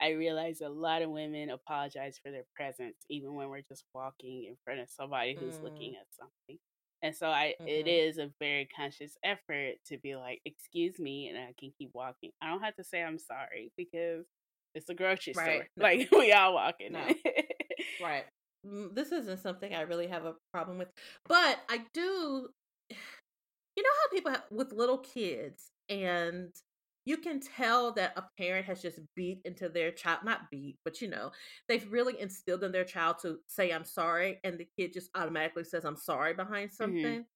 I 0.00 0.10
realize 0.10 0.60
a 0.60 0.68
lot 0.68 1.02
of 1.02 1.10
women 1.10 1.50
apologize 1.50 2.18
for 2.22 2.30
their 2.30 2.44
presence, 2.54 2.96
even 3.08 3.34
when 3.34 3.48
we're 3.48 3.62
just 3.62 3.84
walking 3.94 4.44
in 4.44 4.56
front 4.64 4.80
of 4.80 4.90
somebody 4.90 5.34
who's 5.40 5.56
Mm. 5.58 5.62
looking 5.64 5.96
at 5.96 6.06
something. 6.12 6.58
And 7.02 7.14
so 7.14 7.28
I 7.28 7.54
it 7.66 7.86
Mhm. 7.86 8.08
is 8.08 8.18
a 8.18 8.32
very 8.38 8.66
conscious 8.66 9.16
effort 9.24 9.76
to 9.86 9.98
be 9.98 10.16
like, 10.16 10.40
excuse 10.44 10.98
me, 10.98 11.28
and 11.28 11.38
I 11.38 11.54
can 11.58 11.70
keep 11.78 11.94
walking. 11.94 12.32
I 12.42 12.48
don't 12.50 12.62
have 12.62 12.76
to 12.76 12.84
say 12.84 13.02
I'm 13.02 13.18
sorry 13.18 13.72
because 13.76 14.26
it's 14.74 14.88
a 14.90 14.94
grocery 14.94 15.32
Right. 15.34 15.44
store. 15.52 15.68
No. 15.76 15.84
Like 15.84 16.10
we 16.12 16.32
all 16.32 16.54
walking 16.54 16.92
No. 16.92 17.06
Right. 18.00 18.24
Mm, 18.66 18.94
This 18.94 19.12
isn't 19.12 19.40
something 19.40 19.74
I 19.74 19.82
really 19.82 20.08
have 20.08 20.24
a 20.26 20.34
problem 20.52 20.78
with, 20.78 20.88
but 21.26 21.58
I 21.68 21.84
do. 21.94 22.48
You 23.76 23.82
know 23.82 23.90
how 24.02 24.08
people 24.10 24.30
have, 24.32 24.44
with 24.50 24.72
little 24.72 24.96
kids, 24.98 25.70
and 25.90 26.50
you 27.06 27.18
can 27.18 27.40
tell 27.40 27.92
that 27.94 28.12
a 28.18 28.28
parent 28.38 28.66
has 28.66 28.82
just 28.82 29.00
beat 29.14 29.40
into 29.46 29.68
their 29.70 29.92
child, 29.92 30.24
not 30.24 30.50
beat, 30.50 30.78
but 30.84 31.00
you 31.00 31.08
know, 31.08 31.32
they've 31.68 31.90
really 31.90 32.20
instilled 32.20 32.64
in 32.64 32.72
their 32.72 32.84
child 32.84 33.18
to 33.22 33.40
say, 33.46 33.72
I'm 33.72 33.84
sorry, 33.84 34.40
and 34.44 34.58
the 34.58 34.68
kid 34.78 34.92
just 34.92 35.10
automatically 35.14 35.64
says, 35.64 35.84
I'm 35.84 35.96
sorry 35.96 36.34
behind 36.34 36.72
something. 36.72 37.26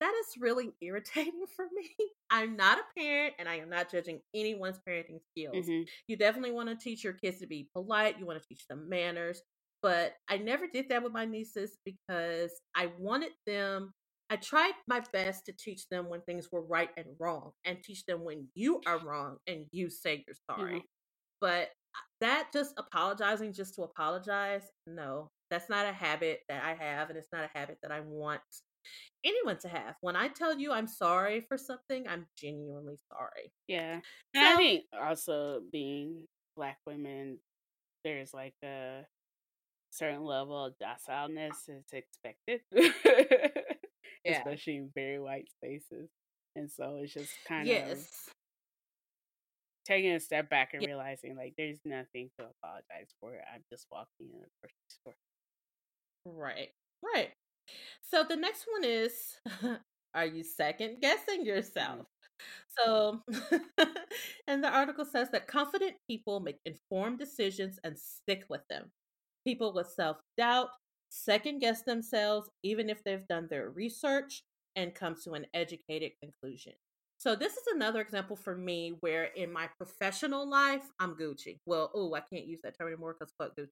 That 0.00 0.14
is 0.26 0.40
really 0.40 0.72
irritating 0.80 1.46
for 1.54 1.66
me. 1.72 1.90
I'm 2.30 2.56
not 2.56 2.78
a 2.78 2.84
parent, 2.98 3.34
and 3.38 3.48
I 3.48 3.56
am 3.56 3.68
not 3.70 3.90
judging 3.90 4.20
anyone's 4.34 4.80
parenting 4.86 5.20
skills 5.22 5.72
Mhm. 5.72 5.90
you 6.06 6.16
definitely 6.16 6.52
want 6.52 6.68
to 6.68 6.76
teach 6.76 7.04
your 7.04 7.12
kids 7.12 7.38
to 7.40 7.46
be 7.46 7.68
polite 7.72 8.18
you 8.18 8.26
want 8.26 8.40
to 8.40 8.48
teach 8.48 8.66
them 8.66 8.88
manners 8.88 9.42
but 9.82 10.14
i 10.28 10.36
never 10.36 10.66
did 10.66 10.88
that 10.88 11.02
with 11.02 11.12
my 11.12 11.24
nieces 11.24 11.78
because 11.84 12.50
i 12.74 12.86
wanted 12.98 13.32
them 13.46 13.92
i 14.30 14.36
tried 14.36 14.72
my 14.86 15.00
best 15.12 15.44
to 15.46 15.52
teach 15.52 15.88
them 15.88 16.08
when 16.08 16.20
things 16.22 16.48
were 16.52 16.62
right 16.62 16.90
and 16.96 17.06
wrong 17.18 17.50
and 17.64 17.82
teach 17.82 18.04
them 18.06 18.24
when 18.24 18.46
you 18.54 18.80
are 18.86 18.98
wrong 19.00 19.36
and 19.46 19.66
you 19.72 19.90
say 19.90 20.24
you're 20.26 20.36
sorry 20.50 20.76
Mhm. 20.80 20.82
but 21.40 21.68
uh, 21.94 22.06
that 22.20 22.50
just 22.52 22.72
apologizing 22.78 23.52
just 23.52 23.74
to 23.74 23.82
apologize 23.82 24.64
no 24.86 25.28
that's 25.50 25.68
not 25.68 25.86
a 25.86 25.92
habit 25.92 26.40
that 26.48 26.62
i 26.64 26.74
have 26.74 27.10
and 27.10 27.18
it's 27.18 27.32
not 27.32 27.44
a 27.44 27.58
habit 27.58 27.78
that 27.82 27.90
i 27.92 28.00
want 28.00 28.40
anyone 29.24 29.58
to 29.58 29.68
have 29.68 29.94
when 30.00 30.16
i 30.16 30.28
tell 30.28 30.58
you 30.58 30.72
i'm 30.72 30.86
sorry 30.86 31.40
for 31.48 31.58
something 31.58 32.06
i'm 32.08 32.26
genuinely 32.36 32.96
sorry 33.12 33.52
Yeah. 33.68 34.00
And 34.34 34.44
I 34.44 34.52
So- 34.52 34.56
think 34.58 34.84
also 34.92 35.60
being 35.72 36.26
black 36.56 36.78
women, 36.86 37.38
there's 38.04 38.32
like 38.34 38.54
a 38.64 39.04
certain 39.90 40.24
level 40.24 40.64
of 40.66 40.74
docileness 40.78 41.68
is 41.68 41.84
expected. 41.92 42.60
Especially 44.26 44.76
in 44.76 44.90
very 44.94 45.18
white 45.18 45.48
spaces. 45.50 46.10
And 46.56 46.70
so 46.70 47.00
it's 47.02 47.14
just 47.14 47.32
kind 47.46 47.68
of 47.68 47.98
taking 49.86 50.12
a 50.12 50.20
step 50.20 50.48
back 50.50 50.74
and 50.74 50.82
Yeah. 50.82 50.88
realizing 50.88 51.36
like 51.36 51.54
there's 51.56 51.80
nothing 51.84 52.30
to 52.38 52.48
apologize 52.48 53.14
for. 53.20 53.32
I'm 53.52 53.64
just 53.70 53.86
walking 53.90 54.30
in 54.32 54.42
a 54.42 54.50
grocery 54.60 54.88
store. 54.88 55.16
Right. 56.24 56.72
Right. 57.02 57.32
So 58.02 58.24
the 58.24 58.36
next 58.36 58.66
one 58.70 58.84
is 58.84 59.40
are 60.14 60.26
you 60.26 60.44
second 60.44 61.00
guessing 61.00 61.40
mm-hmm. 61.40 61.46
yourself? 61.46 62.06
So 62.78 63.22
and 64.46 64.62
the 64.62 64.70
article 64.70 65.04
says 65.04 65.30
that 65.30 65.46
confident 65.46 65.96
people 66.08 66.40
make 66.40 66.58
informed 66.64 67.18
decisions 67.18 67.78
and 67.84 67.98
stick 67.98 68.44
with 68.48 68.62
them. 68.68 68.92
People 69.46 69.72
with 69.72 69.88
self-doubt 69.88 70.68
second 71.10 71.58
guess 71.58 71.82
themselves 71.82 72.48
even 72.62 72.88
if 72.88 73.04
they've 73.04 73.26
done 73.28 73.46
their 73.50 73.70
research 73.70 74.42
and 74.76 74.94
come 74.94 75.14
to 75.24 75.32
an 75.32 75.46
educated 75.52 76.12
conclusion. 76.22 76.72
So 77.18 77.36
this 77.36 77.52
is 77.52 77.64
another 77.74 78.00
example 78.00 78.36
for 78.36 78.56
me 78.56 78.94
where 79.00 79.24
in 79.24 79.52
my 79.52 79.68
professional 79.76 80.48
life 80.48 80.84
I'm 80.98 81.14
Gucci. 81.16 81.58
Well, 81.66 81.90
oh, 81.94 82.14
I 82.14 82.20
can't 82.20 82.46
use 82.46 82.60
that 82.64 82.78
term 82.78 82.88
anymore 82.88 83.14
because 83.18 83.34
fuck 83.36 83.54
Gucci. 83.56 83.68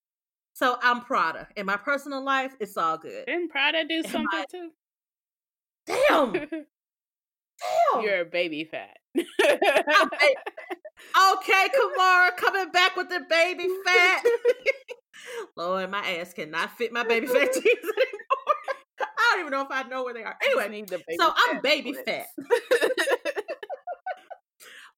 So 0.53 0.76
I'm 0.82 1.01
Prada. 1.03 1.49
In 1.57 1.64
my 1.66 1.76
personal 1.76 2.22
life, 2.22 2.55
it's 2.61 2.76
all 2.76 2.99
good. 2.99 3.24
Didn't 3.26 3.49
Prada 3.51 3.84
do 3.89 4.03
Am 4.05 4.05
something 4.05 4.28
I- 4.32 4.45
too? 4.51 4.70
Damn, 5.86 6.32
damn. 6.32 8.03
You're 8.03 8.20
a 8.20 8.24
Baby 8.26 8.64
Phat. 8.64 8.97
Okay, 11.16 11.68
Kimora 11.68 12.36
coming 12.36 12.70
back 12.72 12.97
with 12.97 13.09
the 13.09 13.20
Baby 13.30 13.68
Phat. 13.84 14.24
Lord, 15.57 15.91
my 15.91 16.07
ass 16.07 16.33
cannot 16.33 16.70
fit 16.76 16.93
my 16.93 17.05
Baby 17.05 17.26
Phat 17.26 17.53
jeans 17.53 17.64
anymore. 17.66 18.57
I 19.01 19.31
don't 19.33 19.41
even 19.41 19.53
know 19.53 19.62
if 19.62 19.68
I 19.70 19.83
know 19.85 20.05
where 20.05 20.14
they 20.14 20.24
are. 20.24 20.37
Anyway, 20.45 20.85
so 21.18 21.33
I'm 21.49 21.61
Baby 21.61 21.93
Phat. 21.93 22.26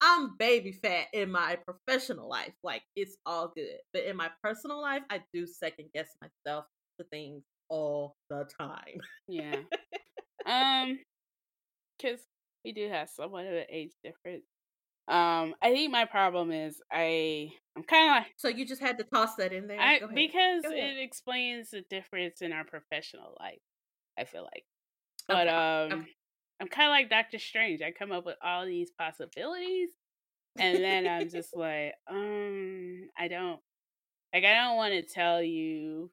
I'm 0.02 0.36
Baby 0.38 0.72
Phat 0.72 1.06
in 1.12 1.30
my 1.30 1.58
professional 1.66 2.28
life. 2.28 2.54
Like 2.62 2.82
it's 2.96 3.16
all 3.26 3.52
good. 3.54 3.78
But 3.92 4.04
in 4.04 4.16
my 4.16 4.30
personal 4.42 4.80
life, 4.80 5.02
I 5.10 5.22
do 5.34 5.46
second 5.46 5.88
guess 5.94 6.08
myself 6.22 6.64
for 6.96 7.04
things 7.10 7.44
all 7.68 8.16
the 8.28 8.48
time. 8.58 9.00
Yeah. 9.28 9.56
um, 10.46 10.98
because 11.98 12.20
we 12.64 12.72
do 12.72 12.88
have 12.88 13.08
somewhat 13.08 13.46
of 13.46 13.52
an 13.52 13.64
age 13.70 13.92
difference. 14.02 14.44
Um, 15.08 15.54
I 15.60 15.72
think 15.72 15.90
my 15.90 16.04
problem 16.04 16.52
is 16.52 16.80
I 16.90 17.50
I'm 17.76 17.82
kind 17.82 18.10
of 18.10 18.16
like 18.22 18.32
So 18.36 18.48
you 18.48 18.64
just 18.64 18.80
had 18.80 18.98
to 18.98 19.04
toss 19.04 19.36
that 19.36 19.52
in 19.52 19.66
there. 19.66 19.80
I 19.80 20.00
because 20.14 20.64
it 20.64 20.98
explains 20.98 21.70
the 21.70 21.82
difference 21.88 22.42
in 22.42 22.52
our 22.52 22.64
professional 22.64 23.36
life. 23.40 23.60
I 24.18 24.24
feel 24.24 24.42
like, 24.42 24.64
but 25.26 25.48
Okay, 25.48 25.56
um, 25.56 26.00
okay. 26.00 26.10
I'm 26.60 26.68
kind 26.68 26.88
of 26.88 26.92
like 26.92 27.10
Doctor 27.10 27.38
Strange. 27.38 27.80
I 27.80 27.90
come 27.90 28.12
up 28.12 28.26
with 28.26 28.36
all 28.44 28.66
these 28.66 28.90
possibilities, 28.90 29.90
and 30.58 30.78
then 30.78 31.06
I'm 31.06 31.28
just 31.30 31.56
like, 31.56 31.94
um, 32.08 33.08
I 33.18 33.28
don't 33.28 33.60
like. 34.34 34.44
I 34.44 34.54
don't 34.54 34.76
want 34.76 34.92
to 34.92 35.02
tell 35.02 35.42
you. 35.42 36.10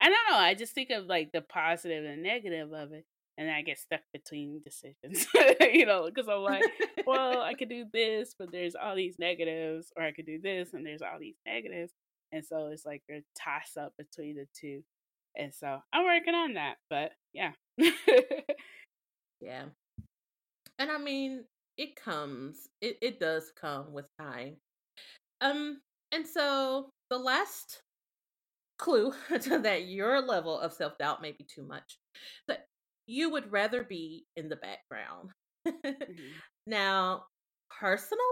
I 0.00 0.08
don't 0.08 0.30
know. 0.30 0.38
I 0.38 0.54
just 0.54 0.74
think 0.74 0.90
of 0.90 1.06
like 1.06 1.32
the 1.32 1.40
positive 1.40 2.04
and 2.04 2.22
negative 2.22 2.72
of 2.72 2.92
it, 2.92 3.04
and 3.38 3.50
I 3.50 3.62
get 3.62 3.78
stuck 3.78 4.00
between 4.12 4.60
decisions. 4.62 5.26
you 5.60 5.86
know, 5.86 6.06
because 6.06 6.28
I'm 6.28 6.42
like, 6.42 6.62
well, 7.06 7.42
I 7.42 7.54
could 7.54 7.68
do 7.68 7.84
this, 7.92 8.34
but 8.38 8.50
there's 8.52 8.74
all 8.74 8.96
these 8.96 9.18
negatives, 9.18 9.92
or 9.96 10.02
I 10.04 10.12
could 10.12 10.26
do 10.26 10.40
this, 10.40 10.72
and 10.72 10.86
there's 10.86 11.02
all 11.02 11.18
these 11.20 11.36
negatives, 11.46 11.92
and 12.32 12.44
so 12.44 12.68
it's 12.68 12.86
like 12.86 13.02
a 13.10 13.22
toss 13.38 13.76
up 13.80 13.92
between 13.98 14.36
the 14.36 14.46
two. 14.58 14.82
And 15.38 15.52
so 15.54 15.78
I'm 15.92 16.04
working 16.04 16.34
on 16.34 16.54
that, 16.54 16.76
but 16.88 17.12
yeah. 17.34 17.52
Yeah. 19.40 19.64
And 20.78 20.90
I 20.90 20.98
mean, 20.98 21.44
it 21.76 21.96
comes. 21.96 22.68
It 22.80 22.98
it 23.02 23.20
does 23.20 23.52
come 23.58 23.92
with 23.92 24.06
time. 24.18 24.56
Um 25.40 25.80
and 26.12 26.26
so 26.26 26.90
the 27.10 27.18
last 27.18 27.82
clue 28.78 29.12
that 29.30 29.86
your 29.86 30.20
level 30.20 30.58
of 30.58 30.72
self-doubt 30.72 31.22
may 31.22 31.32
be 31.32 31.44
too 31.44 31.66
much. 31.66 31.98
That 32.48 32.66
you 33.06 33.30
would 33.30 33.52
rather 33.52 33.84
be 33.84 34.26
in 34.36 34.48
the 34.48 34.56
background. 34.56 35.30
Mhm. 36.08 36.42
now, 36.66 37.26
personally, 37.70 38.22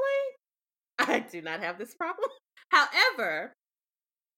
I 0.99 1.21
do 1.21 1.43
not 1.43 1.61
have 1.61 1.79
this 1.79 1.95
problem. 1.95 2.31
However, 2.71 3.53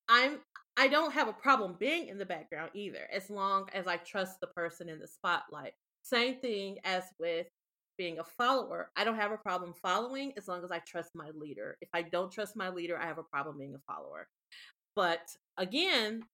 I'm 0.09 0.41
I 0.77 0.89
don't 0.89 1.13
have 1.13 1.29
a 1.29 1.33
problem 1.33 1.77
being 1.79 2.09
in 2.09 2.19
the 2.19 2.27
background 2.27 2.71
either, 2.75 3.09
as 3.13 3.31
long 3.31 3.69
as 3.73 3.87
I 3.87 3.97
trust 3.97 4.41
the 4.41 4.49
person 4.49 4.89
in 4.89 4.99
the 4.99 5.09
spotlight. 5.09 5.73
Same 6.03 6.39
thing 6.41 6.79
as 6.85 7.05
with 7.19 7.47
being 7.99 8.19
a 8.19 8.25
follower. 8.25 8.91
I 8.97 9.05
don't 9.05 9.17
have 9.17 9.33
a 9.33 9.39
problem 9.39 9.75
following 9.83 10.33
as 10.37 10.49
long 10.49 10.63
as 10.65 10.71
I 10.71 10.81
trust 10.81 11.11
my 11.15 11.31
leader. 11.35 11.79
If 11.81 11.89
I 11.95 12.03
don't 12.03 12.31
trust 12.31 12.57
my 12.57 12.69
leader, 12.69 12.99
I 12.99 13.07
have 13.07 13.19
a 13.19 13.23
problem 13.25 13.59
being 13.59 13.75
a 13.75 13.93
follower. 13.93 14.29
But 14.97 15.37
again, 15.57 16.25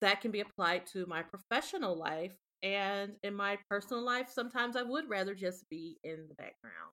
that 0.00 0.20
can 0.20 0.30
be 0.30 0.40
applied 0.40 0.86
to 0.88 1.06
my 1.06 1.22
professional 1.22 1.96
life 1.98 2.34
and 2.62 3.12
in 3.22 3.34
my 3.34 3.58
personal 3.68 4.04
life. 4.04 4.28
Sometimes 4.30 4.76
I 4.76 4.82
would 4.82 5.08
rather 5.08 5.34
just 5.34 5.68
be 5.68 5.98
in 6.04 6.26
the 6.28 6.34
background. 6.34 6.92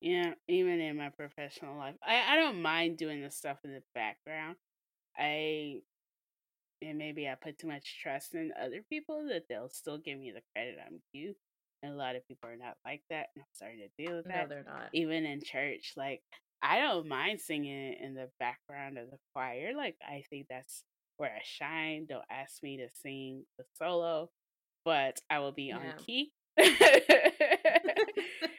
Yeah, 0.00 0.32
even 0.48 0.80
in 0.80 0.96
my 0.96 1.10
professional 1.10 1.76
life, 1.76 1.94
I 2.04 2.34
I 2.34 2.36
don't 2.36 2.60
mind 2.60 2.98
doing 2.98 3.22
the 3.22 3.30
stuff 3.30 3.58
in 3.64 3.72
the 3.72 3.82
background. 3.94 4.56
I 5.16 5.80
and 6.82 6.98
maybe 6.98 7.28
I 7.28 7.36
put 7.40 7.58
too 7.58 7.68
much 7.68 8.00
trust 8.02 8.34
in 8.34 8.52
other 8.60 8.82
people 8.88 9.26
that 9.28 9.44
they'll 9.48 9.70
still 9.70 9.98
give 9.98 10.18
me 10.18 10.32
the 10.32 10.42
credit 10.52 10.78
I'm 10.84 11.00
due. 11.14 11.34
And 11.82 11.92
a 11.92 11.96
lot 11.96 12.16
of 12.16 12.26
people 12.26 12.48
are 12.50 12.56
not 12.56 12.76
like 12.84 13.02
that. 13.10 13.26
I'm 13.36 13.44
starting 13.52 13.80
to 13.80 14.04
deal 14.04 14.16
with 14.16 14.26
that. 14.26 14.48
No, 14.48 14.48
they're 14.48 14.64
not. 14.64 14.88
Even 14.92 15.24
in 15.24 15.40
church, 15.40 15.92
like 15.96 16.22
I 16.62 16.80
don't 16.80 17.08
mind 17.08 17.40
singing 17.40 17.94
in 18.00 18.14
the 18.14 18.28
background 18.38 18.98
of 18.98 19.10
the 19.10 19.18
choir. 19.32 19.72
Like 19.76 19.96
I 20.04 20.22
think 20.30 20.46
that's 20.48 20.84
where 21.16 21.30
I 21.30 21.40
shine. 21.44 22.06
Don't 22.08 22.24
ask 22.30 22.62
me 22.62 22.78
to 22.78 22.88
sing 22.94 23.44
the 23.58 23.64
solo, 23.76 24.30
but 24.84 25.20
I 25.30 25.38
will 25.40 25.52
be 25.52 25.72
on 25.72 25.80
Yeah. 25.82 25.96
key. 25.96 26.32
and 26.58 26.72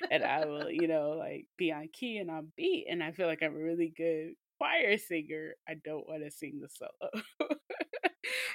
I 0.24 0.46
will, 0.46 0.70
you 0.70 0.88
know, 0.88 1.12
like 1.12 1.48
be 1.58 1.72
on 1.72 1.90
key 1.94 2.18
and 2.18 2.30
on 2.32 2.52
beat. 2.56 2.88
And 2.90 3.04
I 3.04 3.12
feel 3.12 3.28
like 3.28 3.42
I'm 3.44 3.56
a 3.56 3.60
really 3.60 3.94
good 3.96 4.34
choir 4.60 4.98
singer. 4.98 5.56
I 5.68 5.76
don't 5.84 6.08
want 6.08 6.24
to 6.24 6.32
sing 6.32 6.60
the 6.62 6.70
solo. 6.70 7.24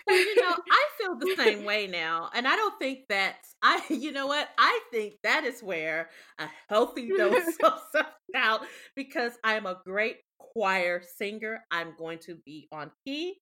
Well, 0.06 0.18
you 0.18 0.36
know, 0.38 0.56
I 0.70 0.88
feel 0.98 1.18
the 1.18 1.28
same 1.36 1.64
way 1.64 1.86
now, 1.86 2.30
and 2.34 2.46
I 2.46 2.56
don't 2.56 2.78
think 2.78 3.00
that's 3.08 3.54
I. 3.62 3.82
You 3.90 4.12
know 4.12 4.26
what? 4.26 4.48
I 4.58 4.80
think 4.92 5.14
that 5.22 5.44
is 5.44 5.62
where 5.62 6.10
a 6.38 6.48
healthy 6.68 7.12
dose 7.12 7.58
of 7.62 7.80
self 7.92 8.06
doubt, 8.32 8.60
because 8.96 9.32
I'm 9.44 9.66
a 9.66 9.78
great 9.84 10.16
choir 10.38 11.02
singer. 11.16 11.64
I'm 11.70 11.94
going 11.98 12.18
to 12.20 12.36
be 12.46 12.68
on 12.72 12.90
key. 13.06 13.36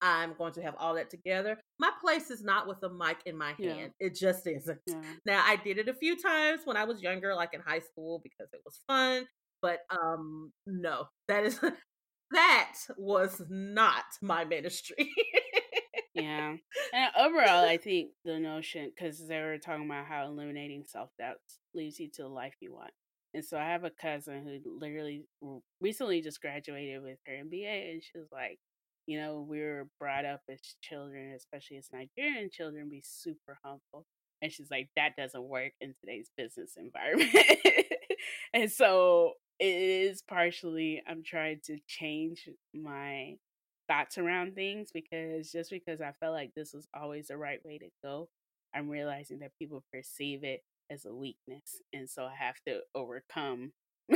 I'm 0.00 0.34
going 0.36 0.52
to 0.54 0.62
have 0.62 0.74
all 0.78 0.94
that 0.94 1.10
together. 1.10 1.58
My 1.82 1.90
place 2.00 2.30
is 2.30 2.44
not 2.44 2.68
with 2.68 2.78
a 2.84 2.88
mic 2.88 3.18
in 3.26 3.36
my 3.36 3.54
Yeah. 3.58 3.74
hand. 3.74 3.92
It 3.98 4.14
just 4.14 4.46
isn't. 4.46 4.78
yeah. 4.86 5.02
Now 5.26 5.42
I 5.44 5.56
did 5.56 5.78
it 5.78 5.88
a 5.88 5.94
few 5.94 6.16
times 6.16 6.60
when 6.64 6.76
I 6.76 6.84
was 6.84 7.02
younger, 7.02 7.34
like 7.34 7.54
in 7.54 7.60
high 7.60 7.80
school, 7.80 8.20
because 8.22 8.48
it 8.52 8.60
was 8.64 8.78
fun. 8.86 9.26
But 9.60 9.80
um, 9.90 10.52
no, 10.64 11.06
that 11.26 11.44
is 11.44 11.58
that 12.30 12.74
was 12.96 13.42
not 13.50 14.04
my 14.22 14.44
ministry. 14.44 15.10
Yeah. 16.14 16.54
And 16.94 17.10
overall, 17.18 17.64
I 17.64 17.78
think 17.78 18.10
the 18.24 18.38
notion, 18.38 18.92
because 18.94 19.26
they 19.26 19.40
were 19.40 19.56
talking 19.58 19.86
about 19.86 20.06
how 20.06 20.26
eliminating 20.26 20.84
self 20.86 21.08
doubt 21.18 21.38
leads 21.74 21.98
you 21.98 22.10
to 22.14 22.22
the 22.22 22.28
life 22.28 22.54
you 22.60 22.72
want. 22.74 22.92
And 23.34 23.42
so 23.44 23.56
I 23.58 23.64
have 23.70 23.84
a 23.84 23.90
cousin 23.90 24.44
who 24.44 24.78
literally 24.78 25.24
recently 25.80 26.20
just 26.20 26.40
graduated 26.42 27.02
with 27.02 27.18
her 27.26 27.32
MBA, 27.32 27.92
and 27.92 28.02
she 28.02 28.18
was 28.18 28.28
like, 28.30 28.58
you 29.06 29.18
know, 29.20 29.44
we 29.48 29.60
were 29.60 29.88
brought 29.98 30.24
up 30.24 30.40
as 30.50 30.60
children, 30.80 31.32
especially 31.34 31.76
as 31.78 31.88
Nigerian 31.92 32.50
children, 32.50 32.88
be 32.88 33.02
super 33.04 33.58
humble. 33.64 34.06
And 34.40 34.52
she's 34.52 34.70
like, 34.70 34.88
that 34.96 35.16
doesn't 35.16 35.42
work 35.48 35.72
in 35.80 35.94
today's 36.00 36.30
business 36.36 36.76
environment. 36.76 37.30
and 38.54 38.70
so 38.70 39.34
it 39.58 39.66
is 39.74 40.22
partially, 40.22 41.02
I'm 41.08 41.22
trying 41.24 41.60
to 41.66 41.78
change 41.86 42.48
my 42.74 43.36
thoughts 43.88 44.18
around 44.18 44.54
things 44.54 44.90
because 44.92 45.50
just 45.52 45.70
because 45.70 46.00
I 46.00 46.12
felt 46.20 46.34
like 46.34 46.52
this 46.54 46.72
was 46.72 46.86
always 46.94 47.28
the 47.28 47.36
right 47.36 47.64
way 47.64 47.78
to 47.78 47.88
go, 48.02 48.28
I'm 48.74 48.88
realizing 48.88 49.40
that 49.40 49.52
people 49.58 49.84
perceive 49.92 50.44
it 50.44 50.62
as 50.90 51.04
a 51.04 51.14
weakness. 51.14 51.80
And 51.92 52.08
so 52.08 52.24
I 52.24 52.34
have 52.38 52.56
to 52.66 52.80
overcome 52.94 53.72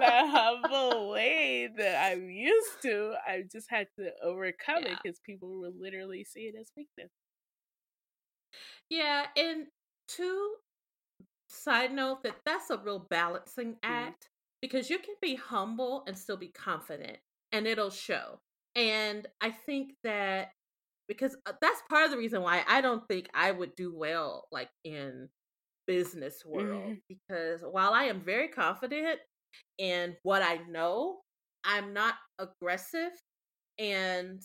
humble 0.00 1.10
way 1.10 1.68
that 1.76 2.12
I'm 2.12 2.30
used 2.30 2.82
to. 2.82 3.14
I 3.26 3.44
just 3.50 3.70
had 3.70 3.88
to 3.98 4.10
overcome 4.22 4.84
it 4.84 4.98
because 5.02 5.18
people 5.20 5.60
will 5.60 5.72
literally 5.78 6.24
see 6.24 6.40
it 6.42 6.54
as 6.58 6.70
weakness. 6.76 7.10
Yeah, 8.88 9.26
and 9.36 9.66
two 10.08 10.54
side 11.48 11.92
note 11.92 12.22
that 12.22 12.36
that's 12.44 12.70
a 12.70 12.78
real 12.78 13.06
balancing 13.10 13.76
act 13.82 14.28
because 14.60 14.90
you 14.90 14.98
can 14.98 15.14
be 15.22 15.34
humble 15.36 16.04
and 16.06 16.16
still 16.16 16.36
be 16.36 16.48
confident 16.48 17.18
and 17.52 17.66
it'll 17.66 17.90
show. 17.90 18.40
And 18.74 19.26
I 19.40 19.50
think 19.50 19.92
that 20.04 20.50
because 21.08 21.36
uh, 21.46 21.52
that's 21.60 21.82
part 21.88 22.04
of 22.04 22.10
the 22.10 22.18
reason 22.18 22.42
why 22.42 22.64
I 22.66 22.80
don't 22.80 23.06
think 23.08 23.28
I 23.32 23.52
would 23.52 23.74
do 23.76 23.94
well 23.96 24.48
like 24.50 24.70
in 24.84 25.28
business 25.86 26.44
world 26.44 26.94
Mhm. 26.94 27.02
because 27.08 27.62
while 27.62 27.92
I 27.92 28.04
am 28.04 28.20
very 28.20 28.48
confident 28.48 29.20
in 29.78 30.16
what 30.22 30.42
I 30.42 30.58
know, 30.68 31.22
I'm 31.64 31.92
not 31.94 32.14
aggressive 32.38 33.12
and 33.78 34.40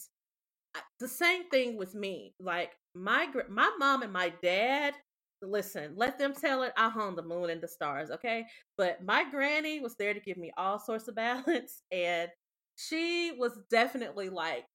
the 1.00 1.08
same 1.08 1.50
thing 1.50 1.78
with 1.78 1.96
me. 1.96 2.34
Like 2.40 2.72
my 2.96 3.28
my 3.50 3.72
mom 3.80 4.04
and 4.04 4.14
my 4.14 4.30
dad. 4.42 4.96
Listen, 5.44 5.94
let 5.96 6.20
them 6.20 6.34
tell 6.34 6.62
it. 6.64 6.72
I 6.78 6.90
hung 6.90 7.16
the 7.16 7.24
moon 7.24 7.50
and 7.50 7.62
the 7.62 7.68
stars, 7.68 8.12
okay? 8.12 8.46
But 8.78 9.04
my 9.04 9.28
granny 9.30 9.80
was 9.80 9.96
there 9.96 10.14
to 10.14 10.20
give 10.20 10.38
me 10.38 10.52
all 10.58 10.78
sorts 10.80 11.08
of 11.08 11.16
balance, 11.18 11.82
and 11.92 12.30
she 12.76 13.32
was 13.38 13.58
definitely 13.72 14.30
like, 14.30 14.66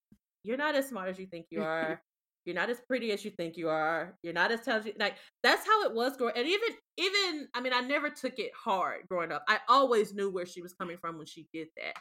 "You're 0.42 0.56
not 0.56 0.74
as 0.74 0.88
smart 0.88 1.08
as 1.08 1.18
you 1.20 1.26
think 1.26 1.46
you 1.50 1.60
are. 1.62 2.02
You're 2.46 2.54
not 2.54 2.70
as 2.70 2.80
pretty 2.80 3.12
as 3.12 3.24
you 3.24 3.32
think 3.32 3.56
you 3.56 3.68
are. 3.68 4.16
You're 4.22 4.32
not 4.32 4.52
as 4.52 4.62
talented." 4.62 4.96
Like 4.98 5.16
that's 5.42 5.66
how 5.66 5.84
it 5.84 5.94
was 5.94 6.16
growing. 6.16 6.34
And 6.36 6.46
even 6.46 6.68
even 6.96 7.48
I 7.54 7.60
mean, 7.60 7.74
I 7.74 7.80
never 7.80 8.08
took 8.10 8.38
it 8.38 8.52
hard 8.56 9.02
growing 9.08 9.32
up. 9.32 9.44
I 9.48 9.58
always 9.68 10.14
knew 10.14 10.30
where 10.30 10.46
she 10.46 10.62
was 10.62 10.72
coming 10.72 10.96
from 10.98 11.18
when 11.18 11.26
she 11.26 11.48
did 11.52 11.68
that. 11.76 11.96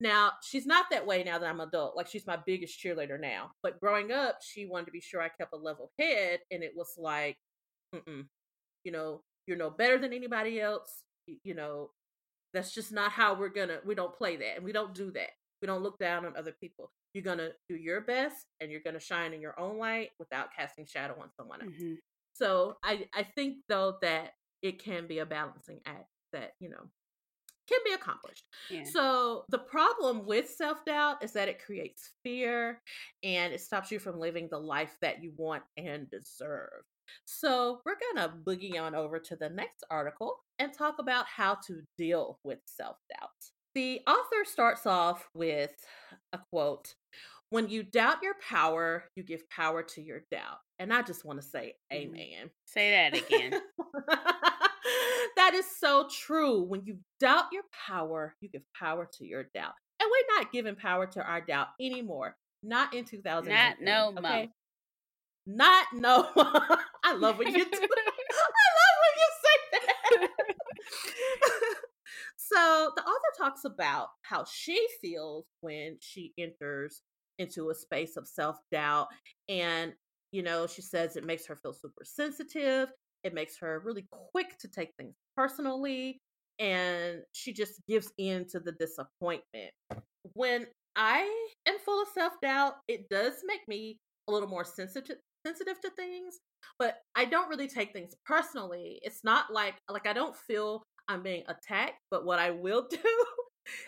Now, 0.00 0.32
she's 0.42 0.66
not 0.66 0.86
that 0.90 1.06
way 1.06 1.22
now 1.24 1.38
that 1.38 1.48
I'm 1.48 1.60
adult. 1.60 1.96
Like 1.96 2.08
she's 2.08 2.26
my 2.26 2.38
biggest 2.44 2.78
cheerleader 2.82 3.20
now. 3.20 3.52
But 3.62 3.80
growing 3.80 4.12
up, 4.12 4.38
she 4.42 4.66
wanted 4.66 4.86
to 4.86 4.92
be 4.92 5.00
sure 5.00 5.20
I 5.22 5.28
kept 5.28 5.54
a 5.54 5.56
level 5.56 5.92
head 5.98 6.40
and 6.50 6.62
it 6.62 6.72
was 6.76 6.94
like, 6.98 7.36
Mm-mm, 7.94 8.26
you 8.84 8.92
know, 8.92 9.22
you're 9.46 9.56
no 9.58 9.70
better 9.70 9.98
than 9.98 10.12
anybody 10.12 10.60
else. 10.60 11.02
You, 11.26 11.36
you 11.44 11.54
know, 11.54 11.90
that's 12.54 12.72
just 12.74 12.92
not 12.92 13.12
how 13.12 13.34
we're 13.34 13.48
gonna 13.48 13.78
we 13.84 13.94
don't 13.94 14.14
play 14.14 14.36
that 14.36 14.56
and 14.56 14.64
we 14.64 14.72
don't 14.72 14.94
do 14.94 15.10
that. 15.12 15.30
We 15.62 15.66
don't 15.66 15.82
look 15.82 15.98
down 15.98 16.26
on 16.26 16.36
other 16.36 16.52
people. 16.60 16.92
You're 17.14 17.24
gonna 17.24 17.50
do 17.68 17.76
your 17.76 18.02
best 18.02 18.46
and 18.60 18.70
you're 18.70 18.80
gonna 18.80 19.00
shine 19.00 19.32
in 19.32 19.40
your 19.40 19.58
own 19.58 19.78
light 19.78 20.10
without 20.18 20.52
casting 20.54 20.86
shadow 20.86 21.18
on 21.20 21.30
someone 21.36 21.62
else. 21.62 21.72
Mhm. 21.72 21.98
So 22.34 22.78
I 22.82 23.08
I 23.14 23.22
think 23.22 23.64
though 23.68 23.98
that 24.02 24.34
it 24.62 24.82
can 24.82 25.06
be 25.06 25.18
a 25.20 25.26
balancing 25.26 25.80
act 25.86 26.08
that, 26.32 26.54
you 26.60 26.68
know, 26.68 26.90
can 27.68 27.80
be 27.84 27.92
accomplished. 27.92 28.44
Yeah. 28.70 28.84
So 28.84 29.44
the 29.48 29.58
problem 29.58 30.26
with 30.26 30.50
self-doubt 30.50 31.22
is 31.22 31.32
that 31.34 31.48
it 31.48 31.62
creates 31.64 32.12
fear 32.24 32.82
and 33.22 33.52
it 33.52 33.60
stops 33.60 33.90
you 33.90 33.98
from 33.98 34.18
living 34.18 34.48
the 34.50 34.58
life 34.58 34.96
that 35.00 35.22
you 35.22 35.32
want 35.36 35.64
and 35.76 36.10
deserve. 36.10 36.84
So 37.24 37.80
we're 37.84 37.98
going 38.14 38.28
to 38.28 38.36
boogie 38.36 38.80
on 38.80 38.94
over 38.94 39.20
to 39.20 39.36
the 39.36 39.50
next 39.50 39.84
article 39.90 40.44
and 40.58 40.72
talk 40.72 40.98
about 40.98 41.26
how 41.26 41.56
to 41.66 41.82
deal 41.96 42.40
with 42.42 42.58
self-doubt. 42.66 43.51
The 43.74 44.00
author 44.06 44.44
starts 44.44 44.86
off 44.86 45.28
with 45.34 45.72
a 46.32 46.38
quote, 46.50 46.94
when 47.50 47.68
you 47.68 47.82
doubt 47.82 48.22
your 48.22 48.34
power, 48.46 49.04
you 49.14 49.22
give 49.22 49.48
power 49.50 49.82
to 49.82 50.00
your 50.02 50.20
doubt. 50.30 50.58
And 50.78 50.92
I 50.92 51.02
just 51.02 51.24
want 51.24 51.40
to 51.40 51.46
say 51.46 51.74
Mhm. 51.92 51.96
amen. 51.96 52.50
Say 52.66 52.90
that 52.90 53.14
again. 53.14 53.60
that 55.36 55.54
is 55.54 55.66
so 55.78 56.08
true. 56.10 56.62
When 56.62 56.84
you 56.84 56.98
doubt 57.20 57.46
your 57.52 57.64
power, 57.86 58.34
you 58.40 58.48
give 58.48 58.62
power 58.74 59.08
to 59.18 59.24
your 59.26 59.44
doubt. 59.54 59.74
And 60.00 60.10
we're 60.10 60.36
not 60.38 60.50
giving 60.52 60.74
power 60.76 61.06
to 61.08 61.22
our 61.22 61.40
doubt 61.40 61.68
anymore. 61.80 62.36
Not 62.62 62.94
in 62.94 63.04
2000. 63.04 63.50
Not 63.52 63.80
no 63.80 64.12
mo. 64.12 64.20
okay? 64.20 64.50
Not 65.46 65.86
no. 65.94 66.28
I 67.04 67.12
love 67.14 67.38
when 67.38 67.48
you 67.54 67.64
do. 67.64 67.70
I 67.70 67.80
love 67.80 68.96
when 69.02 69.14
you 69.18 69.28
say 69.42 69.56
that. 69.72 70.28
So 72.52 72.92
the 72.96 73.02
author 73.02 73.32
talks 73.38 73.64
about 73.64 74.08
how 74.22 74.44
she 74.44 74.86
feels 75.00 75.44
when 75.60 75.96
she 76.00 76.32
enters 76.38 77.02
into 77.38 77.70
a 77.70 77.74
space 77.74 78.16
of 78.16 78.26
self 78.28 78.58
doubt, 78.70 79.08
and 79.48 79.92
you 80.32 80.42
know 80.42 80.66
she 80.66 80.82
says 80.82 81.16
it 81.16 81.24
makes 81.26 81.46
her 81.46 81.56
feel 81.56 81.72
super 81.72 82.04
sensitive. 82.04 82.90
It 83.24 83.34
makes 83.34 83.56
her 83.58 83.80
really 83.84 84.06
quick 84.32 84.58
to 84.58 84.68
take 84.68 84.90
things 84.98 85.14
personally, 85.36 86.20
and 86.58 87.22
she 87.32 87.52
just 87.52 87.80
gives 87.88 88.12
in 88.18 88.46
to 88.48 88.60
the 88.60 88.72
disappointment. 88.72 89.72
When 90.34 90.66
I 90.96 91.46
am 91.66 91.78
full 91.84 92.02
of 92.02 92.08
self 92.08 92.34
doubt. 92.42 92.74
It 92.88 93.08
does 93.08 93.34
make 93.44 93.66
me 93.68 93.98
a 94.28 94.32
little 94.32 94.48
more 94.48 94.64
sensitive 94.64 95.16
sensitive 95.44 95.80
to 95.80 95.90
things, 95.90 96.38
but 96.78 96.98
I 97.16 97.24
don't 97.24 97.48
really 97.48 97.68
take 97.68 97.92
things 97.92 98.12
personally. 98.24 99.00
It's 99.02 99.24
not 99.24 99.52
like 99.52 99.74
like 99.88 100.06
I 100.06 100.12
don't 100.12 100.36
feel 100.36 100.82
I'm 101.12 101.22
being 101.22 101.44
attacked, 101.48 102.00
but 102.10 102.24
what 102.24 102.38
I 102.38 102.50
will 102.50 102.86
do 102.90 102.98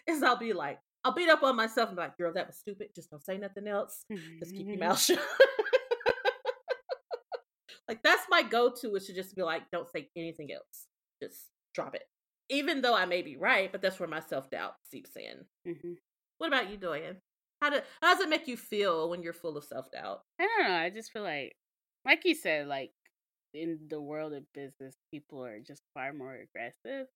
is 0.06 0.22
I'll 0.22 0.38
be 0.38 0.52
like, 0.52 0.78
I'll 1.04 1.14
beat 1.14 1.28
up 1.28 1.42
on 1.42 1.56
myself 1.56 1.88
and 1.88 1.96
be 1.96 2.02
like, 2.02 2.16
girl, 2.16 2.32
that 2.34 2.46
was 2.46 2.56
stupid. 2.58 2.88
Just 2.94 3.10
don't 3.10 3.24
say 3.24 3.38
nothing 3.38 3.66
else. 3.66 4.04
Just 4.40 4.54
keep 4.54 4.68
your 4.68 4.78
mouth 4.78 5.00
shut. 5.00 5.18
like 7.88 8.02
that's 8.02 8.22
my 8.30 8.42
go-to 8.42 8.94
is 8.96 9.06
to 9.06 9.14
just 9.14 9.36
be 9.36 9.42
like, 9.42 9.62
don't 9.70 9.88
say 9.90 10.08
anything 10.16 10.50
else. 10.52 10.86
Just 11.22 11.48
drop 11.74 11.94
it. 11.94 12.02
Even 12.50 12.82
though 12.82 12.94
I 12.94 13.06
may 13.06 13.22
be 13.22 13.36
right, 13.36 13.70
but 13.72 13.80
that's 13.82 13.98
where 13.98 14.08
my 14.08 14.20
self-doubt 14.20 14.72
seeps 14.90 15.10
in. 15.16 15.72
hmm 15.74 15.92
What 16.38 16.48
about 16.48 16.70
you, 16.70 16.76
Doyen? 16.76 17.16
How, 17.62 17.70
do, 17.70 17.80
how 18.02 18.14
does 18.14 18.22
it 18.22 18.28
make 18.28 18.46
you 18.48 18.56
feel 18.56 19.08
when 19.08 19.22
you're 19.22 19.32
full 19.32 19.56
of 19.56 19.64
self-doubt? 19.64 20.20
I 20.40 20.46
don't 20.58 20.68
know. 20.68 20.74
I 20.76 20.90
just 20.90 21.12
feel 21.12 21.22
like, 21.22 21.56
like 22.04 22.22
you 22.24 22.34
said, 22.34 22.66
like 22.66 22.90
in 23.55 23.80
the 23.88 24.00
world 24.02 24.34
of 24.34 24.52
business, 24.55 24.96
people 25.11 25.44
are 25.44 25.61
just 25.61 25.82
far 25.94 26.12
more 26.12 26.34
aggressive. 26.34 27.07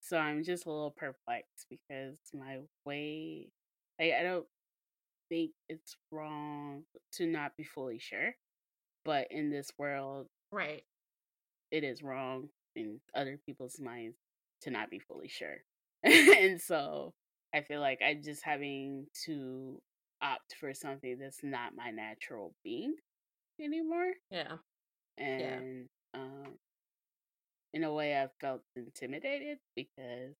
So 0.00 0.18
I'm 0.18 0.44
just 0.44 0.66
a 0.66 0.70
little 0.70 0.90
perplexed 0.90 1.66
because 1.70 2.16
my 2.34 2.60
way, 2.84 3.48
like, 4.00 4.12
I 4.12 4.22
don't 4.22 4.46
think 5.28 5.52
it's 5.68 5.96
wrong 6.10 6.84
to 7.14 7.26
not 7.26 7.56
be 7.56 7.64
fully 7.64 7.98
sure, 7.98 8.34
but 9.04 9.28
in 9.30 9.50
this 9.50 9.70
world, 9.78 10.28
Right. 10.50 10.84
it 11.70 11.84
is 11.84 12.02
wrong 12.02 12.48
in 12.76 13.00
other 13.14 13.38
people's 13.46 13.80
minds 13.80 14.16
to 14.62 14.70
not 14.70 14.90
be 14.90 14.98
fully 14.98 15.28
sure. 15.28 15.58
and 16.04 16.60
so 16.60 17.14
I 17.54 17.62
feel 17.62 17.80
like 17.80 18.00
I'm 18.04 18.22
just 18.22 18.42
having 18.44 19.06
to 19.26 19.80
opt 20.22 20.54
for 20.60 20.74
something 20.74 21.18
that's 21.18 21.42
not 21.42 21.74
my 21.76 21.90
natural 21.90 22.54
being 22.64 22.94
anymore. 23.60 24.12
Yeah. 24.30 24.56
And 25.18 25.88
um 26.14 26.58
in 27.72 27.84
a 27.84 27.92
way 27.92 28.16
I 28.20 28.28
felt 28.40 28.62
intimidated 28.76 29.58
because 29.74 30.34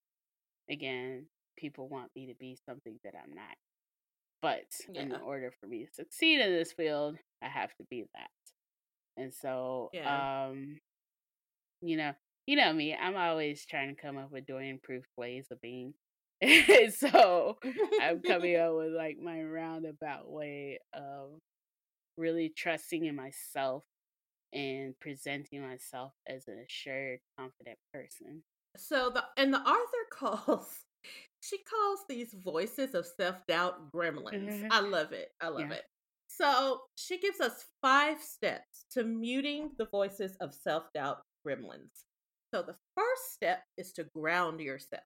again, 0.69 1.25
people 1.57 1.87
want 1.87 2.11
me 2.15 2.27
to 2.27 2.33
be 2.35 2.57
something 2.65 2.99
that 3.03 3.13
I'm 3.21 3.33
not. 3.33 3.55
But 4.41 4.65
in 4.93 5.15
order 5.15 5.51
for 5.59 5.67
me 5.67 5.85
to 5.85 5.93
succeed 5.93 6.39
in 6.39 6.51
this 6.51 6.71
field, 6.73 7.17
I 7.41 7.47
have 7.47 7.75
to 7.77 7.83
be 7.89 8.05
that. 8.15 8.29
And 9.21 9.33
so 9.33 9.91
Yeah. 9.91 10.05
um 10.05 10.79
you 11.81 11.97
know, 11.97 12.13
you 12.45 12.55
know 12.55 12.71
me, 12.73 12.95
I'm 12.95 13.15
always 13.15 13.65
trying 13.65 13.93
to 13.95 14.01
come 14.01 14.17
up 14.17 14.31
with 14.31 14.45
Dorian 14.45 14.79
proof 14.81 15.05
ways 15.17 15.47
of 15.51 15.61
being. 15.61 15.93
so 16.97 17.57
I'm 17.97 18.21
coming 18.21 18.55
up 18.57 18.73
with 18.75 18.93
like 18.93 19.17
my 19.19 19.41
roundabout 19.41 20.29
way 20.29 20.79
of 20.93 21.39
really 22.17 22.53
trusting 22.55 23.05
in 23.05 23.15
myself 23.15 23.83
and 24.55 24.97
presenting 24.99 25.61
myself 25.61 26.13
as 26.27 26.47
an 26.47 26.59
assured, 26.67 27.19
confident 27.37 27.77
person. 27.93 28.43
So 28.77 29.09
the 29.11 29.23
and 29.37 29.53
the 29.53 29.59
author 29.59 30.05
calls 30.11 30.85
she 31.41 31.59
calls 31.59 31.99
these 32.09 32.33
voices 32.33 32.95
of 32.95 33.05
self-doubt 33.05 33.91
gremlins. 33.91 34.63
Mhm. 34.63 34.67
I 34.71 34.79
love 34.79 35.11
it. 35.11 35.29
I 35.41 35.49
love 35.49 35.69
Yeah. 35.69 35.75
it. 35.75 35.83
So 36.27 36.81
she 36.95 37.19
gives 37.19 37.39
us 37.39 37.65
five 37.81 38.21
steps 38.21 38.85
to 38.91 39.03
muting 39.03 39.71
the 39.77 39.85
voices 39.85 40.35
of 40.37 40.55
self-doubt 40.55 41.21
gremlins. 41.47 42.05
So 42.53 42.63
the 42.63 42.75
first 42.95 43.33
step 43.33 43.63
is 43.77 43.91
to 43.93 44.05
ground 44.05 44.59
yourself. 44.59 45.03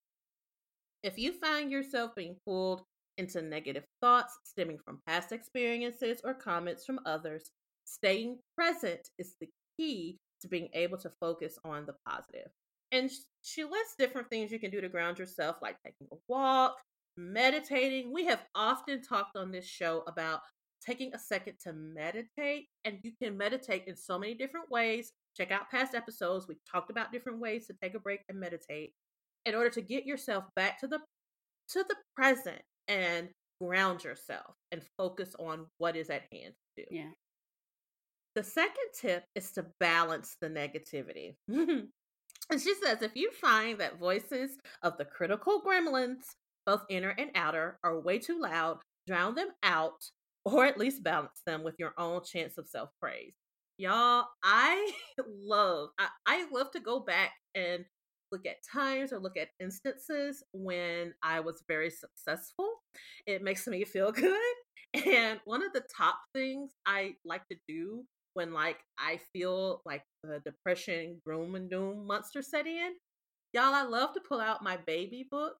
If 1.03 1.17
you 1.17 1.33
find 1.33 1.71
yourself 1.71 2.15
being 2.15 2.37
pulled 2.45 2.83
into 3.17 3.41
negative 3.41 3.85
thoughts 4.01 4.37
stemming 4.43 4.79
from 4.85 5.01
past 5.05 5.31
experiences 5.33 6.21
or 6.23 6.33
comments 6.33 6.85
from 6.85 6.99
others, 7.05 7.51
staying 7.89 8.37
present 8.55 9.09
is 9.17 9.35
the 9.39 9.49
key 9.77 10.17
to 10.41 10.47
being 10.47 10.69
able 10.73 10.97
to 10.97 11.11
focus 11.19 11.57
on 11.65 11.85
the 11.85 11.95
positive. 12.07 12.49
And 12.91 13.09
she 13.41 13.63
lists 13.63 13.95
different 13.97 14.29
things 14.29 14.51
you 14.51 14.59
can 14.59 14.71
do 14.71 14.81
to 14.81 14.89
ground 14.89 15.19
yourself, 15.19 15.57
like 15.61 15.77
taking 15.83 16.07
a 16.11 16.15
walk, 16.27 16.75
meditating. 17.17 18.11
We 18.13 18.25
have 18.25 18.43
often 18.55 19.01
talked 19.01 19.37
on 19.37 19.51
this 19.51 19.65
show 19.65 20.03
about 20.07 20.41
taking 20.85 21.13
a 21.13 21.19
second 21.19 21.55
to 21.63 21.73
meditate, 21.73 22.67
and 22.85 22.97
you 23.03 23.11
can 23.21 23.37
meditate 23.37 23.83
in 23.87 23.95
so 23.95 24.17
many 24.17 24.33
different 24.33 24.71
ways. 24.71 25.11
Check 25.35 25.51
out 25.51 25.69
past 25.69 25.93
episodes. 25.93 26.47
We've 26.47 26.57
talked 26.69 26.89
about 26.89 27.11
different 27.11 27.39
ways 27.39 27.67
to 27.67 27.73
take 27.81 27.95
a 27.95 27.99
break 27.99 28.21
and 28.29 28.39
meditate 28.39 28.93
in 29.45 29.55
order 29.55 29.69
to 29.69 29.81
get 29.81 30.05
yourself 30.05 30.45
back 30.55 30.79
to 30.79 30.87
the 30.87 30.99
to 31.69 31.83
the 31.87 31.95
present 32.15 32.61
and 32.87 33.29
ground 33.61 34.03
yourself 34.03 34.55
and 34.71 34.81
focus 34.97 35.35
on 35.37 35.67
what 35.77 35.95
is 35.95 36.09
at 36.09 36.23
hand 36.31 36.53
to 36.77 36.83
do. 36.83 36.85
Yeah. 36.89 37.09
The 38.39 38.45
second 38.45 38.87
tip 38.97 39.25
is 39.35 39.51
to 39.51 39.65
balance 39.81 40.37
the 40.39 40.47
negativity. 40.47 41.35
and 41.49 41.89
she 42.49 42.73
says 42.73 43.01
if 43.01 43.13
you 43.13 43.31
find 43.33 43.77
that 43.79 43.99
voices 43.99 44.51
of 44.81 44.97
the 44.97 45.03
critical 45.03 45.61
gremlins, 45.61 46.23
both 46.65 46.85
inner 46.89 47.13
and 47.17 47.31
outer, 47.35 47.79
are 47.83 47.99
way 47.99 48.17
too 48.17 48.39
loud, 48.39 48.77
drown 49.05 49.35
them 49.35 49.49
out 49.61 50.05
or 50.45 50.63
at 50.63 50.77
least 50.77 51.03
balance 51.03 51.41
them 51.45 51.63
with 51.65 51.75
your 51.79 51.93
own 51.97 52.21
chance 52.23 52.57
of 52.57 52.69
self 52.69 52.91
praise. 53.01 53.33
Y'all, 53.77 54.27
I 54.41 54.89
love, 55.27 55.89
I, 55.99 56.07
I 56.25 56.47
love 56.49 56.71
to 56.71 56.79
go 56.79 57.01
back 57.01 57.31
and 57.55 57.83
look 58.31 58.45
at 58.45 58.63
times 58.71 59.11
or 59.11 59.19
look 59.19 59.35
at 59.35 59.49
instances 59.59 60.43
when 60.53 61.13
I 61.21 61.41
was 61.41 61.61
very 61.67 61.89
successful. 61.89 62.69
It 63.27 63.43
makes 63.43 63.67
me 63.67 63.83
feel 63.83 64.13
good. 64.13 64.55
And 64.93 65.41
one 65.43 65.61
of 65.61 65.73
the 65.73 65.83
top 65.93 66.15
things 66.33 66.71
I 66.85 67.15
like 67.25 67.45
to 67.49 67.57
do 67.67 68.05
when 68.39 68.53
like 68.53 68.77
I 68.97 69.19
feel 69.33 69.81
like 69.85 70.03
the 70.23 70.39
depression, 70.45 71.19
gloom 71.25 71.55
and 71.55 71.69
doom 71.69 72.07
monster 72.07 72.41
set 72.41 72.67
in, 72.67 72.93
y'all, 73.51 73.73
I 73.73 73.83
love 73.83 74.13
to 74.13 74.21
pull 74.21 74.39
out 74.39 74.63
my 74.63 74.77
baby 74.77 75.27
book. 75.29 75.57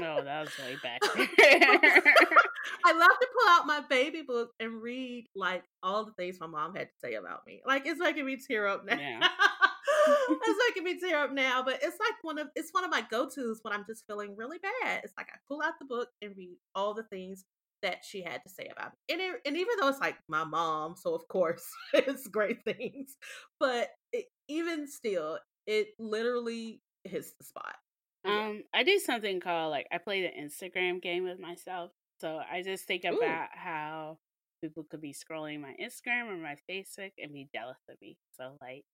Oh, 0.00 0.22
that 0.22 0.42
was 0.42 0.56
way 0.60 0.76
back. 0.80 1.00
I 1.04 2.92
love 2.92 3.10
to 3.20 3.26
pull 3.32 3.50
out 3.50 3.66
my 3.66 3.82
baby 3.90 4.22
book 4.22 4.50
and 4.60 4.80
read 4.80 5.26
like 5.34 5.64
all 5.82 6.04
the 6.04 6.12
things 6.12 6.38
my 6.38 6.46
mom 6.46 6.76
had 6.76 6.84
to 6.84 6.94
say 7.04 7.14
about 7.14 7.40
me. 7.48 7.62
Like 7.66 7.84
it's 7.84 7.98
making 7.98 8.24
me 8.24 8.36
tear 8.36 8.68
up 8.68 8.84
now. 8.86 8.96
Yeah. 8.96 9.26
it's 10.30 10.60
making 10.68 10.84
me 10.84 11.00
tear 11.00 11.24
up 11.24 11.32
now, 11.32 11.64
but 11.64 11.80
it's 11.82 11.98
like 11.98 12.14
one 12.22 12.38
of 12.38 12.46
it's 12.54 12.70
one 12.70 12.84
of 12.84 12.92
my 12.92 13.02
go-tos 13.10 13.58
when 13.62 13.74
I'm 13.74 13.84
just 13.88 14.06
feeling 14.06 14.36
really 14.36 14.58
bad. 14.58 15.00
It's 15.02 15.14
like 15.18 15.30
I 15.34 15.38
pull 15.48 15.62
out 15.62 15.80
the 15.80 15.84
book 15.84 16.10
and 16.22 16.36
read 16.36 16.58
all 16.76 16.94
the 16.94 17.02
things 17.02 17.44
that 17.82 18.04
she 18.04 18.22
had 18.22 18.42
to 18.44 18.48
say 18.48 18.68
about 18.70 18.92
me. 18.92 19.14
And 19.14 19.20
it, 19.20 19.40
and 19.46 19.56
even 19.56 19.74
though 19.80 19.88
it's 19.88 20.00
like 20.00 20.16
my 20.28 20.44
mom, 20.44 20.94
so 20.96 21.14
of 21.14 21.26
course 21.28 21.64
it's 21.92 22.26
great 22.26 22.64
things, 22.64 23.16
but 23.60 23.88
it, 24.12 24.26
even 24.48 24.86
still, 24.88 25.38
it 25.66 25.88
literally 25.98 26.80
hits 27.04 27.32
the 27.38 27.44
spot. 27.44 27.76
Yeah. 28.24 28.48
Um, 28.48 28.62
I 28.74 28.82
do 28.82 28.98
something 28.98 29.40
called 29.40 29.70
like 29.70 29.86
I 29.92 29.98
play 29.98 30.22
the 30.22 30.40
Instagram 30.40 31.00
game 31.00 31.24
with 31.24 31.38
myself. 31.38 31.90
So 32.20 32.40
I 32.50 32.62
just 32.62 32.84
think 32.84 33.04
Ooh. 33.04 33.16
about 33.16 33.48
how 33.52 34.18
people 34.60 34.84
could 34.90 35.00
be 35.00 35.14
scrolling 35.14 35.60
my 35.60 35.74
Instagram 35.80 36.28
or 36.28 36.36
my 36.36 36.56
Facebook 36.68 37.12
and 37.22 37.32
be 37.32 37.48
jealous 37.54 37.78
of 37.88 37.96
me. 38.02 38.16
So 38.36 38.56
like 38.60 38.84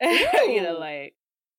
you 0.00 0.62
know, 0.62 0.78
like 0.78 1.14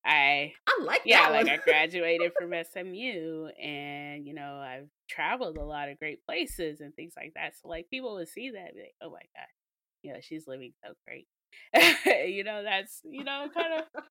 I 0.05 0.53
I 0.67 0.79
like 0.83 1.01
yeah, 1.05 1.29
that 1.31 1.45
like. 1.45 1.47
I 1.49 1.57
graduated 1.57 2.31
from 2.37 2.53
SMU 2.53 3.47
and 3.61 4.25
you 4.25 4.33
know, 4.33 4.55
I've 4.57 4.89
traveled 5.09 5.57
a 5.57 5.63
lot 5.63 5.89
of 5.89 5.99
great 5.99 6.25
places 6.25 6.81
and 6.81 6.93
things 6.95 7.13
like 7.15 7.33
that. 7.35 7.53
So 7.61 7.67
like 7.69 7.89
people 7.89 8.15
would 8.15 8.27
see 8.29 8.51
that 8.51 8.67
and 8.67 8.75
be 8.75 8.81
like, 8.81 8.95
Oh 9.01 9.11
my 9.11 9.21
god, 9.35 9.47
you 10.03 10.13
know, 10.13 10.19
she's 10.21 10.47
living 10.47 10.73
so 10.83 10.93
great. 11.07 11.27
you 12.29 12.43
know, 12.43 12.63
that's 12.63 13.01
you 13.03 13.23
know, 13.23 13.47
kind 13.53 13.73
of 13.81 14.03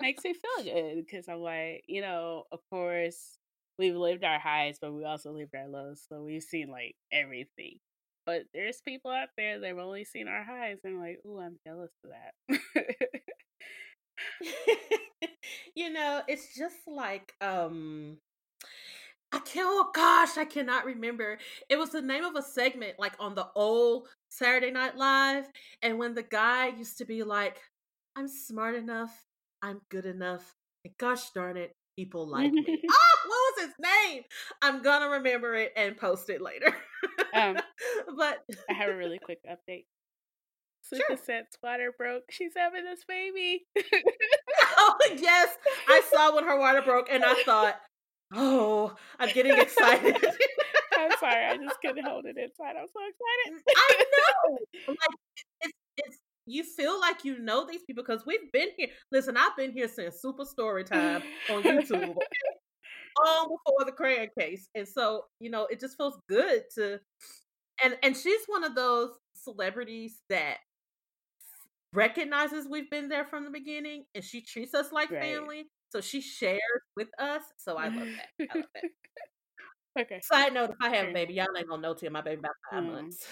makes 0.00 0.24
me 0.24 0.34
feel 0.34 0.64
good 0.64 1.04
because 1.06 1.28
I'm 1.28 1.40
like, 1.40 1.84
you 1.86 2.00
know, 2.02 2.44
of 2.52 2.60
course 2.70 3.38
we've 3.78 3.96
lived 3.96 4.24
our 4.24 4.38
highs, 4.38 4.78
but 4.80 4.92
we 4.92 5.04
also 5.04 5.32
lived 5.32 5.54
our 5.54 5.68
lows. 5.68 6.02
So 6.08 6.22
we've 6.22 6.42
seen 6.42 6.68
like 6.70 6.96
everything. 7.12 7.78
But 8.26 8.42
there's 8.52 8.82
people 8.82 9.10
out 9.10 9.28
there 9.38 9.58
that 9.58 9.66
have 9.66 9.78
only 9.78 10.04
seen 10.04 10.28
our 10.28 10.44
highs 10.44 10.78
and 10.84 11.00
like, 11.00 11.20
ooh, 11.26 11.40
I'm 11.40 11.58
jealous 11.66 11.92
of 12.04 12.10
that. 12.10 12.60
you 15.74 15.90
know, 15.90 16.22
it's 16.28 16.56
just 16.56 16.76
like 16.86 17.34
um 17.40 18.18
I 19.30 19.40
can't 19.40 19.66
oh 19.68 19.90
gosh, 19.94 20.38
I 20.38 20.44
cannot 20.44 20.86
remember. 20.86 21.38
It 21.68 21.78
was 21.78 21.90
the 21.90 22.02
name 22.02 22.24
of 22.24 22.34
a 22.36 22.42
segment 22.42 22.98
like 22.98 23.14
on 23.20 23.34
the 23.34 23.46
old 23.54 24.08
Saturday 24.30 24.70
Night 24.70 24.96
Live 24.96 25.46
and 25.82 25.98
when 25.98 26.14
the 26.14 26.22
guy 26.22 26.68
used 26.68 26.98
to 26.98 27.04
be 27.04 27.22
like, 27.22 27.60
I'm 28.16 28.28
smart 28.28 28.74
enough, 28.74 29.26
I'm 29.62 29.80
good 29.90 30.06
enough, 30.06 30.54
and 30.84 30.94
gosh 30.98 31.30
darn 31.30 31.56
it, 31.56 31.76
people 31.96 32.28
like 32.28 32.52
me. 32.52 32.64
ah, 32.90 33.18
what 33.26 33.56
was 33.56 33.66
his 33.66 33.74
name? 33.80 34.22
I'm 34.62 34.82
gonna 34.82 35.08
remember 35.08 35.54
it 35.54 35.72
and 35.76 35.96
post 35.96 36.30
it 36.30 36.40
later. 36.40 36.74
Um, 37.34 37.56
but 38.16 38.38
I 38.70 38.72
have 38.72 38.90
a 38.90 38.96
really 38.96 39.18
quick 39.18 39.40
update. 39.48 39.84
Sure. 40.88 41.00
Suicette's 41.08 41.56
water 41.62 41.92
broke. 41.96 42.24
She's 42.30 42.52
having 42.56 42.84
this 42.84 43.04
baby. 43.06 43.66
oh 44.78 44.98
yes, 45.16 45.48
I 45.88 46.02
saw 46.12 46.34
when 46.34 46.44
her 46.44 46.58
water 46.58 46.82
broke, 46.82 47.08
and 47.10 47.24
I 47.24 47.42
thought, 47.44 47.76
oh, 48.34 48.94
I'm 49.18 49.32
getting 49.32 49.58
excited. 49.58 50.16
I'm 50.98 51.12
sorry, 51.20 51.44
I 51.46 51.56
just 51.56 51.80
couldn't 51.80 52.04
hold 52.04 52.24
it 52.26 52.36
inside. 52.36 52.74
I'm 52.78 52.86
so 52.88 53.00
excited. 53.00 53.54
Mm, 53.54 53.74
I 53.76 54.04
know. 54.04 54.58
Like 54.88 55.18
it's 55.62 55.74
it's 55.98 56.18
you 56.46 56.64
feel 56.64 56.98
like 56.98 57.24
you 57.24 57.38
know 57.38 57.66
these 57.66 57.82
people 57.86 58.02
because 58.02 58.24
we've 58.26 58.50
been 58.52 58.68
here. 58.76 58.88
Listen, 59.12 59.36
I've 59.36 59.56
been 59.56 59.72
here 59.72 59.88
since 59.88 60.20
Super 60.20 60.44
Story 60.44 60.84
Time 60.84 61.22
on 61.50 61.62
YouTube. 61.62 62.16
Long 63.26 63.48
before 63.48 63.84
the 63.84 63.92
Crayon 63.92 64.28
case. 64.38 64.68
And 64.76 64.86
so, 64.86 65.24
you 65.40 65.50
know, 65.50 65.66
it 65.70 65.80
just 65.80 65.96
feels 65.96 66.18
good 66.28 66.62
to 66.76 67.00
and 67.82 67.96
and 68.02 68.16
she's 68.16 68.40
one 68.46 68.64
of 68.64 68.74
those 68.74 69.10
celebrities 69.34 70.20
that 70.30 70.58
recognizes 71.92 72.66
we've 72.68 72.90
been 72.90 73.08
there 73.08 73.24
from 73.24 73.44
the 73.44 73.50
beginning 73.50 74.04
and 74.14 74.22
she 74.24 74.40
treats 74.40 74.74
us 74.74 74.92
like 74.92 75.10
Right. 75.10 75.20
family. 75.20 75.70
So 75.90 76.00
she 76.00 76.20
shares 76.20 76.60
with 76.96 77.08
us. 77.18 77.42
So 77.56 77.76
I 77.76 77.88
love 77.88 78.08
that. 78.38 78.48
I 78.50 78.54
love 78.58 78.64
that. 78.74 78.84
okay. 80.00 80.20
Side 80.20 80.52
note, 80.52 80.70
if 80.70 80.76
I 80.82 80.94
have 80.94 81.08
a 81.08 81.12
baby, 81.12 81.34
y'all 81.34 81.46
ain't 81.56 81.68
gonna 81.68 81.80
know 81.80 81.94
till 81.94 82.10
my 82.12 82.20
baby 82.20 82.40
about 82.40 82.52
five 82.70 82.82
Mm. 82.82 82.92
months. 82.92 83.26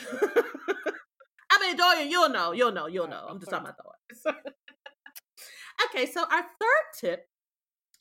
I 1.51 1.61
mean, 1.61 1.77
Dorian, 1.77 2.11
you'll 2.11 2.29
know, 2.31 2.53
you'll 2.53 2.73
know, 2.73 2.87
you'll 2.87 3.09
know. 3.09 3.27
I'm 3.29 3.39
just 3.39 3.51
talking 3.51 3.67
about 3.67 3.79
Dorian. 4.25 4.43
okay, 5.87 6.07
so 6.07 6.23
our 6.23 6.43
third 6.43 6.85
tip 6.99 7.29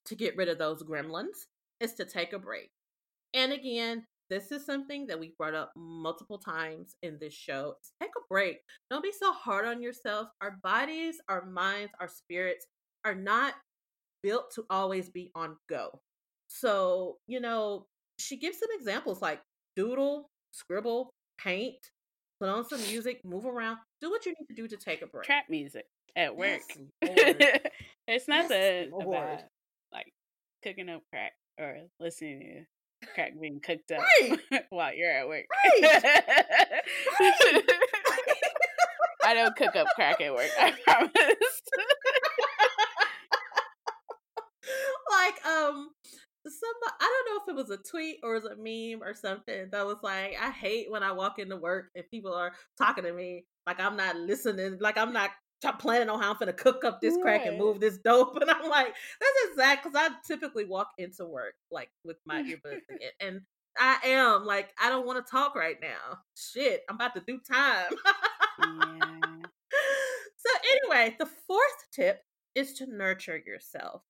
to 0.06 0.16
get 0.16 0.36
rid 0.38 0.50
of 0.50 0.58
those 0.58 0.84
gremlins 0.84 1.48
is 1.80 1.94
to 1.96 2.06
take 2.06 2.34
a 2.34 2.40
break. 2.40 2.72
And 3.34 3.52
again, 3.52 4.06
this 4.30 4.52
is 4.52 4.66
something 4.66 5.06
that 5.08 5.20
we've 5.20 5.38
brought 5.38 5.54
up 5.54 5.72
multiple 5.76 6.38
times 6.38 6.96
in 7.04 7.18
this 7.20 7.34
show. 7.34 7.76
Take 8.02 8.10
a 8.18 8.22
break. 8.30 8.58
Don't 8.90 9.04
be 9.04 9.12
so 9.12 9.32
hard 9.34 9.66
on 9.66 9.82
yourself. 9.82 10.30
Our 10.42 10.58
bodies, 10.64 11.18
our 11.30 11.46
minds, 11.46 11.92
our 12.00 12.08
spirits 12.08 12.66
are 13.04 13.16
not 13.16 13.54
built 14.24 14.52
to 14.56 14.66
always 14.70 15.10
be 15.10 15.32
on 15.36 15.56
go. 15.70 16.02
So, 16.48 17.18
you 17.28 17.40
know, 17.40 17.86
she 18.18 18.38
gives 18.38 18.58
some 18.60 18.70
examples 18.78 19.22
like 19.22 19.42
doodle, 19.76 20.30
scribble, 20.52 21.12
paint, 21.38 21.76
put 22.40 22.50
on 22.50 22.68
some 22.68 22.82
music, 22.88 23.22
move 23.24 23.46
around, 23.46 23.78
do 24.02 24.10
what 24.10 24.26
you 24.26 24.34
need 24.40 24.48
to 24.48 24.56
do 24.56 24.68
to 24.68 24.78
take 24.78 25.02
a 25.02 25.08
break. 25.08 25.26
Trap 25.26 25.46
music 25.50 25.86
at 26.16 26.36
work. 26.36 26.62
Yes, 27.02 27.02
it's 27.02 27.66
Yes, 28.08 28.28
not 28.28 28.50
the 28.50 28.90
Lord. 28.92 29.06
about 29.08 29.42
like 29.92 30.12
cooking 30.64 30.90
up 30.90 31.02
crack 31.12 31.34
or 31.60 31.78
listening 32.00 32.40
to 32.40 32.66
crack 33.14 33.34
being 33.40 33.60
cooked 33.60 33.92
up 33.92 34.02
Right. 34.22 34.40
while 34.70 34.94
you're 34.96 35.12
at 35.12 35.28
work. 35.28 35.46
Right. 35.82 36.04
I 39.24 39.34
don't 39.34 39.56
cook 39.56 39.76
up 39.76 39.88
crack 39.96 40.22
at 40.22 40.34
work. 40.34 40.50
I 40.60 40.72
promise. 40.84 41.12
like 45.12 45.46
um 45.46 45.90
some 46.48 46.94
I 47.00 47.24
don't 47.26 47.28
know 47.30 47.42
if 47.44 47.50
it 47.50 47.56
was 47.56 47.70
a 47.72 47.82
tweet 47.82 48.18
or 48.24 48.36
it 48.36 48.44
was 48.44 48.52
a 48.52 48.56
meme 48.56 49.02
or 49.04 49.14
something 49.16 49.70
that 49.72 49.86
was 49.86 49.98
like 50.04 50.36
I 50.40 50.52
hate 50.52 50.92
when 50.92 51.02
I 51.04 51.12
walk 51.12 51.40
into 51.40 51.58
work 51.58 51.90
and 51.96 52.06
people 52.12 52.34
are 52.34 52.54
talking 52.78 53.04
to 53.04 53.14
me 53.14 53.46
like 53.66 53.80
I'm 53.80 53.98
not 53.98 54.16
listening, 54.16 54.78
like 54.80 54.98
I'm 54.98 55.12
not 55.12 55.32
t- 55.62 55.70
planning 55.80 56.10
on 56.10 56.22
how 56.22 56.32
I'm 56.32 56.38
gonna 56.40 56.54
cook 56.54 56.84
up 56.84 57.02
this 57.02 57.18
crack 57.22 57.46
and 57.46 57.58
move 57.58 57.80
this 57.80 57.98
dope, 57.98 58.36
and 58.42 58.50
I'm 58.50 58.70
like 58.70 58.88
that's 58.88 59.50
exact 59.52 59.84
because 59.84 60.00
I 60.00 60.14
typically 60.26 60.66
walk 60.66 60.90
into 60.98 61.26
work 61.26 61.56
like 61.72 61.90
with 62.04 62.18
my 62.26 62.42
earbuds 62.44 62.82
in, 62.90 63.28
and 63.28 63.42
I 63.78 63.98
am 64.06 64.46
like 64.46 64.74
I 64.82 64.90
don't 64.90 65.06
want 65.06 65.26
to 65.26 65.30
talk 65.30 65.56
right 65.56 65.78
now. 65.82 66.20
Shit, 66.36 66.82
I'm 66.90 66.96
about 66.96 67.16
to 67.16 67.24
do 67.26 67.40
time. 67.40 67.92
yeah. 68.60 69.20
so 70.38 70.50
anyway, 70.72 71.16
the 71.20 71.30
fourth 71.48 71.88
tip 71.92 72.22
is 72.56 72.74
to 72.76 72.86
nurture 72.88 73.42
yourself. 73.46 74.02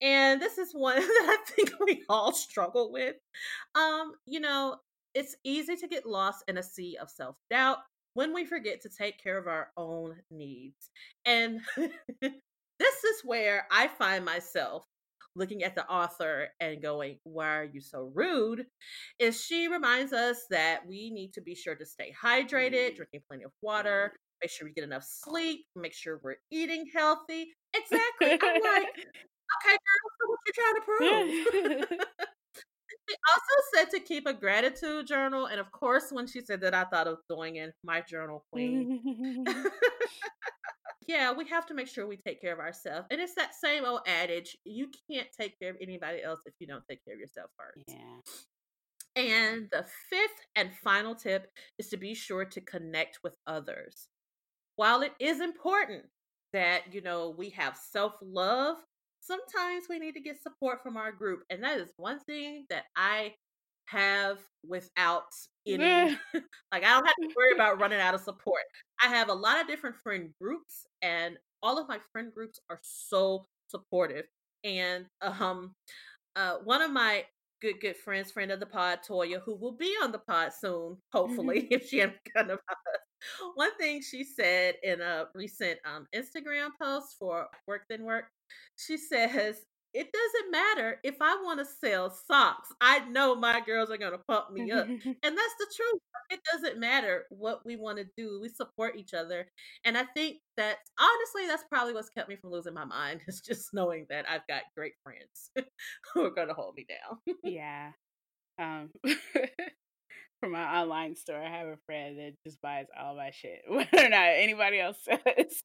And 0.00 0.40
this 0.40 0.58
is 0.58 0.72
one 0.72 0.96
that 1.00 1.38
I 1.38 1.50
think 1.50 1.72
we 1.84 2.04
all 2.08 2.32
struggle 2.32 2.92
with. 2.92 3.16
Um, 3.74 4.12
you 4.26 4.40
know, 4.40 4.76
it's 5.14 5.36
easy 5.44 5.76
to 5.76 5.88
get 5.88 6.06
lost 6.06 6.44
in 6.48 6.58
a 6.58 6.62
sea 6.62 6.96
of 7.00 7.10
self-doubt 7.10 7.78
when 8.18 8.34
we 8.34 8.44
forget 8.44 8.80
to 8.80 8.88
take 8.88 9.22
care 9.22 9.38
of 9.38 9.46
our 9.46 9.68
own 9.76 10.16
needs. 10.28 10.90
And 11.24 11.60
this 12.20 13.04
is 13.04 13.22
where 13.22 13.64
I 13.70 13.86
find 13.86 14.24
myself 14.24 14.82
looking 15.36 15.62
at 15.62 15.76
the 15.76 15.86
author 15.88 16.48
and 16.58 16.82
going, 16.82 17.20
Why 17.22 17.58
are 17.58 17.70
you 17.72 17.80
so 17.80 18.10
rude? 18.12 18.66
Is 19.20 19.40
she 19.40 19.68
reminds 19.68 20.12
us 20.12 20.46
that 20.50 20.80
we 20.84 21.12
need 21.12 21.32
to 21.34 21.40
be 21.40 21.54
sure 21.54 21.76
to 21.76 21.86
stay 21.86 22.12
hydrated, 22.12 22.72
mm-hmm. 22.72 22.96
drinking 22.96 23.20
plenty 23.28 23.44
of 23.44 23.52
water, 23.62 24.14
make 24.42 24.50
sure 24.50 24.66
we 24.66 24.74
get 24.74 24.82
enough 24.82 25.04
sleep, 25.04 25.66
make 25.76 25.94
sure 25.94 26.20
we're 26.24 26.42
eating 26.50 26.86
healthy. 26.92 27.54
Exactly. 27.72 28.32
I'm 28.32 28.62
like, 28.62 28.98
okay, 29.62 29.76
girl, 29.78 30.08
so 30.18 30.24
what 30.26 30.40
you 30.44 30.52
trying 30.56 30.74
to 30.74 31.86
prove? 31.86 32.08
she 33.08 33.16
also 33.32 33.62
said 33.74 33.90
to 33.90 34.04
keep 34.04 34.26
a 34.26 34.34
gratitude 34.34 35.06
journal. 35.06 35.46
And 35.46 35.60
of 35.60 35.70
course, 35.72 36.10
when 36.10 36.26
she 36.26 36.40
said 36.40 36.60
that, 36.60 36.74
I 36.74 36.84
thought 36.84 37.06
of 37.06 37.18
doing 37.28 37.56
in 37.56 37.72
my 37.82 38.00
journal 38.00 38.44
queen. 38.52 39.00
yeah, 41.08 41.32
we 41.32 41.46
have 41.48 41.66
to 41.66 41.74
make 41.74 41.88
sure 41.88 42.06
we 42.06 42.18
take 42.18 42.40
care 42.40 42.52
of 42.52 42.58
ourselves. 42.58 43.06
And 43.10 43.20
it's 43.20 43.34
that 43.34 43.54
same 43.54 43.84
old 43.84 44.00
adage 44.06 44.56
you 44.64 44.88
can't 45.10 45.28
take 45.38 45.58
care 45.58 45.70
of 45.70 45.76
anybody 45.80 46.22
else 46.22 46.40
if 46.46 46.54
you 46.58 46.66
don't 46.66 46.84
take 46.88 47.04
care 47.04 47.14
of 47.14 47.20
yourself 47.20 47.50
first. 47.56 47.84
yeah. 47.88 48.20
And 49.16 49.68
the 49.72 49.84
fifth 50.10 50.46
and 50.54 50.70
final 50.84 51.14
tip 51.14 51.50
is 51.78 51.88
to 51.88 51.96
be 51.96 52.14
sure 52.14 52.44
to 52.44 52.60
connect 52.60 53.18
with 53.24 53.36
others. 53.48 54.08
While 54.76 55.02
it 55.02 55.12
is 55.18 55.40
important 55.40 56.04
that, 56.52 56.82
you 56.92 57.00
know, 57.00 57.34
we 57.36 57.50
have 57.50 57.76
self 57.76 58.14
love, 58.22 58.76
sometimes 59.28 59.84
we 59.88 59.98
need 59.98 60.14
to 60.14 60.20
get 60.20 60.42
support 60.42 60.82
from 60.82 60.96
our 60.96 61.12
group. 61.12 61.40
And 61.50 61.62
that 61.62 61.78
is 61.78 61.90
one 61.96 62.18
thing 62.20 62.64
that 62.70 62.84
I 62.96 63.34
have 63.86 64.38
without 64.66 65.24
any, 65.66 65.78
like, 66.72 66.84
I 66.84 66.94
don't 66.94 67.06
have 67.06 67.16
to 67.20 67.34
worry 67.36 67.52
about 67.54 67.80
running 67.80 68.00
out 68.00 68.14
of 68.14 68.22
support. 68.22 68.62
I 69.02 69.08
have 69.08 69.28
a 69.28 69.34
lot 69.34 69.60
of 69.60 69.66
different 69.66 69.96
friend 70.02 70.30
groups, 70.40 70.86
and 71.02 71.36
all 71.62 71.78
of 71.78 71.88
my 71.88 71.98
friend 72.12 72.32
groups 72.34 72.58
are 72.70 72.80
so 72.82 73.46
supportive. 73.68 74.24
And, 74.64 75.06
um, 75.20 75.74
uh, 76.34 76.56
one 76.64 76.82
of 76.82 76.90
my 76.90 77.24
good 77.60 77.80
good 77.80 77.96
friends, 77.96 78.30
friend 78.30 78.50
of 78.50 78.60
the 78.60 78.66
pod, 78.66 79.00
Toya, 79.08 79.40
who 79.44 79.56
will 79.56 79.76
be 79.76 79.94
on 80.02 80.12
the 80.12 80.18
pod 80.18 80.52
soon, 80.52 80.96
hopefully, 81.12 81.66
if 81.70 81.88
she 81.88 81.98
hasn't 81.98 82.18
forgotten 82.26 82.52
about 82.52 82.76
us. 82.94 83.50
One 83.54 83.76
thing 83.78 84.00
she 84.00 84.22
said 84.22 84.76
in 84.82 85.00
a 85.00 85.26
recent 85.34 85.78
um, 85.84 86.06
Instagram 86.14 86.68
post 86.80 87.16
for 87.18 87.46
Work 87.66 87.82
Then 87.88 88.04
Work, 88.04 88.26
she 88.76 88.96
says, 88.96 89.64
"It 89.94 90.08
doesn't 90.12 90.50
matter 90.50 91.00
if 91.02 91.16
I 91.20 91.36
want 91.42 91.58
to 91.60 91.64
sell 91.64 92.10
socks. 92.10 92.70
I 92.80 93.00
know 93.08 93.34
my 93.34 93.60
girls 93.60 93.90
are 93.90 93.96
gonna 93.96 94.18
pump 94.18 94.52
me 94.52 94.70
up." 94.70 94.86
And 95.22 95.36
that's 95.36 95.54
the 95.58 95.66
truth. 95.76 96.00
It 96.30 96.40
doesn't 96.52 96.78
matter 96.78 97.24
what 97.30 97.64
we 97.64 97.76
want 97.76 97.98
to 97.98 98.04
do. 98.16 98.38
We 98.40 98.50
support 98.50 98.96
each 98.96 99.14
other. 99.14 99.46
And 99.84 99.96
I 99.96 100.04
think 100.14 100.38
that 100.58 100.76
honestly, 100.98 101.46
that's 101.46 101.64
probably 101.70 101.94
what's 101.94 102.10
kept 102.10 102.28
me 102.28 102.36
from 102.36 102.50
losing 102.50 102.74
my 102.74 102.84
mind 102.84 103.20
is 103.28 103.40
just 103.40 103.72
knowing 103.72 104.06
that 104.10 104.26
I've 104.28 104.46
got 104.46 104.62
great 104.76 104.92
friends 105.02 105.50
who 106.14 106.24
are 106.26 106.30
going 106.34 106.48
to 106.48 106.54
hold 106.54 106.74
me 106.74 106.86
down. 106.88 107.36
yeah. 107.42 107.92
Um, 108.58 108.90
for 110.40 110.48
my 110.50 110.80
online 110.80 111.16
store, 111.16 111.40
I 111.42 111.48
have 111.48 111.68
a 111.68 111.78
friend 111.86 112.18
that 112.18 112.34
just 112.44 112.60
buys 112.60 112.86
all 112.98 113.16
my 113.16 113.30
shit, 113.30 113.62
whether 113.68 114.06
or 114.06 114.08
not 114.10 114.28
anybody 114.34 114.80
else 114.80 114.98
says. 115.02 115.62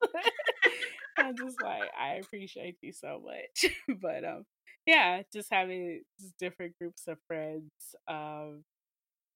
I'm 1.24 1.36
just 1.38 1.62
like, 1.62 1.90
I 2.00 2.16
appreciate 2.16 2.78
you 2.82 2.94
so 2.94 3.22
much. 3.24 3.74
but 4.02 4.24
um, 4.26 4.46
yeah, 4.86 5.22
just 5.34 5.50
having 5.52 6.02
different 6.40 6.78
groups 6.80 7.08
of 7.08 7.18
friends, 7.28 7.72
um, 8.08 8.64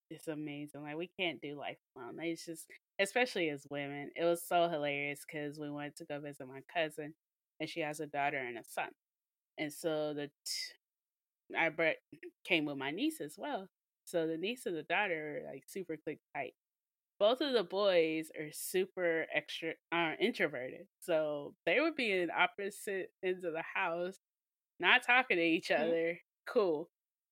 it's 0.09 0.27
amazing. 0.27 0.83
Like 0.83 0.97
we 0.97 1.09
can't 1.19 1.41
do 1.41 1.57
life 1.59 1.77
alone. 1.97 2.17
It's 2.21 2.45
just, 2.45 2.65
especially 2.99 3.49
as 3.49 3.67
women, 3.69 4.11
it 4.15 4.25
was 4.25 4.43
so 4.47 4.69
hilarious 4.69 5.21
because 5.29 5.59
we 5.59 5.71
went 5.71 5.97
to 5.97 6.05
go 6.05 6.19
visit 6.19 6.47
my 6.47 6.61
cousin, 6.73 7.13
and 7.59 7.69
she 7.69 7.81
has 7.81 7.99
a 7.99 8.07
daughter 8.07 8.37
and 8.37 8.57
a 8.57 8.63
son, 8.63 8.89
and 9.57 9.73
so 9.73 10.13
the 10.13 10.29
t- 10.45 10.73
I 11.57 11.69
brought 11.69 11.95
came 12.45 12.65
with 12.65 12.77
my 12.77 12.91
niece 12.91 13.21
as 13.21 13.35
well. 13.37 13.67
So 14.05 14.27
the 14.27 14.37
niece 14.37 14.65
and 14.65 14.75
the 14.75 14.83
daughter 14.83 15.41
like 15.45 15.63
super 15.67 15.97
click 15.97 16.19
tight. 16.35 16.53
Both 17.19 17.41
of 17.41 17.53
the 17.53 17.63
boys 17.63 18.29
are 18.37 18.51
super 18.51 19.25
extra 19.33 19.73
are 19.91 20.15
introverted. 20.19 20.87
So 20.99 21.55
they 21.65 21.79
would 21.79 21.95
be 21.95 22.11
in 22.11 22.29
opposite 22.29 23.11
ends 23.23 23.43
of 23.43 23.53
the 23.53 23.63
house, 23.75 24.17
not 24.79 25.03
talking 25.03 25.37
to 25.37 25.43
each 25.43 25.69
Mhm. 25.69 25.79
other. 25.79 26.19
Cool. 26.45 26.89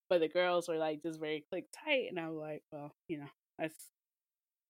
But 0.09 0.19
the 0.19 0.27
girls 0.27 0.67
were 0.67 0.77
like 0.77 1.01
just 1.03 1.19
very 1.19 1.41
click 1.49 1.65
tight 1.71 2.09
and 2.09 2.19
I'm 2.19 2.35
like, 2.35 2.63
well, 2.71 2.95
you 3.07 3.19
know, 3.19 3.29
that's 3.59 3.91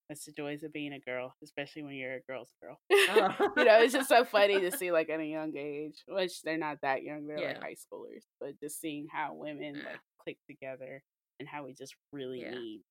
that's 0.08 0.24
the 0.24 0.32
joys 0.32 0.62
of 0.62 0.72
being 0.72 0.92
a 0.92 1.00
girl, 1.00 1.34
especially 1.42 1.82
when 1.82 1.94
you're 1.94 2.14
a 2.14 2.20
girl's 2.20 2.54
girl. 2.62 2.78
Uh. 3.08 3.32
you 3.56 3.64
know, 3.64 3.80
it's 3.80 3.92
just 3.92 4.08
so 4.08 4.24
funny 4.24 4.60
to 4.60 4.70
see 4.78 4.92
like 4.92 5.08
at 5.10 5.20
a 5.20 5.24
young 5.26 5.56
age, 5.56 6.04
which 6.08 6.42
they're 6.42 6.58
not 6.58 6.80
that 6.82 7.02
young, 7.02 7.26
they're 7.26 7.38
Yeah. 7.40 7.48
like 7.48 7.62
high 7.62 7.74
schoolers, 7.74 8.24
but 8.40 8.58
just 8.60 8.80
seeing 8.80 9.08
how 9.10 9.34
women 9.34 9.74
like 9.84 10.00
click 10.18 10.38
together 10.48 11.02
and 11.40 11.48
how 11.48 11.64
we 11.64 11.74
just 11.74 11.96
really 12.12 12.40
Yeah. 12.42 12.50
need 12.50 12.82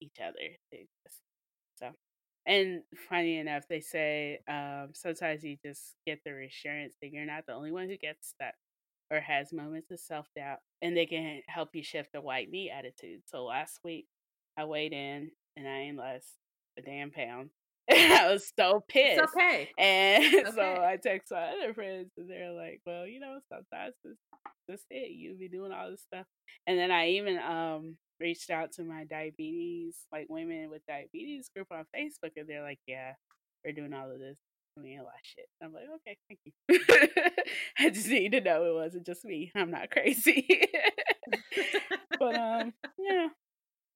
each 0.00 0.18
other 0.20 0.38
to 0.72 0.76
exist. 0.78 1.21
And 2.46 2.82
funny 3.08 3.38
enough, 3.38 3.64
they 3.68 3.80
say 3.80 4.40
um, 4.48 4.90
sometimes 4.94 5.44
you 5.44 5.56
just 5.64 5.96
get 6.06 6.20
the 6.24 6.32
reassurance 6.32 6.94
that 7.00 7.12
you're 7.12 7.26
not 7.26 7.46
the 7.46 7.54
only 7.54 7.70
one 7.72 7.88
who 7.88 7.96
gets 7.96 8.28
stuck 8.28 8.54
or 9.10 9.20
has 9.20 9.52
moments 9.52 9.90
of 9.90 10.00
self 10.00 10.26
doubt, 10.34 10.58
and 10.80 10.96
they 10.96 11.06
can 11.06 11.42
help 11.46 11.70
you 11.74 11.82
shift 11.82 12.10
the 12.12 12.20
white 12.20 12.50
knee 12.50 12.70
attitude. 12.70 13.20
So 13.26 13.44
last 13.44 13.80
week, 13.84 14.06
I 14.56 14.64
weighed 14.64 14.92
in 14.92 15.30
and 15.56 15.68
I 15.68 15.78
ain't 15.78 15.98
lost 15.98 16.26
a 16.78 16.82
damn 16.82 17.10
pound. 17.10 17.50
I 17.90 18.28
was 18.32 18.50
so 18.58 18.82
pissed. 18.88 19.20
It's 19.22 19.34
okay. 19.36 19.68
And 19.78 20.24
It's 20.24 20.54
so 20.54 20.62
okay. 20.62 20.84
I 20.84 20.96
text 20.96 21.30
my 21.30 21.42
other 21.42 21.74
friends, 21.74 22.10
and 22.16 22.28
they're 22.28 22.52
like, 22.52 22.80
"Well, 22.86 23.06
you 23.06 23.20
know, 23.20 23.38
sometimes 23.48 23.94
it's 24.04 24.18
just 24.70 24.84
it. 24.90 25.12
You 25.12 25.34
be 25.34 25.48
doing 25.48 25.72
all 25.72 25.90
this 25.90 26.02
stuff." 26.02 26.26
And 26.66 26.78
then 26.78 26.90
I 26.90 27.10
even 27.10 27.38
um 27.38 27.96
reached 28.22 28.50
out 28.50 28.72
to 28.74 28.84
my 28.84 29.04
diabetes, 29.04 29.96
like 30.12 30.26
women 30.30 30.70
with 30.70 30.86
diabetes 30.86 31.50
group 31.54 31.68
on 31.72 31.84
Facebook, 31.96 32.32
and 32.36 32.48
they're 32.48 32.62
like, 32.62 32.80
"Yeah, 32.86 33.14
we're 33.64 33.72
doing 33.74 33.94
all 33.94 34.10
of 34.10 34.20
this. 34.20 34.38
I 34.78 34.82
mean, 34.82 35.00
a 35.00 35.04
lot 35.04 35.14
of 35.14 35.20
shit." 35.24 35.46
I'm 35.62 35.72
like, 35.74 35.86
"Okay, 35.96 36.18
thank 36.28 36.40
you." 36.46 37.34
I 37.78 37.90
just 37.90 38.08
need 38.08 38.32
to 38.32 38.40
know 38.40 38.64
it 38.66 38.74
wasn't 38.74 39.06
just 39.06 39.24
me. 39.24 39.52
I'm 39.56 39.70
not 39.70 39.90
crazy. 39.90 40.48
but 42.20 42.36
um, 42.36 42.72
yeah, 42.98 43.28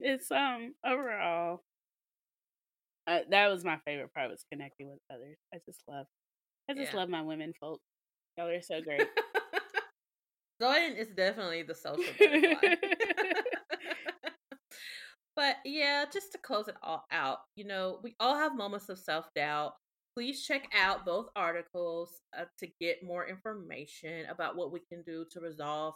it's 0.01 0.31
um 0.31 0.75
overall 0.85 1.63
uh, 3.07 3.19
that 3.29 3.47
was 3.47 3.63
my 3.65 3.77
favorite 3.85 4.13
part 4.13 4.29
was 4.29 4.45
connecting 4.51 4.89
with 4.89 4.99
others. 5.11 5.37
I 5.53 5.59
just 5.65 5.81
love, 5.87 6.05
I 6.69 6.73
just 6.73 6.93
Yeah. 6.93 6.99
love 6.99 7.09
my 7.09 7.21
women 7.23 7.53
folk. 7.59 7.81
Y'all 8.37 8.47
are 8.49 8.61
so 8.61 8.81
great. 8.81 9.07
Jordan 10.61 10.95
is 10.97 11.09
definitely 11.15 11.63
the 11.63 11.75
social 11.75 12.03
butterfly. 12.19 12.75
But 15.37 15.57
yeah, 15.63 16.03
just 16.11 16.31
to 16.31 16.39
close 16.39 16.67
it 16.67 16.75
all 16.81 17.05
out, 17.11 17.37
you 17.55 17.63
know, 17.63 17.99
we 18.03 18.15
all 18.19 18.35
have 18.35 18.57
moments 18.57 18.89
of 18.89 18.97
self 18.97 19.27
doubt. 19.35 19.73
Please 20.15 20.43
check 20.43 20.67
out 20.75 21.05
both 21.05 21.27
articles 21.35 22.09
uh, 22.35 22.45
to 22.57 22.67
get 22.81 23.03
more 23.03 23.27
information 23.27 24.25
about 24.31 24.55
what 24.57 24.71
we 24.73 24.79
can 24.91 25.03
do 25.03 25.25
to 25.31 25.39
resolve 25.39 25.93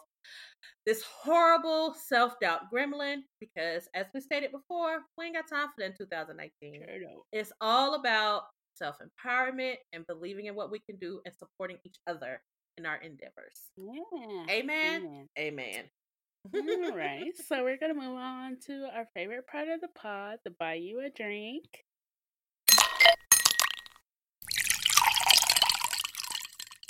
this 0.86 1.02
horrible 1.02 1.92
self 1.94 2.38
doubt 2.40 2.72
gremlin. 2.72 3.22
Because, 3.40 3.88
as 3.94 4.06
we 4.14 4.20
stated 4.20 4.52
before, 4.52 5.00
we 5.18 5.26
ain't 5.26 5.34
got 5.34 5.48
time 5.48 5.68
for 5.74 5.80
that 5.80 5.86
in 5.86 5.96
2019. 5.98 6.84
Sure. 6.86 7.08
It's 7.32 7.52
all 7.60 7.94
about 7.94 8.42
self 8.76 8.98
empowerment 9.00 9.74
and 9.92 10.06
believing 10.06 10.46
in 10.46 10.54
what 10.54 10.70
we 10.70 10.78
can 10.78 10.96
do 10.96 11.20
and 11.26 11.34
supporting 11.36 11.78
each 11.84 11.98
other 12.06 12.40
in 12.78 12.86
our 12.86 12.98
endeavors. 12.98 13.70
Yeah. 13.76 14.54
Amen. 14.54 15.02
Amen. 15.02 15.28
Amen. 15.36 15.84
All 16.44 16.96
right. 16.96 17.32
So 17.46 17.62
we're 17.62 17.76
gonna 17.78 17.94
move 17.94 18.16
on 18.16 18.56
to 18.66 18.88
our 18.94 19.06
favorite 19.14 19.46
part 19.46 19.68
of 19.68 19.80
the 19.80 19.88
pod, 19.88 20.38
the 20.44 20.50
buy 20.50 20.74
you 20.74 21.00
a 21.00 21.08
drink. 21.08 21.84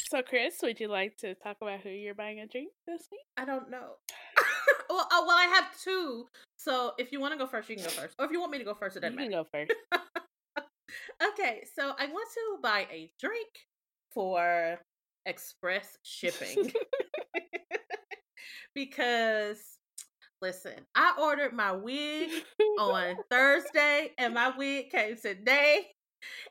So, 0.08 0.20
Chris, 0.20 0.56
would 0.62 0.78
you 0.78 0.88
like 0.88 1.16
to 1.18 1.34
talk 1.34 1.56
about 1.62 1.80
who 1.80 1.88
you're 1.88 2.14
buying 2.14 2.40
a 2.40 2.46
drink 2.46 2.72
this 2.86 3.08
week? 3.10 3.20
I 3.36 3.46
don't 3.46 3.70
know. 3.70 3.94
well, 4.90 5.08
uh, 5.10 5.22
well, 5.26 5.38
I 5.38 5.46
have 5.54 5.64
two. 5.82 6.26
So 6.58 6.92
if 6.98 7.12
you 7.12 7.20
want 7.20 7.32
to 7.32 7.38
go 7.38 7.46
first, 7.46 7.68
you 7.70 7.76
can 7.76 7.84
go 7.84 7.90
first. 7.90 8.14
Or 8.18 8.26
if 8.26 8.30
you 8.30 8.38
want 8.38 8.52
me 8.52 8.58
to 8.58 8.64
go 8.64 8.74
first, 8.74 8.96
it 8.96 9.00
doesn't 9.00 9.16
can 9.16 9.30
matter. 9.30 9.42
go 9.42 9.48
first. 9.50 9.72
okay, 11.32 11.64
so 11.74 11.94
I 11.98 12.06
want 12.06 12.28
to 12.34 12.62
buy 12.62 12.86
a 12.92 13.10
drink 13.18 13.48
for 14.12 14.78
express 15.24 15.98
shipping 16.02 16.72
because 18.74 19.78
listen, 20.40 20.86
I 20.94 21.14
ordered 21.20 21.52
my 21.52 21.72
wig 21.72 22.44
on 22.78 23.16
Thursday 23.30 24.12
and 24.18 24.34
my 24.34 24.56
wig 24.56 24.90
came 24.90 25.16
today. 25.16 25.88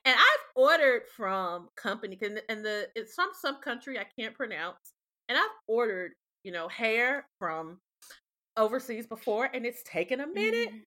And 0.06 0.16
I've 0.18 0.46
ordered 0.56 1.04
from 1.16 1.70
company 1.78 2.20
and 2.50 2.66
the 2.66 2.90
it's 2.96 3.16
from 3.16 3.30
some 3.34 3.62
country 3.62 4.00
I 4.00 4.06
can't 4.20 4.36
pronounce. 4.36 4.94
And 5.30 5.38
I've 5.38 5.52
ordered, 5.68 6.14
you 6.44 6.52
know, 6.52 6.68
hair 6.68 7.28
from 7.40 7.80
overseas 8.58 9.08
before 9.08 9.46
and 9.54 9.66
it's 9.66 9.84
taken 9.84 10.20
a 10.22 10.28
minute. 10.28 10.70
Mhm. 10.70 10.84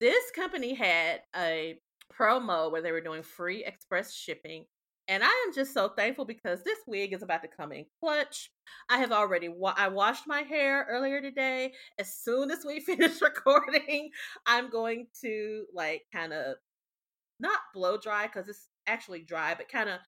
This 0.00 0.30
company 0.32 0.74
had 0.74 1.22
a 1.36 1.80
promo 2.12 2.70
where 2.70 2.82
they 2.82 2.92
were 2.92 3.00
doing 3.00 3.22
free 3.22 3.64
express 3.64 4.14
shipping. 4.14 4.66
And 5.06 5.22
I 5.22 5.44
am 5.46 5.54
just 5.54 5.74
so 5.74 5.88
thankful 5.90 6.24
because 6.24 6.62
this 6.62 6.78
wig 6.86 7.12
is 7.12 7.22
about 7.22 7.42
to 7.42 7.48
come 7.48 7.72
in 7.72 7.84
clutch. 8.00 8.50
I 8.88 8.98
have 8.98 9.12
already 9.12 9.48
wa- 9.48 9.74
I 9.76 9.88
washed 9.88 10.26
my 10.26 10.40
hair 10.42 10.86
earlier 10.88 11.20
today. 11.20 11.74
As 11.98 12.14
soon 12.14 12.50
as 12.50 12.64
we 12.64 12.80
finish 12.80 13.20
recording, 13.20 14.10
I'm 14.46 14.70
going 14.70 15.08
to 15.20 15.66
like 15.74 16.02
kind 16.12 16.32
of 16.32 16.56
not 17.38 17.58
blow 17.74 17.98
dry 17.98 18.26
because 18.26 18.48
it's 18.48 18.68
actually 18.86 19.20
dry, 19.20 19.54
but 19.54 19.68
kind 19.68 19.90
of 19.90 19.98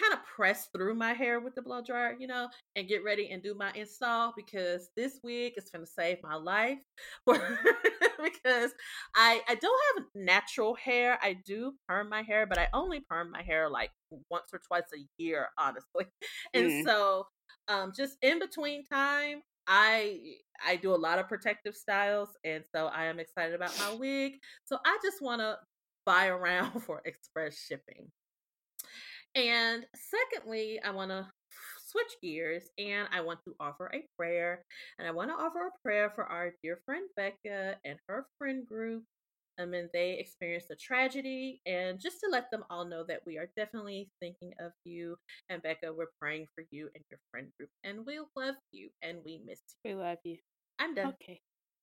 kind 0.00 0.12
of 0.14 0.24
press 0.24 0.68
through 0.74 0.94
my 0.94 1.12
hair 1.12 1.40
with 1.40 1.54
the 1.54 1.62
blow 1.62 1.82
dryer, 1.82 2.16
you 2.18 2.26
know, 2.26 2.48
and 2.76 2.88
get 2.88 3.04
ready 3.04 3.30
and 3.30 3.42
do 3.42 3.54
my 3.54 3.70
install 3.74 4.32
because 4.36 4.90
this 4.96 5.20
wig 5.22 5.54
is 5.56 5.70
going 5.70 5.84
to 5.84 5.90
save 5.90 6.18
my 6.22 6.34
life. 6.34 6.78
because 7.26 8.72
I 9.14 9.40
I 9.48 9.54
don't 9.56 9.80
have 9.96 10.04
natural 10.14 10.74
hair. 10.74 11.18
I 11.22 11.34
do 11.44 11.74
perm 11.88 12.08
my 12.08 12.22
hair, 12.22 12.46
but 12.46 12.58
I 12.58 12.68
only 12.72 13.00
perm 13.00 13.30
my 13.30 13.42
hair 13.42 13.68
like 13.70 13.90
once 14.30 14.46
or 14.52 14.60
twice 14.66 14.84
a 14.94 14.98
year, 15.18 15.48
honestly. 15.58 16.06
And 16.54 16.70
Mm. 16.70 16.84
so 16.84 17.26
um 17.68 17.92
just 17.96 18.16
in 18.22 18.38
between 18.38 18.84
time 18.84 19.42
I 19.66 20.20
I 20.64 20.76
do 20.76 20.94
a 20.94 20.96
lot 20.96 21.18
of 21.18 21.28
protective 21.28 21.74
styles 21.74 22.30
and 22.44 22.64
so 22.74 22.86
I 22.86 23.04
am 23.06 23.18
excited 23.20 23.54
about 23.54 23.76
my 23.78 23.94
wig. 23.94 24.34
So 24.64 24.78
I 24.84 24.98
just 25.02 25.22
want 25.22 25.40
to 25.40 25.58
buy 26.06 26.26
around 26.28 26.80
for 26.84 27.02
express 27.04 27.58
shipping. 27.58 28.10
And 29.34 29.84
secondly, 29.94 30.80
I 30.84 30.90
want 30.90 31.10
to 31.10 31.26
switch 31.86 32.12
gears 32.22 32.64
and 32.78 33.08
I 33.12 33.20
want 33.20 33.40
to 33.44 33.54
offer 33.60 33.90
a 33.92 34.06
prayer. 34.16 34.64
And 34.98 35.06
I 35.06 35.10
want 35.10 35.30
to 35.30 35.34
offer 35.34 35.66
a 35.66 35.82
prayer 35.82 36.10
for 36.14 36.24
our 36.24 36.52
dear 36.62 36.80
friend 36.84 37.08
Becca 37.16 37.76
and 37.84 37.98
her 38.08 38.26
friend 38.38 38.66
group. 38.66 39.04
I 39.58 39.64
mean, 39.66 39.88
they 39.92 40.18
experienced 40.18 40.72
a 40.72 40.74
tragedy, 40.74 41.60
and 41.64 42.00
just 42.00 42.18
to 42.18 42.28
let 42.28 42.50
them 42.50 42.64
all 42.70 42.84
know 42.84 43.04
that 43.06 43.20
we 43.24 43.38
are 43.38 43.48
definitely 43.56 44.10
thinking 44.20 44.52
of 44.58 44.72
you. 44.84 45.16
And 45.48 45.62
Becca, 45.62 45.92
we're 45.92 46.10
praying 46.20 46.48
for 46.56 46.64
you 46.72 46.88
and 46.92 47.04
your 47.08 47.20
friend 47.30 47.46
group, 47.56 47.70
and 47.84 48.04
we 48.04 48.18
love 48.36 48.56
you 48.72 48.88
and 49.02 49.18
we 49.24 49.40
miss 49.46 49.60
you. 49.84 49.94
We 49.94 50.02
love 50.02 50.18
you. 50.24 50.38
I'm 50.80 50.96
done. 50.96 51.14
Okay. 51.22 51.40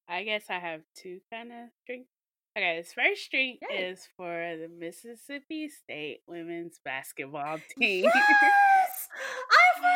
I 0.10 0.24
guess 0.24 0.44
I 0.50 0.60
have 0.60 0.82
two 0.98 1.20
kind 1.32 1.54
of 1.54 1.70
drinks. 1.88 2.10
Okay, 2.58 2.78
this 2.82 2.92
first 2.94 3.32
drink 3.32 3.60
Yay. 3.70 3.78
is 3.92 4.08
for 4.18 4.58
the 4.58 4.68
Mississippi 4.68 5.70
State 5.70 6.22
women's 6.28 6.80
basketball 6.84 7.60
team. 7.80 8.04
Yes! 8.04 9.08
I 9.52 9.56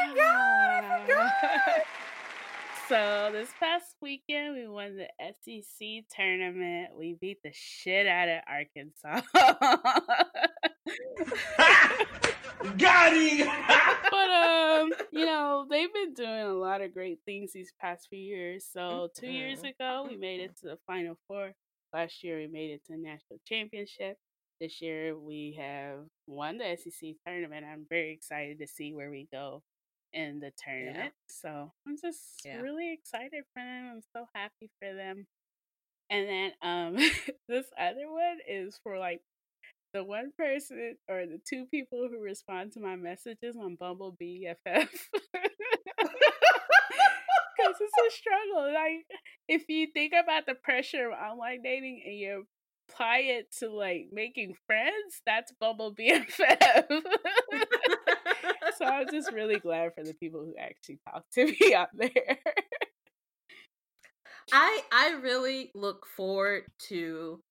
forgot! 0.10 0.84
I 0.86 1.02
forgot! 1.06 1.86
so 2.88 3.30
this 3.34 3.50
past 3.60 3.96
weekend 4.02 4.56
we 4.56 4.68
won 4.70 4.96
the 4.96 5.10
SEC 5.42 6.06
tournament. 6.16 6.92
We 6.98 7.16
beat 7.20 7.44
the 7.44 7.52
shit 7.54 8.08
out 8.08 8.30
of 8.30 8.40
Arkansas. 8.48 9.20
Got 12.78 13.14
him! 13.14 13.48
but 14.10 14.30
um, 14.30 14.94
you 15.12 15.26
know, 15.26 15.66
they've 15.70 15.94
been 15.94 16.14
doing 16.14 16.40
a 16.42 16.54
lot 16.54 16.80
of 16.82 16.94
great 16.94 17.20
things 17.26 17.52
these 17.52 17.74
past 17.82 18.08
few 18.10 18.18
years. 18.20 18.66
So 18.72 19.10
two 19.14 19.28
years 19.28 19.60
Mhm. 19.62 19.72
ago 19.72 20.08
we 20.10 20.16
made 20.16 20.40
it 20.40 20.56
to 20.62 20.68
the 20.68 20.78
final 20.88 21.18
four. 21.28 21.54
Last 21.96 22.24
year 22.24 22.38
we 22.40 22.48
made 22.48 22.72
it 22.72 22.86
to 22.88 22.94
the 22.94 23.00
national 23.00 23.40
championship. 23.48 24.18
This 24.62 24.82
year 24.82 25.18
we 25.18 25.58
have 25.60 26.00
won 26.28 26.58
the 26.60 26.78
SEC 26.78 27.16
tournament. 27.26 27.66
I'm 27.66 27.86
very 27.90 28.12
excited 28.12 28.60
to 28.60 28.68
see 28.68 28.94
where 28.94 29.12
we 29.12 29.28
go 29.32 29.64
in 30.14 30.40
the 30.40 30.52
tournament. 30.64 31.14
So 31.28 31.72
I'm 31.88 31.98
just 31.98 32.46
Yeah. 32.46 32.62
really 32.62 32.94
excited 32.94 33.46
for 33.54 33.62
them. 33.64 33.92
I'm 33.96 34.04
so 34.16 34.28
happy 34.36 34.70
for 34.80 34.94
them. 34.94 35.28
And 36.10 36.28
then 36.30 36.52
um 36.62 36.96
this 37.50 37.68
other 37.80 38.10
one 38.12 38.40
is 38.48 38.80
for 38.84 38.98
like 39.00 39.22
the 39.94 40.04
one 40.04 40.32
person 40.38 40.98
or 41.10 41.26
the 41.28 41.40
two 41.50 41.66
people 41.68 42.08
who 42.10 42.20
respond 42.22 42.74
to 42.74 42.82
my 42.82 42.96
messages 42.96 43.56
on 43.58 43.76
Bumble 43.76 44.16
BFF. 44.20 45.10
Because 47.68 47.82
it's 47.82 48.16
a 48.16 48.18
struggle. 48.18 48.74
Like, 48.74 49.06
if 49.48 49.64
you 49.70 49.88
think 49.94 50.14
about 50.14 50.46
the 50.46 50.56
pressure 50.56 51.10
of 51.10 51.14
online 51.14 51.62
dating 51.64 52.04
and 52.06 52.16
you 52.16 52.46
apply 52.90 53.20
it 53.20 53.52
to 53.60 53.70
like 53.70 54.08
making 54.12 54.56
friends, 54.68 55.22
that's 55.26 55.52
Bumble 55.60 55.96
BFF. 55.96 56.86
so 58.78 58.86
I'm 58.86 59.10
just 59.10 59.32
really 59.32 59.60
glad 59.60 59.94
for 59.96 60.04
the 60.04 60.14
people 60.14 60.42
who 60.42 60.54
actually 60.60 61.00
talk 61.10 61.24
to 61.34 61.46
me 61.46 61.74
out 61.74 61.90
there. 61.94 62.38
I 64.52 64.82
I 64.92 65.20
really 65.22 65.72
look 65.74 66.06
forward 66.06 66.64
to 66.90 67.42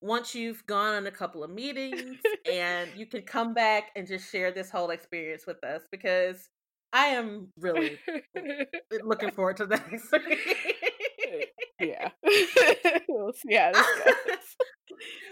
once 0.00 0.34
you've 0.34 0.66
gone 0.66 0.94
on 0.94 1.06
a 1.06 1.10
couple 1.10 1.44
of 1.44 1.50
meetings 1.50 2.18
and 2.52 2.90
you 2.96 3.06
can 3.06 3.22
come 3.22 3.54
back 3.54 3.90
and 3.96 4.06
just 4.06 4.30
share 4.30 4.50
this 4.50 4.70
whole 4.70 4.90
experience 4.90 5.46
with 5.46 5.62
us 5.64 5.82
because 5.90 6.48
I 6.92 7.06
am 7.06 7.48
really 7.58 7.98
looking 9.02 9.30
forward 9.30 9.56
to 9.58 9.66
that. 9.66 9.84
yeah. 11.80 12.10
we'll 13.08 13.32
see 13.32 13.54
how 13.54 13.72
this 13.72 13.86
goes. 14.04 14.36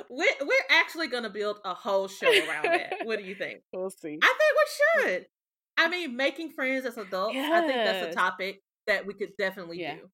we're 0.09 0.27
we're 0.41 0.67
actually 0.71 1.09
gonna 1.09 1.31
build 1.31 1.59
a 1.65 1.75
whole 1.75 2.09
show 2.09 2.29
around 2.29 2.65
that. 2.65 2.95
What 3.05 3.19
do 3.19 3.25
you 3.25 3.35
think? 3.35 3.61
We'll 3.73 3.91
see. 3.91 4.19
I 4.23 4.35
think 4.39 4.55
we 4.57 5.03
mm. 5.03 5.17
should. 5.19 5.27
I 5.77 5.89
mean, 5.89 6.17
making 6.17 6.51
friends 6.51 6.87
as 6.87 6.97
adults. 6.97 7.37
I 7.37 7.61
think 7.67 7.73
that's 7.73 8.13
a 8.13 8.15
topic 8.15 8.61
that 8.87 9.07
we 9.07 9.15
could 9.15 9.31
definitely 9.39 9.81
Yeah. 9.81 9.97
do. 9.97 10.11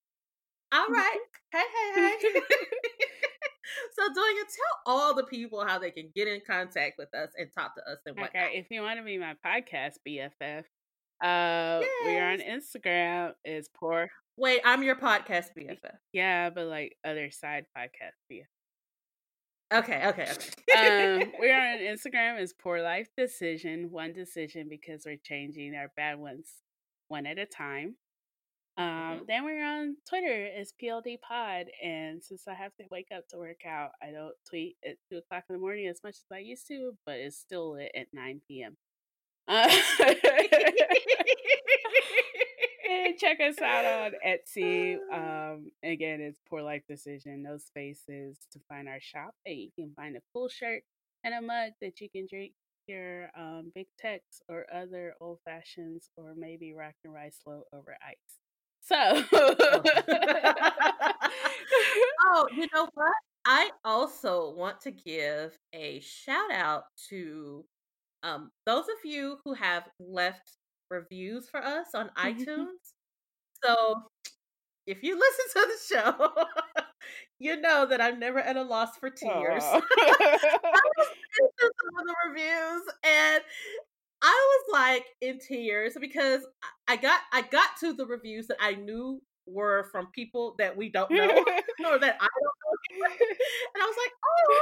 All 0.73 0.83
mm-hmm. 0.83 0.93
right. 0.93 1.19
Hey, 1.51 1.63
hey, 1.95 2.17
hey. 2.21 2.41
So, 3.97 4.13
Doyen, 4.13 4.35
tell 4.45 4.79
all 4.85 5.15
the 5.15 5.23
people 5.23 5.65
how 5.65 5.79
they 5.79 5.91
can 5.91 6.11
get 6.15 6.27
in 6.27 6.41
contact 6.45 6.95
with 6.97 7.13
us 7.13 7.29
and 7.35 7.49
talk 7.57 7.75
to 7.75 7.81
us 7.91 7.97
and 8.05 8.15
whatnot. 8.15 8.43
Okay, 8.43 8.57
if 8.57 8.67
you 8.69 8.81
want 8.81 8.99
to 8.99 9.03
be 9.03 9.17
my 9.17 9.33
podcast 9.45 9.93
BFF, 10.07 10.63
uh, 11.23 11.81
we 12.05 12.15
are 12.17 12.31
on 12.31 12.39
Instagram. 12.39 13.33
Is 13.45 13.69
poor. 13.73 14.09
Wait, 14.37 14.61
I'm 14.63 14.83
your 14.83 14.95
podcast 14.95 15.47
BFF. 15.57 15.95
Yeah, 16.13 16.49
but 16.51 16.67
like 16.67 16.95
other 17.05 17.31
side 17.31 17.65
podcast 17.75 18.13
BFF. 18.31 18.43
Okay, 19.73 20.07
okay, 20.07 20.31
okay. 20.31 21.15
um, 21.21 21.31
we 21.41 21.51
are 21.51 21.73
on 21.73 21.79
Instagram 21.81 22.39
is 22.39 22.53
Poor 22.53 22.81
Life 22.81 23.09
Decision, 23.17 23.89
one 23.91 24.13
decision 24.13 24.67
because 24.69 25.03
we're 25.05 25.17
changing 25.21 25.75
our 25.75 25.91
bad 25.97 26.19
ones 26.19 26.53
one 27.09 27.25
at 27.25 27.37
a 27.37 27.45
time. 27.45 27.95
Um, 28.77 28.85
Mhm. 28.85 29.27
Then 29.27 29.43
we're 29.43 29.65
on 29.65 29.97
Twitter 30.07 30.45
as 30.55 30.71
PLD 30.81 31.17
Pod, 31.19 31.65
and 31.83 32.23
since 32.23 32.47
I 32.47 32.53
have 32.53 32.75
to 32.75 32.83
wake 32.91 33.07
up 33.13 33.27
to 33.29 33.37
work 33.37 33.65
out, 33.65 33.91
I 34.01 34.11
don't 34.11 34.35
tweet 34.47 34.77
at 34.87 34.97
two 35.09 35.17
o'clock 35.17 35.43
in 35.49 35.55
the 35.55 35.59
morning 35.59 35.87
as 35.87 35.99
much 36.03 36.15
as 36.17 36.25
I 36.31 36.37
used 36.39 36.67
to, 36.67 36.93
but 37.05 37.15
it's 37.15 37.37
still 37.37 37.73
lit 37.73 37.91
at 37.95 38.07
nine 38.13 38.39
p.m. 38.47 38.77
Uh, 39.47 39.69
check 43.19 43.39
us 43.39 43.59
out 43.61 43.85
on 43.85 44.11
Etsy. 44.25 44.97
Um, 45.11 45.71
again, 45.83 46.21
it's 46.21 46.39
Poor 46.49 46.61
Life 46.61 46.83
Decision, 46.87 47.43
no 47.43 47.57
spaces 47.57 48.37
to 48.51 48.59
find 48.67 48.87
our 48.87 48.99
shop. 48.99 49.33
And 49.45 49.57
you 49.57 49.69
can 49.77 49.93
find 49.95 50.15
a 50.15 50.21
cool 50.33 50.49
shirt 50.49 50.83
and 51.23 51.33
a 51.33 51.41
mug 51.41 51.71
that 51.81 51.99
you 52.01 52.09
can 52.09 52.27
drink 52.29 52.53
your 52.87 53.29
um, 53.37 53.71
big 53.75 53.87
tex 53.99 54.23
or 54.49 54.65
other 54.73 55.13
old 55.19 55.39
fashions 55.43 56.09
or 56.15 56.33
maybe 56.35 56.73
rock 56.73 56.93
and 57.03 57.13
rice 57.13 57.37
slow 57.43 57.63
over 57.73 57.97
ice. 58.07 58.39
So, 58.81 58.95
oh, 62.25 62.47
you 62.55 62.67
know 62.73 62.87
what? 62.93 63.13
I 63.45 63.71
also 63.83 64.51
want 64.51 64.81
to 64.81 64.91
give 64.91 65.57
a 65.73 65.99
shout 66.01 66.51
out 66.51 66.83
to 67.09 67.65
um, 68.23 68.51
those 68.65 68.85
of 68.85 69.05
you 69.09 69.37
who 69.43 69.53
have 69.53 69.83
left 69.99 70.53
reviews 70.89 71.49
for 71.49 71.63
us 71.63 71.87
on 71.93 72.09
iTunes. 72.17 72.93
So 73.63 74.03
if 74.85 75.03
you 75.03 75.19
listen 75.19 75.45
to 75.53 75.67
the 75.67 75.95
show, 75.95 76.45
you 77.39 77.59
know 77.61 77.85
that 77.85 78.01
I'm 78.01 78.19
never 78.19 78.39
at 78.39 78.57
a 78.57 78.63
loss 78.63 78.97
for 78.97 79.09
tears. 79.09 79.63
I 79.73 79.81
was 80.97 81.07
listening 81.07 81.49
to 81.59 81.71
some 81.83 81.99
of 81.99 82.07
the 82.07 82.15
reviews 82.29 82.83
and 83.03 83.43
I 84.21 84.61
was 84.67 84.73
like 84.73 85.05
in 85.21 85.39
tears 85.39 85.95
because 85.99 86.41
I- 86.87 86.97
got 86.97 87.21
I 87.31 87.41
got 87.43 87.77
to 87.81 87.93
the 87.93 88.05
reviews 88.05 88.47
that 88.47 88.57
I 88.59 88.73
knew 88.75 89.21
were 89.45 89.87
from 89.91 90.07
people 90.13 90.55
that 90.59 90.75
we 90.75 90.89
don't 90.89 91.11
know 91.11 91.25
or 91.85 91.99
that 91.99 92.17
I 92.19 92.27
don't. 92.27 92.56
and 93.75 93.83
I 93.83 93.85
was 93.85 93.97
like, 93.97 94.13
oh, 94.25 94.61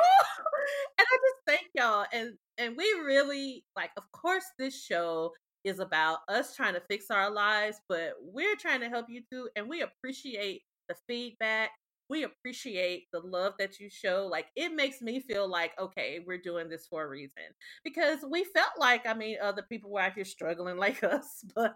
and 1.00 1.08
I 1.12 1.18
just 1.18 1.42
thank 1.48 1.68
y'all. 1.76 2.06
And 2.14 2.34
and 2.58 2.76
we 2.78 2.86
really 3.06 3.64
like, 3.76 3.92
of 3.98 4.04
course, 4.14 4.46
this 4.60 4.82
show 4.84 5.32
is 5.64 5.80
about 5.80 6.20
us 6.30 6.56
trying 6.56 6.76
to 6.76 6.84
fix 6.90 7.08
our 7.12 7.32
lives, 7.32 7.80
but 7.90 8.14
we're 8.22 8.56
trying 8.58 8.82
to 8.82 8.90
help 8.90 9.08
you 9.10 9.22
too, 9.32 9.50
and 9.56 9.70
we 9.70 9.82
appreciate 9.82 10.62
the 10.90 10.96
feedback. 11.08 11.72
We 12.10 12.24
appreciate 12.24 13.06
the 13.14 13.20
love 13.22 13.54
that 13.60 13.80
you 13.80 13.90
show. 13.90 14.28
Like 14.32 14.48
it 14.56 14.76
makes 14.76 15.02
me 15.02 15.22
feel 15.22 15.50
like 15.50 15.72
okay, 15.80 16.20
we're 16.26 16.38
doing 16.40 16.70
this 16.70 16.88
for 16.88 17.04
a 17.04 17.10
reason 17.10 17.44
because 17.84 18.20
we 18.30 18.44
felt 18.46 18.74
like 18.80 19.08
I 19.08 19.16
mean 19.16 19.38
other 19.42 19.64
people 19.70 19.92
were 19.92 20.02
out 20.02 20.14
here 20.14 20.26
struggling 20.26 20.78
like 20.80 21.04
us, 21.04 21.44
but 21.56 21.76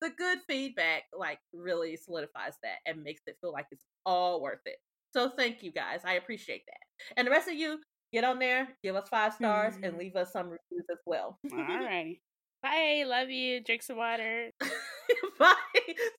the 0.00 0.10
good 0.18 0.38
feedback 0.48 1.04
like 1.18 1.38
really 1.52 1.96
solidifies 1.96 2.54
that 2.62 2.78
and 2.86 3.02
makes 3.02 3.22
it 3.26 3.36
feel 3.42 3.52
like 3.52 3.66
it's 3.72 3.84
all 4.06 4.42
worth 4.42 4.60
it. 4.66 4.76
So 5.12 5.30
thank 5.30 5.62
you 5.62 5.72
guys. 5.72 6.00
I 6.04 6.14
appreciate 6.14 6.62
that. 6.66 7.16
And 7.16 7.26
the 7.26 7.30
rest 7.30 7.48
of 7.48 7.54
you, 7.54 7.78
get 8.12 8.24
on 8.24 8.38
there, 8.38 8.68
give 8.82 8.96
us 8.96 9.08
five 9.08 9.34
stars, 9.34 9.74
mm-hmm. 9.74 9.84
and 9.84 9.98
leave 9.98 10.16
us 10.16 10.32
some 10.32 10.46
reviews 10.46 10.86
as 10.90 10.98
well. 11.06 11.38
All 11.52 11.58
righty. 11.58 12.22
Bye. 12.62 13.04
Love 13.06 13.30
you. 13.30 13.62
Drink 13.62 13.82
some 13.82 13.96
water. 13.96 14.50
Bye. 15.38 15.54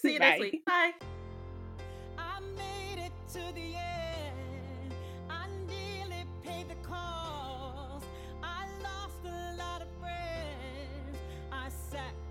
See 0.01 0.13
you 0.13 0.19
Bye. 0.19 0.29
next 0.29 0.41
week. 0.41 0.65
Bye. 0.65 0.91
set. 11.93 12.22